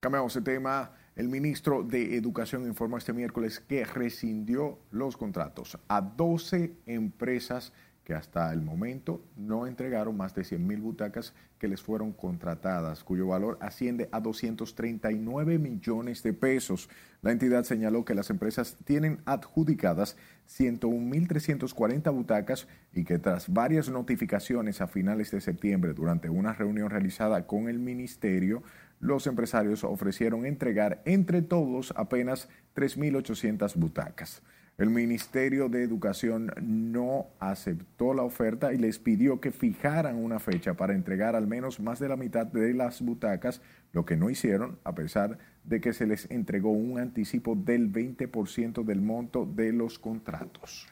Cambiamos 0.00 0.34
de 0.34 0.42
tema. 0.42 0.90
El 1.16 1.30
ministro 1.30 1.82
de 1.82 2.14
Educación 2.14 2.66
informó 2.66 2.98
este 2.98 3.14
miércoles 3.14 3.58
que 3.58 3.86
rescindió 3.86 4.78
los 4.90 5.16
contratos 5.16 5.78
a 5.88 6.02
12 6.02 6.74
empresas 6.84 7.72
que 8.04 8.14
hasta 8.14 8.52
el 8.52 8.60
momento 8.60 9.24
no 9.34 9.66
entregaron 9.66 10.16
más 10.16 10.32
de 10.34 10.44
100 10.44 10.64
mil 10.64 10.80
butacas 10.80 11.34
que 11.58 11.66
les 11.66 11.82
fueron 11.82 12.12
contratadas, 12.12 13.02
cuyo 13.02 13.26
valor 13.26 13.58
asciende 13.60 14.08
a 14.12 14.20
239 14.20 15.58
millones 15.58 16.22
de 16.22 16.32
pesos. 16.32 16.88
La 17.22 17.32
entidad 17.32 17.64
señaló 17.64 18.04
que 18.04 18.14
las 18.14 18.30
empresas 18.30 18.76
tienen 18.84 19.22
adjudicadas 19.24 20.16
101.340 20.48 22.14
butacas 22.14 22.68
y 22.92 23.02
que 23.02 23.18
tras 23.18 23.52
varias 23.52 23.88
notificaciones 23.88 24.80
a 24.80 24.86
finales 24.86 25.32
de 25.32 25.40
septiembre 25.40 25.92
durante 25.92 26.28
una 26.28 26.52
reunión 26.52 26.90
realizada 26.90 27.46
con 27.48 27.68
el 27.68 27.80
ministerio, 27.80 28.62
los 29.00 29.26
empresarios 29.26 29.84
ofrecieron 29.84 30.46
entregar 30.46 31.02
entre 31.04 31.42
todos 31.42 31.92
apenas 31.96 32.48
3.800 32.74 33.74
butacas. 33.76 34.42
El 34.78 34.90
Ministerio 34.90 35.70
de 35.70 35.82
Educación 35.82 36.52
no 36.60 37.28
aceptó 37.40 38.12
la 38.12 38.22
oferta 38.22 38.74
y 38.74 38.76
les 38.76 38.98
pidió 38.98 39.40
que 39.40 39.50
fijaran 39.50 40.16
una 40.16 40.38
fecha 40.38 40.74
para 40.74 40.94
entregar 40.94 41.34
al 41.34 41.46
menos 41.46 41.80
más 41.80 41.98
de 41.98 42.10
la 42.10 42.16
mitad 42.16 42.46
de 42.46 42.74
las 42.74 43.00
butacas, 43.00 43.62
lo 43.92 44.04
que 44.04 44.18
no 44.18 44.28
hicieron 44.28 44.78
a 44.84 44.94
pesar 44.94 45.38
de 45.64 45.80
que 45.80 45.94
se 45.94 46.06
les 46.06 46.30
entregó 46.30 46.72
un 46.72 46.98
anticipo 46.98 47.54
del 47.54 47.90
20% 47.90 48.84
del 48.84 49.00
monto 49.00 49.46
de 49.46 49.72
los 49.72 49.98
contratos. 49.98 50.86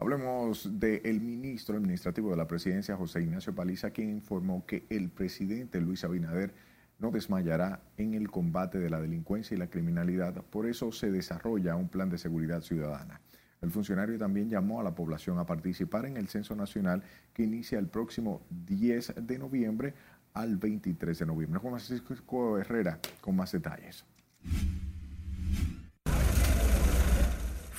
Hablemos 0.00 0.78
del 0.78 1.20
ministro 1.20 1.76
administrativo 1.76 2.30
de 2.30 2.36
la 2.36 2.46
presidencia, 2.46 2.96
José 2.96 3.20
Ignacio 3.20 3.52
Paliza, 3.52 3.90
quien 3.90 4.10
informó 4.10 4.64
que 4.64 4.86
el 4.90 5.10
presidente 5.10 5.80
Luis 5.80 6.04
Abinader 6.04 6.54
no 7.00 7.10
desmayará 7.10 7.82
en 7.96 8.14
el 8.14 8.30
combate 8.30 8.78
de 8.78 8.90
la 8.90 9.00
delincuencia 9.00 9.56
y 9.56 9.58
la 9.58 9.70
criminalidad. 9.70 10.44
Por 10.44 10.66
eso 10.66 10.92
se 10.92 11.10
desarrolla 11.10 11.74
un 11.74 11.88
plan 11.88 12.10
de 12.10 12.18
seguridad 12.18 12.60
ciudadana. 12.60 13.20
El 13.60 13.72
funcionario 13.72 14.16
también 14.18 14.48
llamó 14.48 14.78
a 14.78 14.84
la 14.84 14.94
población 14.94 15.40
a 15.40 15.46
participar 15.46 16.06
en 16.06 16.16
el 16.16 16.28
Censo 16.28 16.54
Nacional 16.54 17.02
que 17.34 17.42
inicia 17.42 17.80
el 17.80 17.88
próximo 17.88 18.46
10 18.50 19.14
de 19.26 19.36
noviembre 19.36 19.94
al 20.32 20.58
23 20.58 21.18
de 21.18 21.26
noviembre. 21.26 21.58
Juan 21.58 21.80
Francisco 21.80 22.56
Herrera 22.56 23.00
con 23.20 23.34
más 23.34 23.50
detalles. 23.50 24.04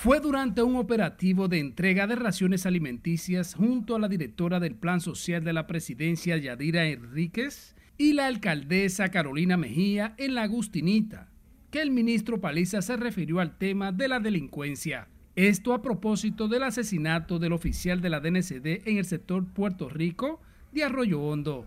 Fue 0.02 0.18
durante 0.18 0.62
un 0.62 0.76
operativo 0.76 1.46
de 1.46 1.58
entrega 1.58 2.06
de 2.06 2.16
raciones 2.16 2.64
alimenticias 2.64 3.54
junto 3.54 3.94
a 3.94 3.98
la 3.98 4.08
directora 4.08 4.58
del 4.58 4.74
Plan 4.74 5.02
Social 5.02 5.44
de 5.44 5.52
la 5.52 5.66
Presidencia, 5.66 6.38
Yadira 6.38 6.86
Enríquez, 6.86 7.76
y 7.98 8.14
la 8.14 8.26
alcaldesa 8.26 9.10
Carolina 9.10 9.58
Mejía 9.58 10.14
en 10.16 10.34
la 10.34 10.44
Agustinita, 10.44 11.28
que 11.70 11.82
el 11.82 11.90
ministro 11.90 12.40
Paliza 12.40 12.80
se 12.80 12.96
refirió 12.96 13.40
al 13.40 13.58
tema 13.58 13.92
de 13.92 14.08
la 14.08 14.20
delincuencia. 14.20 15.06
Esto 15.36 15.74
a 15.74 15.82
propósito 15.82 16.48
del 16.48 16.62
asesinato 16.62 17.38
del 17.38 17.52
oficial 17.52 18.00
de 18.00 18.08
la 18.08 18.20
DNCD 18.20 18.88
en 18.88 18.96
el 18.96 19.04
sector 19.04 19.52
Puerto 19.52 19.90
Rico 19.90 20.40
de 20.72 20.82
Arroyo 20.82 21.20
Hondo. 21.20 21.66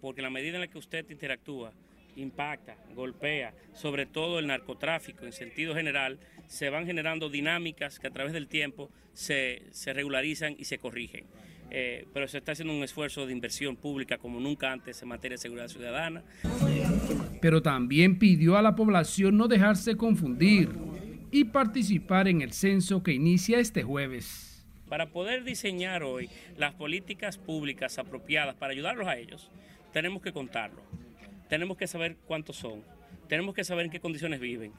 Porque 0.00 0.22
la 0.22 0.30
medida 0.30 0.54
en 0.54 0.60
la 0.60 0.68
que 0.68 0.78
usted 0.78 1.04
interactúa, 1.10 1.72
impacta, 2.16 2.76
golpea, 2.94 3.54
sobre 3.72 4.06
todo 4.06 4.38
el 4.38 4.46
narcotráfico 4.46 5.24
en 5.24 5.32
sentido 5.32 5.74
general, 5.74 6.18
se 6.46 6.70
van 6.70 6.86
generando 6.86 7.28
dinámicas 7.28 7.98
que 7.98 8.08
a 8.08 8.10
través 8.10 8.32
del 8.32 8.48
tiempo 8.48 8.90
se, 9.12 9.62
se 9.70 9.92
regularizan 9.92 10.54
y 10.58 10.64
se 10.64 10.78
corrigen. 10.78 11.26
Eh, 11.74 12.06
pero 12.12 12.28
se 12.28 12.36
está 12.36 12.52
haciendo 12.52 12.74
un 12.74 12.82
esfuerzo 12.82 13.26
de 13.26 13.32
inversión 13.32 13.76
pública 13.76 14.18
como 14.18 14.38
nunca 14.40 14.70
antes 14.70 15.00
en 15.00 15.08
materia 15.08 15.36
de 15.36 15.38
seguridad 15.38 15.68
ciudadana. 15.68 16.22
Pero 17.40 17.62
también 17.62 18.18
pidió 18.18 18.58
a 18.58 18.62
la 18.62 18.76
población 18.76 19.38
no 19.38 19.48
dejarse 19.48 19.96
confundir 19.96 20.68
y 21.30 21.44
participar 21.44 22.28
en 22.28 22.42
el 22.42 22.52
censo 22.52 23.02
que 23.02 23.12
inicia 23.12 23.58
este 23.58 23.82
jueves. 23.82 24.66
Para 24.90 25.12
poder 25.12 25.44
diseñar 25.44 26.02
hoy 26.02 26.28
las 26.58 26.74
políticas 26.74 27.38
públicas 27.38 27.98
apropiadas 27.98 28.54
para 28.54 28.74
ayudarlos 28.74 29.08
a 29.08 29.16
ellos, 29.16 29.50
tenemos 29.94 30.20
que 30.20 30.34
contarlo. 30.34 30.82
Tenemos 31.52 31.76
que 31.76 31.86
saber 31.86 32.16
cuántos 32.26 32.56
son. 32.56 32.82
Tenemos 33.28 33.54
que 33.54 33.62
saber 33.62 33.84
en 33.84 33.90
qué 33.90 34.00
condiciones 34.00 34.40
viven, 34.40 34.72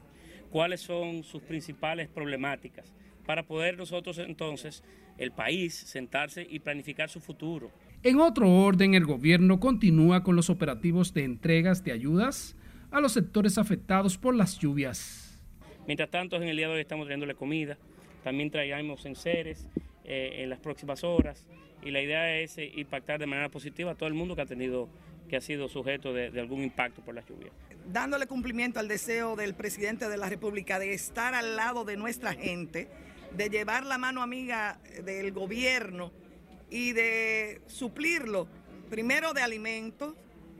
cuáles 0.50 0.80
son 0.80 1.22
sus 1.22 1.40
principales 1.40 2.08
problemáticas, 2.08 2.92
para 3.24 3.44
poder 3.44 3.78
nosotros 3.78 4.18
entonces 4.18 4.82
el 5.16 5.30
país 5.30 5.72
sentarse 5.72 6.44
y 6.50 6.58
planificar 6.58 7.08
su 7.08 7.20
futuro. 7.20 7.70
En 8.02 8.18
otro 8.18 8.50
orden, 8.50 8.94
el 8.94 9.04
gobierno 9.04 9.60
continúa 9.60 10.24
con 10.24 10.34
los 10.34 10.50
operativos 10.50 11.14
de 11.14 11.22
entregas 11.22 11.84
de 11.84 11.92
ayudas 11.92 12.56
a 12.90 13.00
los 13.00 13.12
sectores 13.12 13.56
afectados 13.56 14.18
por 14.18 14.34
las 14.34 14.58
lluvias. 14.58 15.40
Mientras 15.86 16.10
tanto, 16.10 16.34
en 16.34 16.42
el 16.42 16.56
día 16.56 16.66
de 16.66 16.74
hoy 16.74 16.80
estamos 16.80 17.06
trayéndole 17.06 17.36
comida, 17.36 17.78
también 18.24 18.50
traigamos 18.50 19.06
enseres 19.06 19.68
eh, 20.04 20.42
en 20.42 20.50
las 20.50 20.58
próximas 20.58 21.04
horas 21.04 21.46
y 21.84 21.92
la 21.92 22.02
idea 22.02 22.36
es 22.36 22.58
eh, 22.58 22.72
impactar 22.74 23.20
de 23.20 23.26
manera 23.26 23.48
positiva 23.48 23.92
a 23.92 23.94
todo 23.94 24.08
el 24.08 24.14
mundo 24.14 24.34
que 24.34 24.42
ha 24.42 24.46
tenido 24.46 24.88
que 25.28 25.36
ha 25.36 25.40
sido 25.40 25.68
sujeto 25.68 26.12
de, 26.12 26.30
de 26.30 26.40
algún 26.40 26.62
impacto 26.62 27.02
por 27.02 27.14
las 27.14 27.26
lluvias. 27.26 27.52
Dándole 27.92 28.26
cumplimiento 28.26 28.80
al 28.80 28.88
deseo 28.88 29.36
del 29.36 29.54
presidente 29.54 30.08
de 30.08 30.16
la 30.16 30.28
República 30.28 30.78
de 30.78 30.94
estar 30.94 31.34
al 31.34 31.56
lado 31.56 31.84
de 31.84 31.96
nuestra 31.96 32.34
gente, 32.34 32.88
de 33.36 33.48
llevar 33.48 33.84
la 33.84 33.98
mano 33.98 34.22
amiga 34.22 34.78
del 35.04 35.32
gobierno 35.32 36.12
y 36.70 36.92
de 36.92 37.60
suplirlo, 37.66 38.48
primero 38.90 39.32
de 39.32 39.42
alimentos 39.42 40.14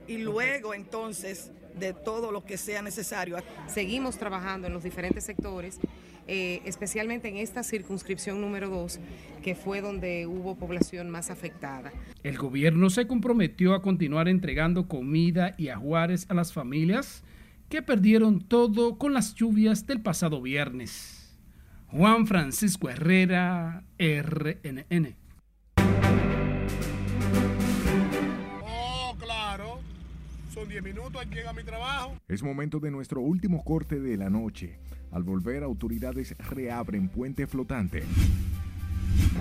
y 0.07 0.17
luego 0.17 0.73
entonces 0.73 1.51
de 1.77 1.93
todo 1.93 2.31
lo 2.31 2.45
que 2.45 2.57
sea 2.57 2.81
necesario. 2.81 3.37
Seguimos 3.67 4.17
trabajando 4.17 4.67
en 4.67 4.73
los 4.73 4.83
diferentes 4.83 5.23
sectores, 5.23 5.79
eh, 6.27 6.61
especialmente 6.65 7.27
en 7.27 7.37
esta 7.37 7.63
circunscripción 7.63 8.41
número 8.41 8.69
2, 8.69 8.99
que 9.43 9.55
fue 9.55 9.81
donde 9.81 10.25
hubo 10.27 10.55
población 10.55 11.09
más 11.09 11.29
afectada. 11.29 11.91
El 12.23 12.37
gobierno 12.37 12.89
se 12.89 13.07
comprometió 13.07 13.73
a 13.73 13.81
continuar 13.81 14.27
entregando 14.27 14.87
comida 14.87 15.55
y 15.57 15.69
ajuares 15.69 16.25
a 16.29 16.33
las 16.33 16.53
familias 16.53 17.23
que 17.69 17.81
perdieron 17.81 18.41
todo 18.41 18.97
con 18.97 19.13
las 19.13 19.35
lluvias 19.35 19.85
del 19.87 20.01
pasado 20.01 20.41
viernes. 20.41 21.37
Juan 21.87 22.27
Francisco 22.27 22.89
Herrera, 22.89 23.83
RNN. 23.97 25.15
10 30.81 30.83
minutos, 30.83 31.25
llega 31.33 31.53
mi 31.53 31.63
trabajo. 31.63 32.17
Es 32.27 32.43
momento 32.43 32.81
de 32.81 32.91
nuestro 32.91 33.21
último 33.21 33.63
corte 33.63 33.97
de 33.97 34.17
la 34.17 34.29
noche. 34.29 34.77
Al 35.09 35.23
volver, 35.23 35.63
autoridades 35.63 36.35
reabren 36.49 37.07
puente 37.07 37.47
flotante. 37.47 38.03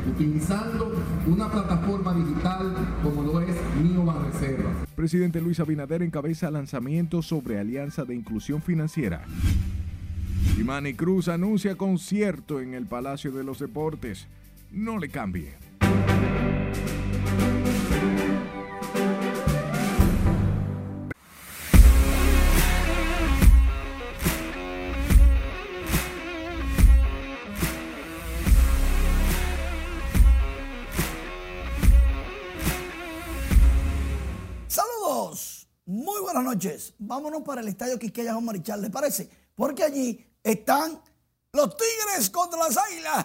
Utilizando 0.09 0.95
una 1.26 1.51
plataforma 1.51 2.14
digital 2.14 2.72
como 3.03 3.24
lo 3.24 3.41
es 3.41 3.57
Mío 3.82 4.14
Reservas. 4.30 4.89
Presidente 4.95 5.41
Luis 5.41 5.59
Abinader 5.59 6.05
encabeza 6.05 6.53
lanzamiento 6.53 7.20
sobre 7.20 7.59
Alianza 7.59 8.05
de 8.05 8.14
Inclusión 8.14 8.62
Financiera. 8.62 9.24
Y 10.57 10.62
Manny 10.62 10.95
Cruz 10.95 11.26
anuncia 11.26 11.74
concierto 11.74 12.61
en 12.61 12.74
el 12.74 12.87
Palacio 12.87 13.32
de 13.32 13.43
los 13.43 13.59
Deportes. 13.59 14.28
No 14.70 14.99
le 14.99 15.09
cambie. 15.09 15.55
Buenas 36.35 36.55
noches. 36.55 36.95
Vámonos 36.99 37.43
para 37.43 37.61
el 37.61 37.68
Estadio 37.68 37.99
Quisqueya 37.99 38.32
Juan 38.32 38.45
Marichal, 38.45 38.82
¿le 38.82 38.91
parece? 38.91 39.28
Porque 39.55 39.85
allí 39.85 40.26
están 40.43 41.01
los 41.53 41.76
Tigres 41.76 42.28
contra 42.30 42.59
las 42.59 42.76
Águilas. 42.76 43.24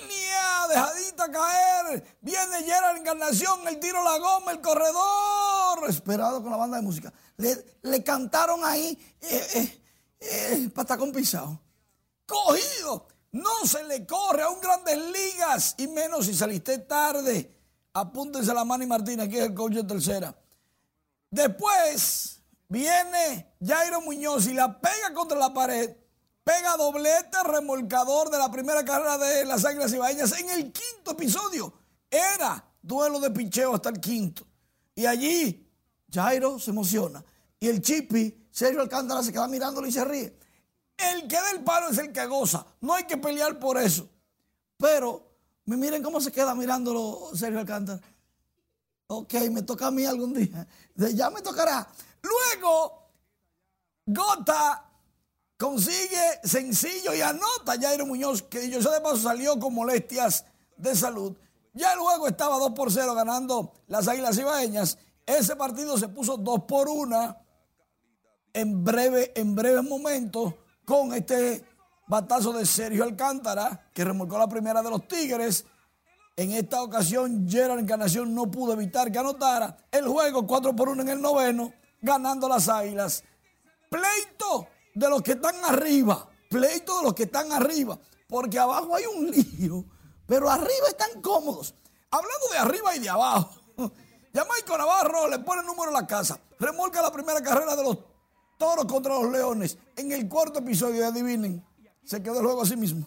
Línea 0.00 0.68
dejadita 0.68 1.30
caer. 1.30 2.16
Viene 2.22 2.62
Gerard 2.64 2.96
Encarnación, 2.96 3.68
el 3.68 3.78
tiro 3.78 4.02
la 4.02 4.18
goma, 4.18 4.52
el 4.52 4.62
corredor. 4.62 5.90
Esperado 5.90 6.42
con 6.42 6.50
la 6.50 6.56
banda 6.56 6.78
de 6.78 6.82
música. 6.82 7.12
Le, 7.36 8.02
cantaron 8.02 8.64
ahí 8.64 8.98
eh, 9.20 9.46
eh, 9.54 10.70
eh, 10.70 11.12
pisado. 11.14 11.60
Cogido. 12.24 13.08
No 13.32 13.66
se 13.66 13.84
le 13.84 14.06
corre 14.06 14.42
a 14.42 14.48
un 14.48 14.60
Grandes 14.60 14.96
Ligas. 14.96 15.74
Y 15.76 15.86
menos 15.88 16.24
si 16.24 16.34
saliste 16.34 16.78
tarde. 16.78 17.54
Apúntense 17.92 18.54
la 18.54 18.64
Manny 18.64 18.86
Martínez, 18.86 19.28
que 19.28 19.38
es 19.38 19.44
el 19.44 19.54
coach 19.54 19.74
de 19.74 19.84
tercera. 19.84 20.34
Después 21.30 22.37
Viene 22.68 23.54
Jairo 23.64 24.00
Muñoz 24.02 24.46
y 24.46 24.54
la 24.54 24.80
pega 24.80 25.14
contra 25.14 25.38
la 25.38 25.52
pared. 25.52 25.96
Pega 26.44 26.76
doblete 26.76 27.42
remolcador 27.44 28.30
de 28.30 28.38
la 28.38 28.50
primera 28.50 28.84
carrera 28.84 29.18
de 29.18 29.44
las 29.44 29.64
Águilas 29.64 29.92
Ibaeñas 29.92 30.32
en 30.38 30.50
el 30.50 30.72
quinto 30.72 31.12
episodio. 31.12 31.72
Era 32.10 32.64
duelo 32.80 33.20
de 33.20 33.30
picheo 33.30 33.74
hasta 33.74 33.88
el 33.90 34.00
quinto. 34.00 34.46
Y 34.94 35.06
allí 35.06 35.66
Jairo 36.12 36.58
se 36.58 36.70
emociona. 36.70 37.24
Y 37.60 37.68
el 37.68 37.82
Chipi, 37.82 38.48
Sergio 38.50 38.80
Alcántara, 38.80 39.22
se 39.22 39.32
queda 39.32 39.48
mirándolo 39.48 39.86
y 39.86 39.92
se 39.92 40.04
ríe. 40.04 40.38
El 40.96 41.28
que 41.28 41.36
da 41.36 41.50
el 41.52 41.64
palo 41.64 41.88
es 41.90 41.98
el 41.98 42.12
que 42.12 42.26
goza. 42.26 42.66
No 42.80 42.94
hay 42.94 43.04
que 43.04 43.16
pelear 43.16 43.58
por 43.58 43.78
eso. 43.78 44.08
Pero 44.76 45.32
miren 45.64 46.02
cómo 46.02 46.20
se 46.20 46.32
queda 46.32 46.54
mirándolo 46.54 47.30
Sergio 47.34 47.60
Alcántara. 47.60 48.00
Ok, 49.06 49.34
me 49.50 49.62
toca 49.62 49.86
a 49.86 49.90
mí 49.90 50.04
algún 50.04 50.34
día. 50.34 50.66
Ya 50.94 51.30
me 51.30 51.40
tocará. 51.40 51.88
Luego, 52.22 53.12
Gota 54.06 54.84
consigue 55.58 56.40
sencillo 56.44 57.14
y 57.14 57.20
anota 57.20 57.78
Jairo 57.80 58.06
Muñoz, 58.06 58.42
que 58.42 58.60
sé 58.60 58.90
de 58.90 59.00
paso 59.00 59.16
salió 59.16 59.58
con 59.58 59.74
molestias 59.74 60.44
de 60.76 60.94
salud. 60.94 61.36
Ya 61.74 61.94
luego 61.94 62.26
estaba 62.26 62.58
2 62.58 62.72
por 62.72 62.92
0 62.92 63.14
ganando 63.14 63.72
las 63.86 64.08
Águilas 64.08 64.38
Ibaeñas. 64.38 64.98
Ese 65.26 65.56
partido 65.56 65.98
se 65.98 66.08
puso 66.08 66.36
2 66.36 66.62
por 66.64 66.88
1 66.88 67.36
en 68.54 68.84
breve, 68.84 69.32
en 69.36 69.54
breves 69.54 69.84
momentos 69.84 70.54
con 70.84 71.12
este 71.12 71.64
batazo 72.06 72.52
de 72.52 72.64
Sergio 72.64 73.04
Alcántara, 73.04 73.90
que 73.92 74.04
remolcó 74.04 74.38
la 74.38 74.48
primera 74.48 74.82
de 74.82 74.90
los 74.90 75.06
Tigres. 75.06 75.66
En 76.36 76.52
esta 76.52 76.82
ocasión, 76.82 77.46
Gerard 77.48 77.80
Encarnación 77.80 78.34
no 78.34 78.50
pudo 78.50 78.72
evitar 78.72 79.12
que 79.12 79.18
anotara. 79.18 79.76
El 79.90 80.08
juego 80.08 80.46
4 80.46 80.74
por 80.74 80.88
1 80.88 81.02
en 81.02 81.08
el 81.10 81.20
noveno, 81.20 81.72
ganando 82.00 82.48
las 82.48 82.68
Águilas. 82.68 83.24
Pleito 83.90 84.68
de 84.94 85.08
los 85.08 85.22
que 85.22 85.32
están 85.32 85.54
arriba, 85.64 86.28
pleito 86.50 86.98
de 86.98 87.04
los 87.04 87.14
que 87.14 87.24
están 87.24 87.52
arriba, 87.52 87.98
porque 88.28 88.58
abajo 88.58 88.94
hay 88.94 89.06
un 89.06 89.30
lío, 89.30 89.84
pero 90.26 90.50
arriba 90.50 90.88
están 90.88 91.20
cómodos. 91.22 91.74
Hablando 92.10 92.48
de 92.52 92.58
arriba 92.58 92.96
y 92.96 92.98
de 92.98 93.08
abajo, 93.08 93.60
Jamaico 94.34 94.76
Navarro 94.76 95.28
le 95.28 95.38
pone 95.38 95.60
el 95.60 95.66
número 95.66 95.90
a 95.90 96.00
la 96.00 96.06
casa, 96.06 96.38
remolca 96.58 97.00
la 97.02 97.12
primera 97.12 97.40
carrera 97.42 97.76
de 97.76 97.82
los 97.82 97.98
toros 98.58 98.84
contra 98.86 99.14
los 99.14 99.30
leones. 99.30 99.78
En 99.96 100.12
el 100.12 100.28
cuarto 100.28 100.58
episodio, 100.58 101.06
adivinen, 101.06 101.64
se 102.04 102.22
quedó 102.22 102.40
el 102.40 102.46
juego 102.46 102.62
así 102.62 102.76
mismo. 102.76 103.06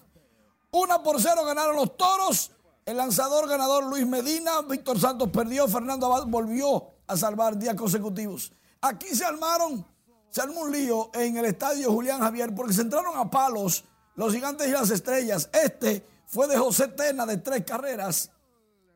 Una 0.72 1.04
por 1.04 1.22
cero 1.22 1.44
ganaron 1.46 1.76
los 1.76 1.98
toros. 1.98 2.52
El 2.86 2.98
lanzador 2.98 3.48
ganador 3.48 3.84
Luis 3.86 4.08
Medina, 4.08 4.62
Víctor 4.62 5.00
Santos 5.00 5.30
perdió, 5.30 5.68
Fernando 5.68 6.08
Abad 6.08 6.26
volvió 6.26 6.88
a 7.06 7.16
salvar 7.16 7.58
días 7.58 7.76
consecutivos. 7.76 8.54
Aquí 8.82 9.16
se 9.16 9.26
armaron 9.26 9.86
se 10.32 10.42
armó 10.42 10.62
un 10.62 10.72
lío 10.72 11.12
en 11.14 11.36
el 11.36 11.46
estadio 11.46 11.92
Julián 11.92 12.22
Javier 12.22 12.56
porque 12.56 12.74
se 12.74 12.82
entraron 12.82 13.18
a 13.18 13.30
palos 13.30 13.84
los 14.16 14.34
gigantes 14.34 14.68
y 14.68 14.72
las 14.72 14.90
estrellas. 14.90 15.50
Este 15.52 16.06
fue 16.26 16.48
de 16.48 16.58
José 16.58 16.88
Tena 16.88 17.26
de 17.26 17.38
tres 17.38 17.66
carreras 17.66 18.32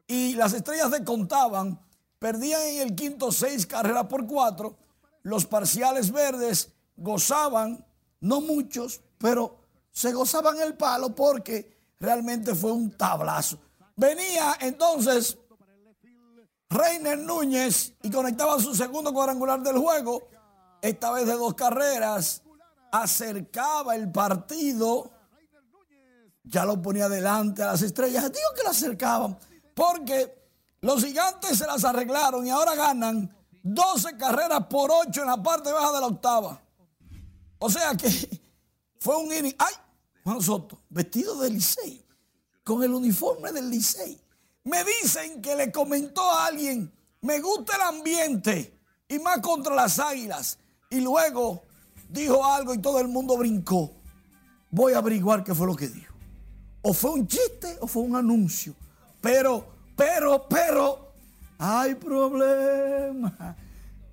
y 0.08 0.34
las 0.36 0.54
estrellas 0.54 0.92
de 0.92 1.04
contaban. 1.04 1.78
Perdían 2.20 2.62
en 2.62 2.82
el 2.82 2.96
quinto 2.96 3.34
seis 3.34 3.68
carreras 3.68 4.06
por 4.06 4.26
cuatro. 4.26 4.78
Los 5.24 5.46
parciales 5.46 6.10
verdes 6.12 6.72
gozaban, 6.96 7.86
no 8.22 8.40
muchos, 8.40 9.02
pero 9.18 9.60
se 9.92 10.14
gozaban 10.14 10.58
el 10.62 10.76
palo 10.78 11.14
porque 11.14 11.78
realmente 12.00 12.56
fue 12.56 12.72
un 12.72 12.92
tablazo. 12.92 13.60
Venía 13.98 14.56
entonces 14.62 15.38
Reiner 16.70 17.18
Núñez 17.18 17.94
y 18.02 18.10
conectaba 18.10 18.60
su 18.60 18.76
segundo 18.76 19.14
cuadrangular 19.14 19.62
del 19.62 19.78
juego 19.78 20.28
esta 20.82 21.12
vez 21.12 21.26
de 21.26 21.34
dos 21.34 21.54
carreras, 21.56 22.44
acercaba 22.92 23.96
el 23.96 24.12
partido, 24.12 25.12
ya 26.44 26.64
lo 26.66 26.82
ponía 26.82 27.10
delante 27.10 27.64
a 27.64 27.68
las 27.68 27.82
estrellas. 27.82 28.24
Digo 28.24 28.48
que 28.56 28.64
lo 28.64 28.70
acercaban, 28.70 29.38
porque 29.74 30.48
los 30.82 31.04
gigantes 31.04 31.58
se 31.58 31.66
las 31.66 31.84
arreglaron 31.84 32.46
y 32.46 32.52
ahora 32.52 32.76
ganan 32.76 33.36
12 33.64 34.16
carreras 34.18 34.68
por 34.68 34.92
8 34.92 35.22
en 35.22 35.28
la 35.28 35.42
parte 35.42 35.72
baja 35.72 35.92
de 35.92 36.00
la 36.02 36.08
octava. 36.08 36.62
O 37.58 37.70
sea 37.70 37.96
que 37.96 38.10
fue 39.00 39.18
un 39.18 39.34
inning. 39.34 39.56
¡Ay! 39.58 39.74
Juan 40.24 40.42
Soto, 40.42 40.80
vestido 40.90 41.40
de 41.40 41.50
Licey, 41.50 42.06
con 42.64 42.84
el 42.84 42.94
uniforme 42.94 43.52
del 43.52 43.70
Licey. 43.70 44.20
Me 44.66 44.84
dicen 44.84 45.42
que 45.42 45.56
le 45.56 45.72
comentó 45.72 46.22
a 46.24 46.48
alguien, 46.48 46.92
me 47.22 47.40
gusta 47.40 47.76
el 47.76 47.82
ambiente 47.84 48.80
y 49.08 49.20
más 49.20 49.40
contra 49.40 49.76
las 49.76 50.00
águilas. 50.00 50.58
Y 50.90 51.02
luego 51.02 51.64
dijo 52.10 52.44
algo 52.44 52.74
y 52.74 52.80
todo 52.80 53.00
el 53.00 53.08
mundo 53.08 53.38
brincó. 53.38 53.92
Voy 54.72 54.94
a 54.94 54.98
averiguar 54.98 55.44
qué 55.44 55.54
fue 55.54 55.68
lo 55.68 55.76
que 55.76 55.88
dijo. 55.88 56.16
O 56.82 56.94
fue 56.94 57.12
un 57.12 57.28
chiste 57.28 57.78
o 57.80 57.88
fue 57.88 58.04
un 58.04 58.16
anuncio. 58.16 58.76
Pero, 59.22 59.66
pero, 59.96 60.48
pero, 60.48 61.14
hay 61.60 61.94
problema. 61.96 63.56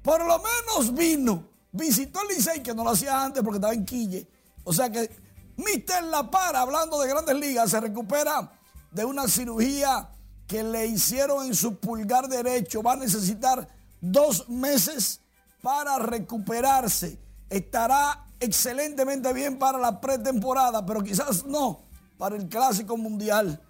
Por 0.02 0.20
lo 0.20 0.38
menos 0.38 0.94
vino, 0.94 1.48
visitó 1.72 2.20
el 2.22 2.36
Licey, 2.36 2.62
que 2.62 2.74
no 2.74 2.84
lo 2.84 2.90
hacía 2.90 3.22
antes 3.24 3.42
porque 3.42 3.56
estaba 3.56 3.72
en 3.72 3.86
Quille. 3.86 4.26
O 4.64 4.72
sea 4.72 4.90
que 4.90 5.10
Mister 5.56 6.04
La 6.04 6.30
Para, 6.30 6.60
hablando 6.60 7.00
de 7.00 7.08
grandes 7.08 7.36
ligas, 7.36 7.70
se 7.70 7.80
recupera 7.80 8.52
de 8.90 9.04
una 9.04 9.26
cirugía 9.28 10.10
que 10.52 10.62
le 10.62 10.84
hicieron 10.84 11.46
en 11.46 11.54
su 11.54 11.76
pulgar 11.76 12.28
derecho. 12.28 12.82
Va 12.82 12.92
a 12.92 12.96
necesitar 12.96 13.66
dos 14.02 14.50
meses 14.50 15.22
para 15.62 15.98
recuperarse. 15.98 17.18
Estará 17.48 18.26
excelentemente 18.38 19.32
bien 19.32 19.58
para 19.58 19.78
la 19.78 19.98
pretemporada, 19.98 20.84
pero 20.84 21.02
quizás 21.02 21.46
no 21.46 21.80
para 22.18 22.36
el 22.36 22.50
Clásico 22.50 22.98
Mundial. 22.98 23.62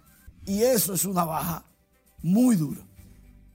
Y 0.45 0.61
eso 0.61 0.93
es 0.93 1.05
una 1.05 1.23
baja 1.23 1.63
muy 2.21 2.57
dura. 2.57 2.81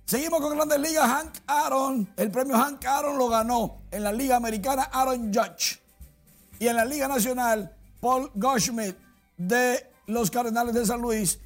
Seguimos 0.07 0.41
con 0.41 0.57
Grandes 0.57 0.81
Ligas. 0.81 1.07
Hank 1.07 1.35
Aaron, 1.47 2.11
el 2.17 2.31
premio 2.31 2.57
Hank 2.57 2.83
Aaron 2.87 3.19
lo 3.19 3.29
ganó 3.29 3.83
en 3.91 4.05
la 4.05 4.13
Liga 4.13 4.37
Americana 4.37 4.85
Aaron 4.85 5.35
Judge. 5.35 5.83
Y 6.59 6.67
en 6.67 6.77
la 6.77 6.87
Liga 6.87 7.07
Nacional, 7.09 7.77
Paul 8.01 8.31
Goldschmidt 8.35 8.97
de 9.37 9.87
los 10.07 10.31
Cardenales 10.31 10.75
de 10.75 10.87
San 10.87 11.03
Luis, 11.03 11.39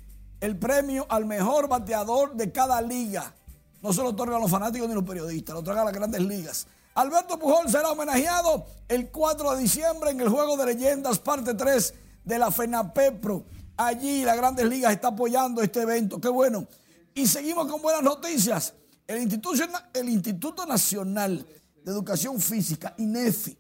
el 0.43 0.59
premio 0.59 1.07
al 1.09 1.25
mejor 1.25 1.69
bateador 1.69 2.35
de 2.35 2.51
cada 2.51 2.83
liga. 2.83 3.33
No 3.81 3.93
se 3.93 4.03
lo 4.03 4.09
otorgan 4.09 4.41
los 4.41 4.51
fanáticos 4.51 4.89
ni 4.89 4.95
los 4.95 5.05
periodistas, 5.05 5.55
lo 5.55 5.61
otorgan 5.61 5.85
las 5.85 5.95
grandes 5.95 6.21
ligas. 6.21 6.67
Alberto 6.95 7.39
Pujol 7.39 7.71
será 7.71 7.93
homenajeado 7.93 8.67
el 8.89 9.09
4 9.11 9.53
de 9.53 9.63
diciembre 9.63 10.11
en 10.11 10.21
el 10.21 10.29
Juego 10.29 10.57
de 10.57 10.67
Leyendas, 10.67 11.21
parte 11.21 11.55
3 11.55 11.95
de 12.25 12.39
la 12.41 12.51
FENAPEPRO. 12.51 13.45
Allí 13.77 14.25
la 14.25 14.35
Grandes 14.35 14.67
Ligas 14.67 14.93
está 14.93 15.09
apoyando 15.09 15.63
este 15.63 15.83
evento. 15.83 16.21
Qué 16.21 16.29
bueno. 16.29 16.67
Y 17.15 17.29
seguimos 17.29 17.69
con 17.69 17.81
buenas 17.81 18.03
noticias. 18.03 18.75
El 19.07 19.23
Instituto, 19.23 19.65
el 19.95 20.09
Instituto 20.09 20.67
Nacional 20.67 21.47
de 21.85 21.91
Educación 21.91 22.41
Física, 22.41 22.95
INEFI, 22.99 23.57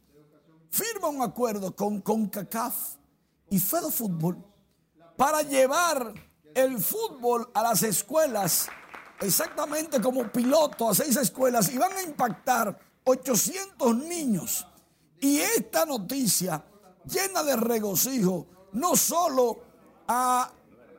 firma 0.68 1.08
un 1.08 1.22
acuerdo 1.22 1.76
con 1.76 2.00
CONCACAF 2.00 2.74
y 3.50 3.60
Fedo 3.60 3.90
Fútbol 3.90 4.44
para 5.16 5.42
llevar 5.42 6.12
el 6.54 6.78
fútbol 6.78 7.50
a 7.54 7.62
las 7.62 7.82
escuelas, 7.82 8.68
exactamente 9.20 10.00
como 10.00 10.30
piloto 10.30 10.88
a 10.88 10.94
seis 10.94 11.16
escuelas, 11.16 11.72
y 11.72 11.78
van 11.78 11.92
a 11.92 12.02
impactar 12.02 12.78
800 13.04 13.96
niños. 13.96 14.66
Y 15.20 15.38
esta 15.38 15.86
noticia 15.86 16.64
llena 17.04 17.42
de 17.42 17.56
regocijo, 17.56 18.46
no 18.72 18.96
solo 18.96 19.62
a 20.08 20.50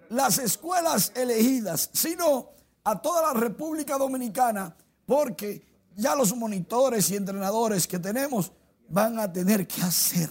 las 0.09 0.37
escuelas 0.37 1.11
elegidas, 1.15 1.89
sino 1.93 2.49
a 2.83 3.01
toda 3.01 3.33
la 3.33 3.39
República 3.39 3.97
Dominicana, 3.97 4.75
porque 5.05 5.65
ya 5.95 6.15
los 6.15 6.35
monitores 6.35 7.09
y 7.11 7.15
entrenadores 7.15 7.87
que 7.87 7.99
tenemos 7.99 8.51
van 8.89 9.19
a 9.19 9.31
tener 9.31 9.67
que 9.67 9.81
hacer. 9.81 10.29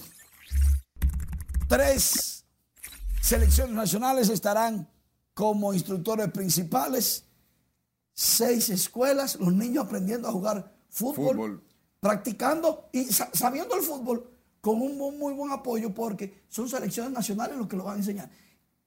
Tres 1.67 2.45
selecciones 3.21 3.75
nacionales 3.75 4.29
estarán 4.29 4.89
como 5.33 5.73
instructores 5.73 6.31
principales, 6.31 7.25
seis 8.13 8.69
escuelas, 8.69 9.35
los 9.39 9.53
niños 9.53 9.85
aprendiendo 9.85 10.27
a 10.27 10.31
jugar 10.31 10.71
fútbol, 10.89 11.63
practicando 11.99 12.89
y 12.91 13.05
sabiendo 13.05 13.75
el 13.75 13.81
fútbol 13.81 14.29
con 14.61 14.81
un 14.81 14.97
muy, 14.97 15.33
buen 15.33 15.51
apoyo 15.51 15.93
porque 15.93 16.43
son 16.47 16.69
selecciones 16.69 17.11
nacionales 17.11 17.57
los 17.57 17.67
que 17.67 17.75
lo 17.75 17.83
van 17.83 17.95
a 17.95 17.97
enseñar. 17.97 18.29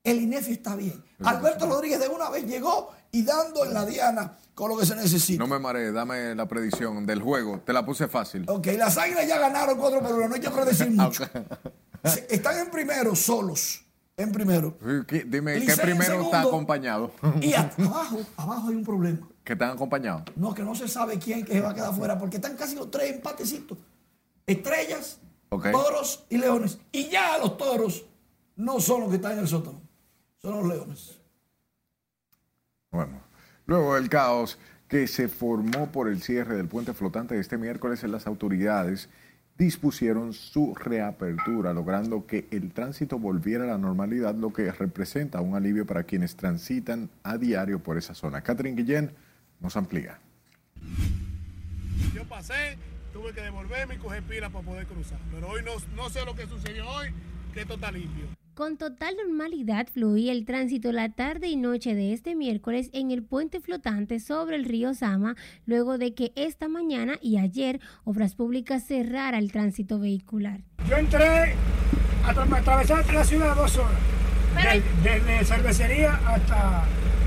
El 0.03 0.21
INEFI 0.21 0.53
está 0.53 0.77
bien. 0.77 1.03
Alberto 1.25 1.67
Rodríguez 1.67 1.99
de 1.99 2.09
una 2.09 2.31
vez 2.31 2.47
llegó 2.47 2.93
y 3.11 3.25
dando 3.25 3.65
en 3.65 3.75
la 3.75 3.85
diana 3.85 4.39
con 4.55 4.71
lo 4.71 4.79
que 4.79 4.87
se 4.87 4.95
necesita. 4.95 5.43
No 5.43 5.49
me 5.49 5.59
mareé, 5.59 5.91
dame 5.91 6.35
la 6.35 6.47
predicción 6.47 7.05
del 7.05 7.21
juego. 7.21 7.61
Te 7.67 7.73
la 7.73 7.85
puse 7.85 8.07
fácil. 8.07 8.45
Ok, 8.49 8.69
las 8.79 8.97
águilas 8.97 9.27
ya 9.27 9.39
ganaron 9.39 9.77
4 9.77 10.01
por 10.01 10.13
1, 10.13 10.29
no 10.29 10.35
hay 10.35 10.41
que 10.41 10.51
predecir 10.51 10.91
mucho. 10.93 11.25
Están 12.29 12.59
en 12.59 12.71
primero 12.71 13.17
solos. 13.17 13.86
En 14.19 14.33
primero. 14.33 14.79
Dime, 15.27 15.61
¿qué 15.61 15.77
primero 15.77 16.23
está 16.23 16.43
acompañado? 16.43 17.13
Y 17.41 17.53
abajo, 17.53 18.21
abajo 18.37 18.69
hay 18.69 18.75
un 18.77 18.85
problema. 18.85 19.29
¿Que 19.45 19.53
están 19.53 19.71
acompañados? 19.71 20.23
No, 20.35 20.55
que 20.55 20.63
no 20.63 20.75
se 20.75 20.89
sabe 20.89 21.19
quién 21.19 21.45
que 21.45 21.53
se 21.53 21.61
va 21.61 21.71
a 21.71 21.75
quedar 21.75 21.95
fuera, 21.95 22.19
porque 22.19 22.37
están 22.37 22.57
casi 22.57 22.75
los 22.75 22.91
tres 22.91 23.13
empatecitos. 23.13 23.79
estrellas, 24.47 25.21
toros 25.49 26.25
y 26.31 26.39
leones. 26.39 26.79
Y 26.93 27.09
ya 27.09 27.39
los 27.39 27.59
toros 27.59 28.07
no 28.57 28.81
son 28.81 29.03
los 29.03 29.11
que 29.11 29.17
están 29.17 29.33
en 29.33 29.41
el 29.41 29.49
sótano, 29.49 29.83
son 30.39 30.57
los 30.57 30.67
leones. 30.67 31.21
Bueno, 32.91 33.21
luego 33.67 33.97
del 33.97 34.09
caos 34.09 34.59
que 34.89 35.07
se 35.09 35.29
formó 35.29 35.93
por 35.93 36.09
el 36.09 36.23
cierre 36.23 36.57
del 36.57 36.69
puente 36.69 36.95
flotante 36.95 37.35
de 37.35 37.41
este 37.41 37.59
miércoles 37.59 38.03
en 38.05 38.13
las 38.13 38.27
autoridades 38.27 39.09
dispusieron 39.59 40.33
su 40.33 40.75
reapertura, 40.75 41.73
logrando 41.73 42.27
que 42.27 42.47
el 42.51 42.73
tránsito 42.73 43.19
volviera 43.19 43.65
a 43.65 43.69
la 43.69 43.79
normalidad, 43.79 44.35
lo 44.35 44.53
que 44.53 44.71
representa 44.71 45.41
un 45.41 45.55
alivio 45.55 45.87
para 45.87 46.05
quienes 46.05 46.37
transitan 46.37 47.09
a 47.23 47.39
diario 47.39 47.83
por 47.83 47.97
esa 47.97 48.15
zona. 48.15 48.43
Catherine 48.43 48.77
Guillén 48.77 49.11
nos 49.61 49.77
amplía. 49.77 50.19
Yo 52.15 52.25
pasé, 52.25 52.77
tuve 53.13 53.33
que 53.33 53.41
devolverme 53.41 53.95
y 53.95 53.99
coger 53.99 54.23
pila 54.23 54.51
para 54.51 54.65
poder 54.65 54.87
cruzar, 54.87 55.19
pero 55.33 55.49
hoy 55.49 55.63
no, 55.63 55.73
no 55.95 56.11
sé 56.11 56.25
lo 56.25 56.35
que 56.35 56.47
sucedió 56.47 56.89
hoy, 56.89 57.09
que 57.55 57.63
esto 57.63 57.75
está 57.75 57.91
limpio. 57.91 58.27
Con 58.57 58.79
total 58.79 59.15
normalidad 59.23 59.87
fluía 59.93 60.33
el 60.33 60.47
tránsito 60.47 60.91
la 60.91 61.11
tarde 61.11 61.47
y 61.47 61.57
noche 61.57 61.95
de 61.95 62.15
este 62.15 62.35
miércoles 62.35 62.89
en 62.95 63.11
el 63.11 63.23
puente 63.23 63.61
flotante 63.61 64.19
sobre 64.19 64.57
el 64.57 64.65
río 64.65 64.95
Sama, 64.95 65.37
luego 65.67 65.99
de 65.99 66.15
que 66.15 66.33
esta 66.37 66.67
mañana 66.67 67.19
y 67.21 67.37
ayer 67.37 67.81
Obras 68.05 68.35
Públicas 68.35 68.83
cerrara 68.83 69.37
el 69.37 69.53
tránsito 69.53 69.99
vehicular. 69.99 70.63
Yo 70.89 70.97
entré 70.97 71.53
a 72.25 72.31
atravesar 72.31 73.13
la 73.13 73.25
ciudad 73.25 73.55
dos 73.55 73.77
horas, 73.77 73.93
desde, 75.05 75.45
cervecería 75.45 76.15
hasta 76.27 76.85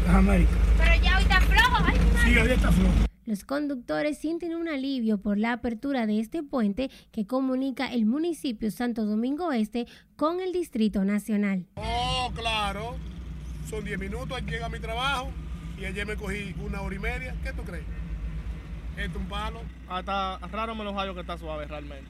las 0.07 0.15
Américas. 0.15 0.57
Pero 0.79 1.03
ya 1.03 1.15
hoy 1.15 1.21
está 1.21 1.41
flojo. 1.41 1.85
sí, 2.25 2.37
hoy 2.39 2.49
está 2.49 2.71
flojo. 2.71 3.08
Los 3.29 3.43
conductores 3.43 4.17
sienten 4.17 4.55
un 4.55 4.67
alivio 4.67 5.21
por 5.21 5.37
la 5.37 5.53
apertura 5.53 6.07
de 6.07 6.19
este 6.19 6.41
puente 6.41 6.89
que 7.11 7.27
comunica 7.27 7.93
el 7.93 8.07
municipio 8.07 8.71
Santo 8.71 9.05
Domingo 9.05 9.51
Este 9.51 9.85
con 10.15 10.39
el 10.39 10.51
Distrito 10.51 11.05
Nacional. 11.05 11.67
Oh, 11.75 12.31
claro. 12.33 12.95
Son 13.69 13.85
10 13.85 13.99
minutos, 13.99 14.35
aquí 14.35 14.49
llega 14.49 14.67
mi 14.67 14.79
trabajo 14.79 15.29
y 15.79 15.85
ayer 15.85 16.07
me 16.07 16.15
cogí 16.15 16.55
una 16.65 16.81
hora 16.81 16.95
y 16.95 16.97
media. 16.97 17.35
¿Qué 17.43 17.53
tú 17.53 17.61
crees? 17.61 17.85
¿Es 18.97 19.15
un 19.15 19.27
palo? 19.27 19.61
Hasta 19.87 20.39
raro 20.47 20.73
me 20.73 20.83
lo 20.83 20.95
hallo 20.95 21.13
que 21.13 21.21
está 21.21 21.37
suave 21.37 21.67
realmente. 21.67 22.09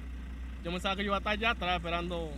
Yo 0.64 0.72
pensaba 0.72 0.96
que 0.96 1.02
yo 1.02 1.08
iba 1.08 1.18
a 1.18 1.20
estar 1.20 1.34
allá 1.34 1.50
atrás 1.50 1.76
esperando 1.76 2.30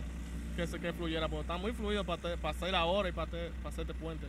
que 0.56 0.66
se 0.66 0.80
que 0.80 0.92
fluyera, 0.92 1.28
porque 1.28 1.42
está 1.42 1.56
muy 1.56 1.72
fluido 1.72 2.02
para, 2.02 2.36
para 2.36 2.48
hacer 2.48 2.74
ahora 2.74 3.10
y 3.10 3.12
para, 3.12 3.30
para 3.30 3.68
hacer 3.68 3.82
este 3.82 3.94
puente. 3.94 4.26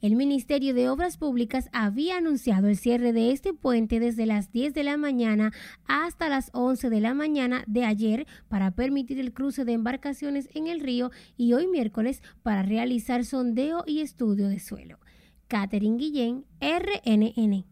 El 0.00 0.14
Ministerio 0.14 0.74
de 0.74 0.88
Obras 0.88 1.16
Públicas 1.16 1.68
había 1.72 2.18
anunciado 2.18 2.68
el 2.68 2.76
cierre 2.76 3.12
de 3.12 3.32
este 3.32 3.52
puente 3.52 3.98
desde 3.98 4.26
las 4.26 4.52
10 4.52 4.72
de 4.72 4.84
la 4.84 4.96
mañana 4.96 5.52
hasta 5.86 6.28
las 6.28 6.50
11 6.52 6.88
de 6.88 7.00
la 7.00 7.14
mañana 7.14 7.64
de 7.66 7.84
ayer 7.84 8.24
para 8.46 8.70
permitir 8.70 9.18
el 9.18 9.32
cruce 9.32 9.64
de 9.64 9.72
embarcaciones 9.72 10.48
en 10.54 10.68
el 10.68 10.78
río 10.78 11.10
y 11.36 11.52
hoy 11.52 11.66
miércoles 11.66 12.22
para 12.44 12.62
realizar 12.62 13.24
sondeo 13.24 13.82
y 13.86 14.00
estudio 14.00 14.48
de 14.48 14.60
suelo. 14.60 15.00
Catherine 15.48 15.96
Guillén, 15.96 16.44
RNN. 16.60 17.64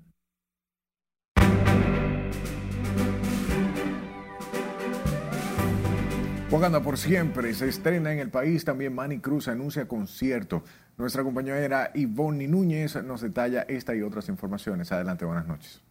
Wakanda 6.50 6.80
por 6.80 6.96
siempre 6.96 7.52
se 7.54 7.68
estrena 7.68 8.12
en 8.12 8.18
el 8.18 8.30
país. 8.30 8.64
También 8.64 8.94
Manny 8.94 9.18
Cruz 9.18 9.46
anuncia 9.46 9.86
concierto. 9.86 10.62
Nuestra 10.96 11.22
compañera 11.22 11.90
Ivonne 11.94 12.48
Núñez 12.48 13.02
nos 13.04 13.20
detalla 13.20 13.62
esta 13.68 13.94
y 13.94 14.02
otras 14.02 14.28
informaciones. 14.28 14.92
Adelante, 14.92 15.24
buenas 15.24 15.46
noches. 15.46 15.82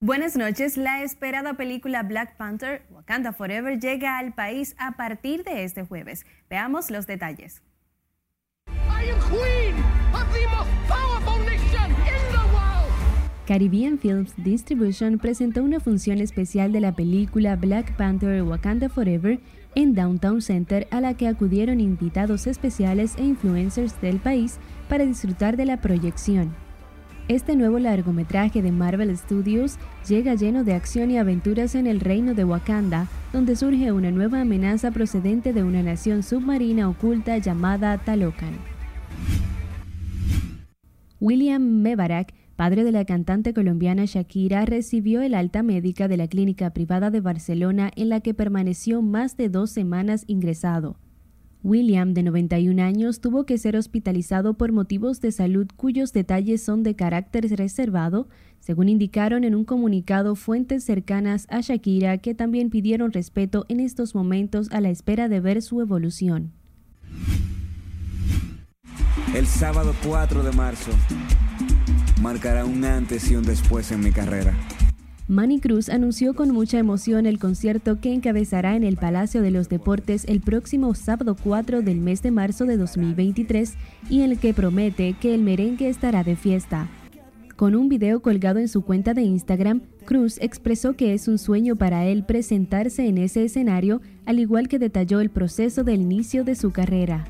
Buenas 0.00 0.36
noches. 0.36 0.76
La 0.76 1.02
esperada 1.02 1.54
película 1.54 2.02
Black 2.02 2.36
Panther, 2.36 2.82
Wakanda 2.90 3.32
Forever, 3.32 3.80
llega 3.80 4.18
al 4.18 4.32
país 4.32 4.74
a 4.78 4.92
partir 4.92 5.44
de 5.44 5.64
este 5.64 5.84
jueves. 5.84 6.24
Veamos 6.48 6.90
los 6.90 7.06
detalles. 7.06 7.62
Caribbean 13.46 13.98
Films 13.98 14.34
Distribution 14.36 15.18
presentó 15.18 15.64
una 15.64 15.80
función 15.80 16.18
especial 16.18 16.70
de 16.70 16.80
la 16.80 16.92
película 16.94 17.56
Black 17.56 17.96
Panther 17.96 18.42
Wakanda 18.42 18.88
Forever 18.88 19.40
en 19.78 19.94
Downtown 19.94 20.42
Center 20.42 20.88
a 20.90 21.00
la 21.00 21.14
que 21.14 21.28
acudieron 21.28 21.78
invitados 21.78 22.48
especiales 22.48 23.14
e 23.16 23.24
influencers 23.24 24.00
del 24.00 24.18
país 24.18 24.58
para 24.88 25.06
disfrutar 25.06 25.56
de 25.56 25.66
la 25.66 25.80
proyección. 25.80 26.52
Este 27.28 27.54
nuevo 27.54 27.78
largometraje 27.78 28.60
de 28.60 28.72
Marvel 28.72 29.16
Studios 29.16 29.76
llega 30.08 30.34
lleno 30.34 30.64
de 30.64 30.74
acción 30.74 31.12
y 31.12 31.18
aventuras 31.18 31.76
en 31.76 31.86
el 31.86 32.00
reino 32.00 32.34
de 32.34 32.42
Wakanda, 32.42 33.06
donde 33.32 33.54
surge 33.54 33.92
una 33.92 34.10
nueva 34.10 34.40
amenaza 34.40 34.90
procedente 34.90 35.52
de 35.52 35.62
una 35.62 35.84
nación 35.84 36.24
submarina 36.24 36.88
oculta 36.88 37.38
llamada 37.38 37.98
Talocan. 37.98 38.54
William 41.20 41.62
Mebarak 41.62 42.34
padre 42.58 42.82
de 42.82 42.90
la 42.90 43.04
cantante 43.04 43.54
colombiana 43.54 44.04
Shakira, 44.04 44.64
recibió 44.64 45.22
el 45.22 45.34
alta 45.34 45.62
médica 45.62 46.08
de 46.08 46.16
la 46.16 46.26
clínica 46.26 46.70
privada 46.70 47.08
de 47.12 47.20
Barcelona 47.20 47.92
en 47.94 48.08
la 48.08 48.20
que 48.20 48.34
permaneció 48.34 49.00
más 49.00 49.36
de 49.36 49.48
dos 49.48 49.70
semanas 49.70 50.24
ingresado. 50.26 50.96
William, 51.62 52.14
de 52.14 52.24
91 52.24 52.82
años, 52.82 53.20
tuvo 53.20 53.46
que 53.46 53.58
ser 53.58 53.76
hospitalizado 53.76 54.54
por 54.54 54.72
motivos 54.72 55.20
de 55.20 55.30
salud 55.30 55.68
cuyos 55.76 56.12
detalles 56.12 56.60
son 56.60 56.82
de 56.82 56.96
carácter 56.96 57.48
reservado, 57.48 58.26
según 58.58 58.88
indicaron 58.88 59.44
en 59.44 59.54
un 59.54 59.64
comunicado 59.64 60.34
fuentes 60.34 60.82
cercanas 60.82 61.46
a 61.50 61.60
Shakira 61.60 62.18
que 62.18 62.34
también 62.34 62.70
pidieron 62.70 63.12
respeto 63.12 63.66
en 63.68 63.78
estos 63.78 64.16
momentos 64.16 64.68
a 64.72 64.80
la 64.80 64.90
espera 64.90 65.28
de 65.28 65.38
ver 65.38 65.62
su 65.62 65.80
evolución. 65.80 66.50
El 69.32 69.46
sábado 69.46 69.94
4 70.04 70.42
de 70.42 70.50
marzo 70.50 70.90
marcará 72.20 72.64
un 72.64 72.84
antes 72.84 73.30
y 73.30 73.36
un 73.36 73.44
después 73.44 73.92
en 73.92 74.00
mi 74.00 74.10
carrera. 74.10 74.54
Manny 75.28 75.60
Cruz 75.60 75.90
anunció 75.90 76.34
con 76.34 76.52
mucha 76.52 76.78
emoción 76.78 77.26
el 77.26 77.38
concierto 77.38 78.00
que 78.00 78.14
encabezará 78.14 78.76
en 78.76 78.82
el 78.82 78.96
Palacio 78.96 79.42
de 79.42 79.50
los 79.50 79.68
Deportes 79.68 80.24
el 80.26 80.40
próximo 80.40 80.94
sábado 80.94 81.36
4 81.42 81.82
del 81.82 81.98
mes 82.00 82.22
de 82.22 82.30
marzo 82.30 82.64
de 82.64 82.78
2023 82.78 83.74
y 84.08 84.22
en 84.22 84.30
el 84.30 84.38
que 84.38 84.54
promete 84.54 85.14
que 85.20 85.34
el 85.34 85.42
merengue 85.42 85.90
estará 85.90 86.24
de 86.24 86.34
fiesta. 86.34 86.88
Con 87.56 87.74
un 87.74 87.90
video 87.90 88.22
colgado 88.22 88.58
en 88.58 88.68
su 88.68 88.82
cuenta 88.82 89.12
de 89.12 89.22
Instagram, 89.22 89.82
Cruz 90.06 90.38
expresó 90.40 90.94
que 90.94 91.12
es 91.12 91.28
un 91.28 91.38
sueño 91.38 91.76
para 91.76 92.06
él 92.06 92.24
presentarse 92.24 93.06
en 93.06 93.18
ese 93.18 93.44
escenario, 93.44 94.00
al 94.24 94.38
igual 94.38 94.68
que 94.68 94.78
detalló 94.78 95.20
el 95.20 95.28
proceso 95.28 95.84
del 95.84 96.00
inicio 96.00 96.44
de 96.44 96.54
su 96.54 96.70
carrera. 96.70 97.26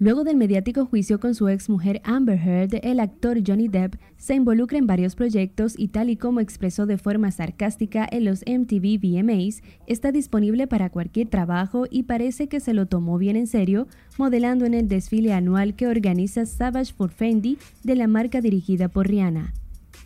Luego 0.00 0.22
del 0.22 0.36
mediático 0.36 0.86
juicio 0.86 1.18
con 1.18 1.34
su 1.34 1.48
ex 1.48 1.68
mujer 1.68 2.00
Amber 2.04 2.38
Heard, 2.38 2.78
el 2.84 3.00
actor 3.00 3.38
Johnny 3.44 3.66
Depp 3.66 3.96
se 4.16 4.36
involucra 4.36 4.78
en 4.78 4.86
varios 4.86 5.16
proyectos 5.16 5.74
y 5.76 5.88
tal 5.88 6.08
y 6.08 6.16
como 6.16 6.38
expresó 6.38 6.86
de 6.86 6.98
forma 6.98 7.32
sarcástica 7.32 8.06
en 8.08 8.24
los 8.24 8.44
MTV 8.46 9.00
VMAs, 9.02 9.60
está 9.88 10.12
disponible 10.12 10.68
para 10.68 10.90
cualquier 10.90 11.26
trabajo 11.28 11.86
y 11.90 12.04
parece 12.04 12.46
que 12.46 12.60
se 12.60 12.74
lo 12.74 12.86
tomó 12.86 13.18
bien 13.18 13.34
en 13.34 13.48
serio, 13.48 13.88
modelando 14.18 14.66
en 14.66 14.74
el 14.74 14.86
desfile 14.86 15.32
anual 15.32 15.74
que 15.74 15.88
organiza 15.88 16.46
Savage 16.46 16.92
for 16.92 17.10
Fendi 17.10 17.58
de 17.82 17.96
la 17.96 18.06
marca 18.06 18.40
dirigida 18.40 18.86
por 18.88 19.08
Rihanna. 19.08 19.52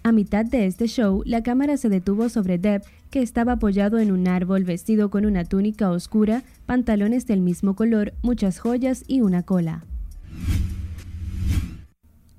A 0.05 0.11
mitad 0.11 0.44
de 0.44 0.66
este 0.66 0.88
show, 0.88 1.22
la 1.24 1.44
cámara 1.44 1.76
se 1.76 1.88
detuvo 1.88 2.28
sobre 2.28 2.59
Depp, 2.59 2.82
que 3.11 3.22
estaba 3.22 3.53
apoyado 3.53 4.00
en 4.00 4.11
un 4.11 4.26
árbol 4.26 4.64
vestido 4.64 5.11
con 5.11 5.24
una 5.24 5.44
túnica 5.44 5.90
oscura, 5.90 6.42
pantalones 6.66 7.26
del 7.26 7.40
mismo 7.40 7.76
color, 7.76 8.12
muchas 8.20 8.59
joyas 8.59 9.05
y 9.07 9.20
una 9.20 9.44
cola. 9.44 9.84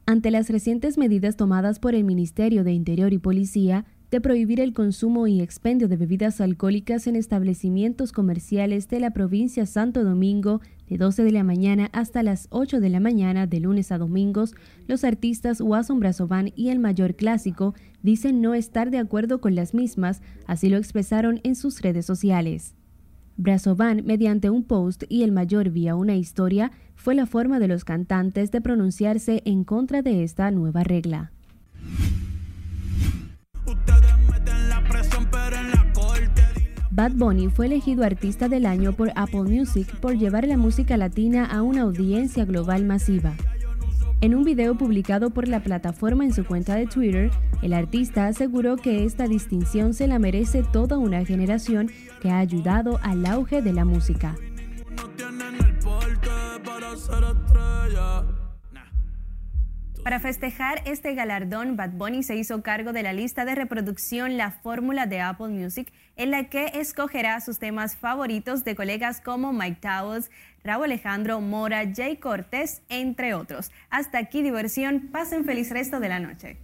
Ante 0.06 0.30
las 0.30 0.50
recientes 0.50 0.98
medidas 0.98 1.38
tomadas 1.38 1.80
por 1.80 1.96
el 1.96 2.04
Ministerio 2.04 2.66
de 2.66 2.74
Interior 2.74 3.14
y 3.14 3.18
Policía 3.18 3.86
de 4.14 4.22
prohibir 4.22 4.60
el 4.60 4.74
consumo 4.74 5.26
y 5.26 5.42
expendio 5.42 5.88
de 5.88 5.98
bebidas 5.98 6.40
alcohólicas 6.40 7.08
en 7.08 7.16
establecimientos 7.16 8.12
comerciales 8.12 8.88
de 8.88 9.00
la 9.00 9.10
provincia 9.10 9.66
Santo 9.66 10.04
Domingo 10.04 10.62
de 10.88 11.00
12 11.00 11.24
de 11.24 11.32
la 11.32 11.44
mañana 11.44 11.90
hasta 11.94 12.22
las 12.22 12.46
8 12.52 12.80
de 12.80 12.90
la 12.90 13.00
mañana 13.00 13.48
de 13.48 13.60
lunes 13.60 13.92
a 13.92 13.98
domingos, 13.98 14.54
los 14.86 15.04
artistas 15.04 15.62
Wasson 15.62 16.00
Brazovan 16.00 16.54
y 16.56 16.70
el 16.70 16.78
Mayor 16.78 17.16
Clásico 17.16 17.74
dicen 18.04 18.40
no 18.40 18.54
estar 18.54 18.92
de 18.92 19.00
acuerdo 19.00 19.42
con 19.42 19.56
las 19.56 19.74
mismas, 19.74 20.22
así 20.46 20.70
lo 20.70 20.78
expresaron 20.78 21.40
en 21.44 21.56
sus 21.56 21.82
redes 21.82 22.06
sociales. 22.06 22.76
Brazovan, 23.38 24.06
mediante 24.06 24.52
un 24.52 24.64
post 24.64 25.06
y 25.10 25.24
el 25.24 25.32
Mayor 25.32 25.72
vía 25.72 25.96
una 25.96 26.16
historia, 26.16 26.72
fue 26.94 27.16
la 27.16 27.26
forma 27.26 27.58
de 27.58 27.68
los 27.68 27.84
cantantes 27.84 28.52
de 28.52 28.62
pronunciarse 28.62 29.42
en 29.46 29.64
contra 29.64 30.04
de 30.04 30.24
esta 30.24 30.52
nueva 30.52 30.84
regla. 30.84 31.32
Bad 36.96 37.14
Bunny 37.14 37.50
fue 37.50 37.66
elegido 37.66 38.04
artista 38.04 38.48
del 38.48 38.68
año 38.68 38.94
por 38.94 39.12
Apple 39.16 39.46
Music 39.46 40.00
por 40.00 40.16
llevar 40.16 40.46
la 40.46 40.58
música 40.58 40.96
latina 40.96 41.44
a 41.44 41.64
una 41.64 41.82
audiencia 41.82 42.46
global 42.46 42.86
masiva. 42.86 43.34
En 44.22 44.36
un 44.36 44.44
video 44.44 44.78
publicado 44.78 45.32
por 45.32 45.48
la 45.48 45.62
plataforma 45.64 46.24
en 46.24 46.36
su 46.36 46.46
cuenta 46.46 46.76
de 46.76 46.86
Twitter, 46.86 47.32
el 47.64 47.74
artista 47.74 48.28
aseguró 48.28 48.76
que 48.76 49.06
esta 49.06 49.28
distinción 49.28 49.96
se 49.96 50.06
la 50.06 50.20
merece 50.20 50.62
toda 50.62 51.00
una 51.00 51.26
generación 51.26 51.90
que 52.22 52.30
ha 52.30 52.38
ayudado 52.38 53.00
al 53.02 53.26
auge 53.26 53.64
de 53.64 53.74
la 53.74 53.86
música. 53.86 54.36
Para 60.04 60.20
festejar 60.20 60.82
este 60.86 61.16
galardón, 61.16 61.78
Bad 61.78 61.94
Bunny 61.94 62.24
se 62.24 62.36
hizo 62.36 62.62
cargo 62.62 62.92
de 62.92 63.04
la 63.04 63.14
lista 63.14 63.46
de 63.46 63.56
reproducción 63.56 64.36
La 64.36 64.52
Fórmula 64.52 65.06
de 65.06 65.22
Apple 65.22 65.48
Music, 65.48 65.92
en 66.16 66.32
la 66.32 66.50
que 66.50 66.72
escogerá 66.76 67.40
sus 67.42 67.60
temas 67.60 67.96
favoritos 67.96 68.64
de 68.64 68.76
colegas 68.76 69.22
como 69.22 69.54
Mike 69.54 69.80
Towers, 69.82 70.30
Raúl 70.64 70.86
Alejandro, 70.86 71.42
Mora, 71.42 71.84
Jay 71.94 72.18
Cortés, 72.18 72.82
entre 72.90 73.34
otros. 73.34 73.72
Hasta 73.90 74.18
aquí 74.20 74.42
diversión, 74.42 75.10
pasen 75.12 75.46
feliz 75.46 75.70
resto 75.70 76.00
de 76.00 76.10
la 76.10 76.20
noche. 76.20 76.58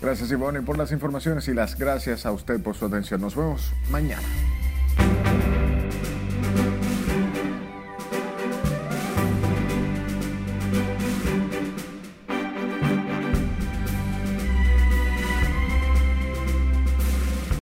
Gracias 0.00 0.30
Ivonne 0.30 0.62
por 0.62 0.78
las 0.78 0.92
informaciones 0.92 1.46
y 1.48 1.54
las 1.54 1.78
gracias 1.78 2.24
a 2.24 2.32
usted 2.32 2.62
por 2.62 2.74
su 2.74 2.86
atención. 2.86 3.20
Nos 3.20 3.36
vemos 3.36 3.72
mañana. 3.90 4.26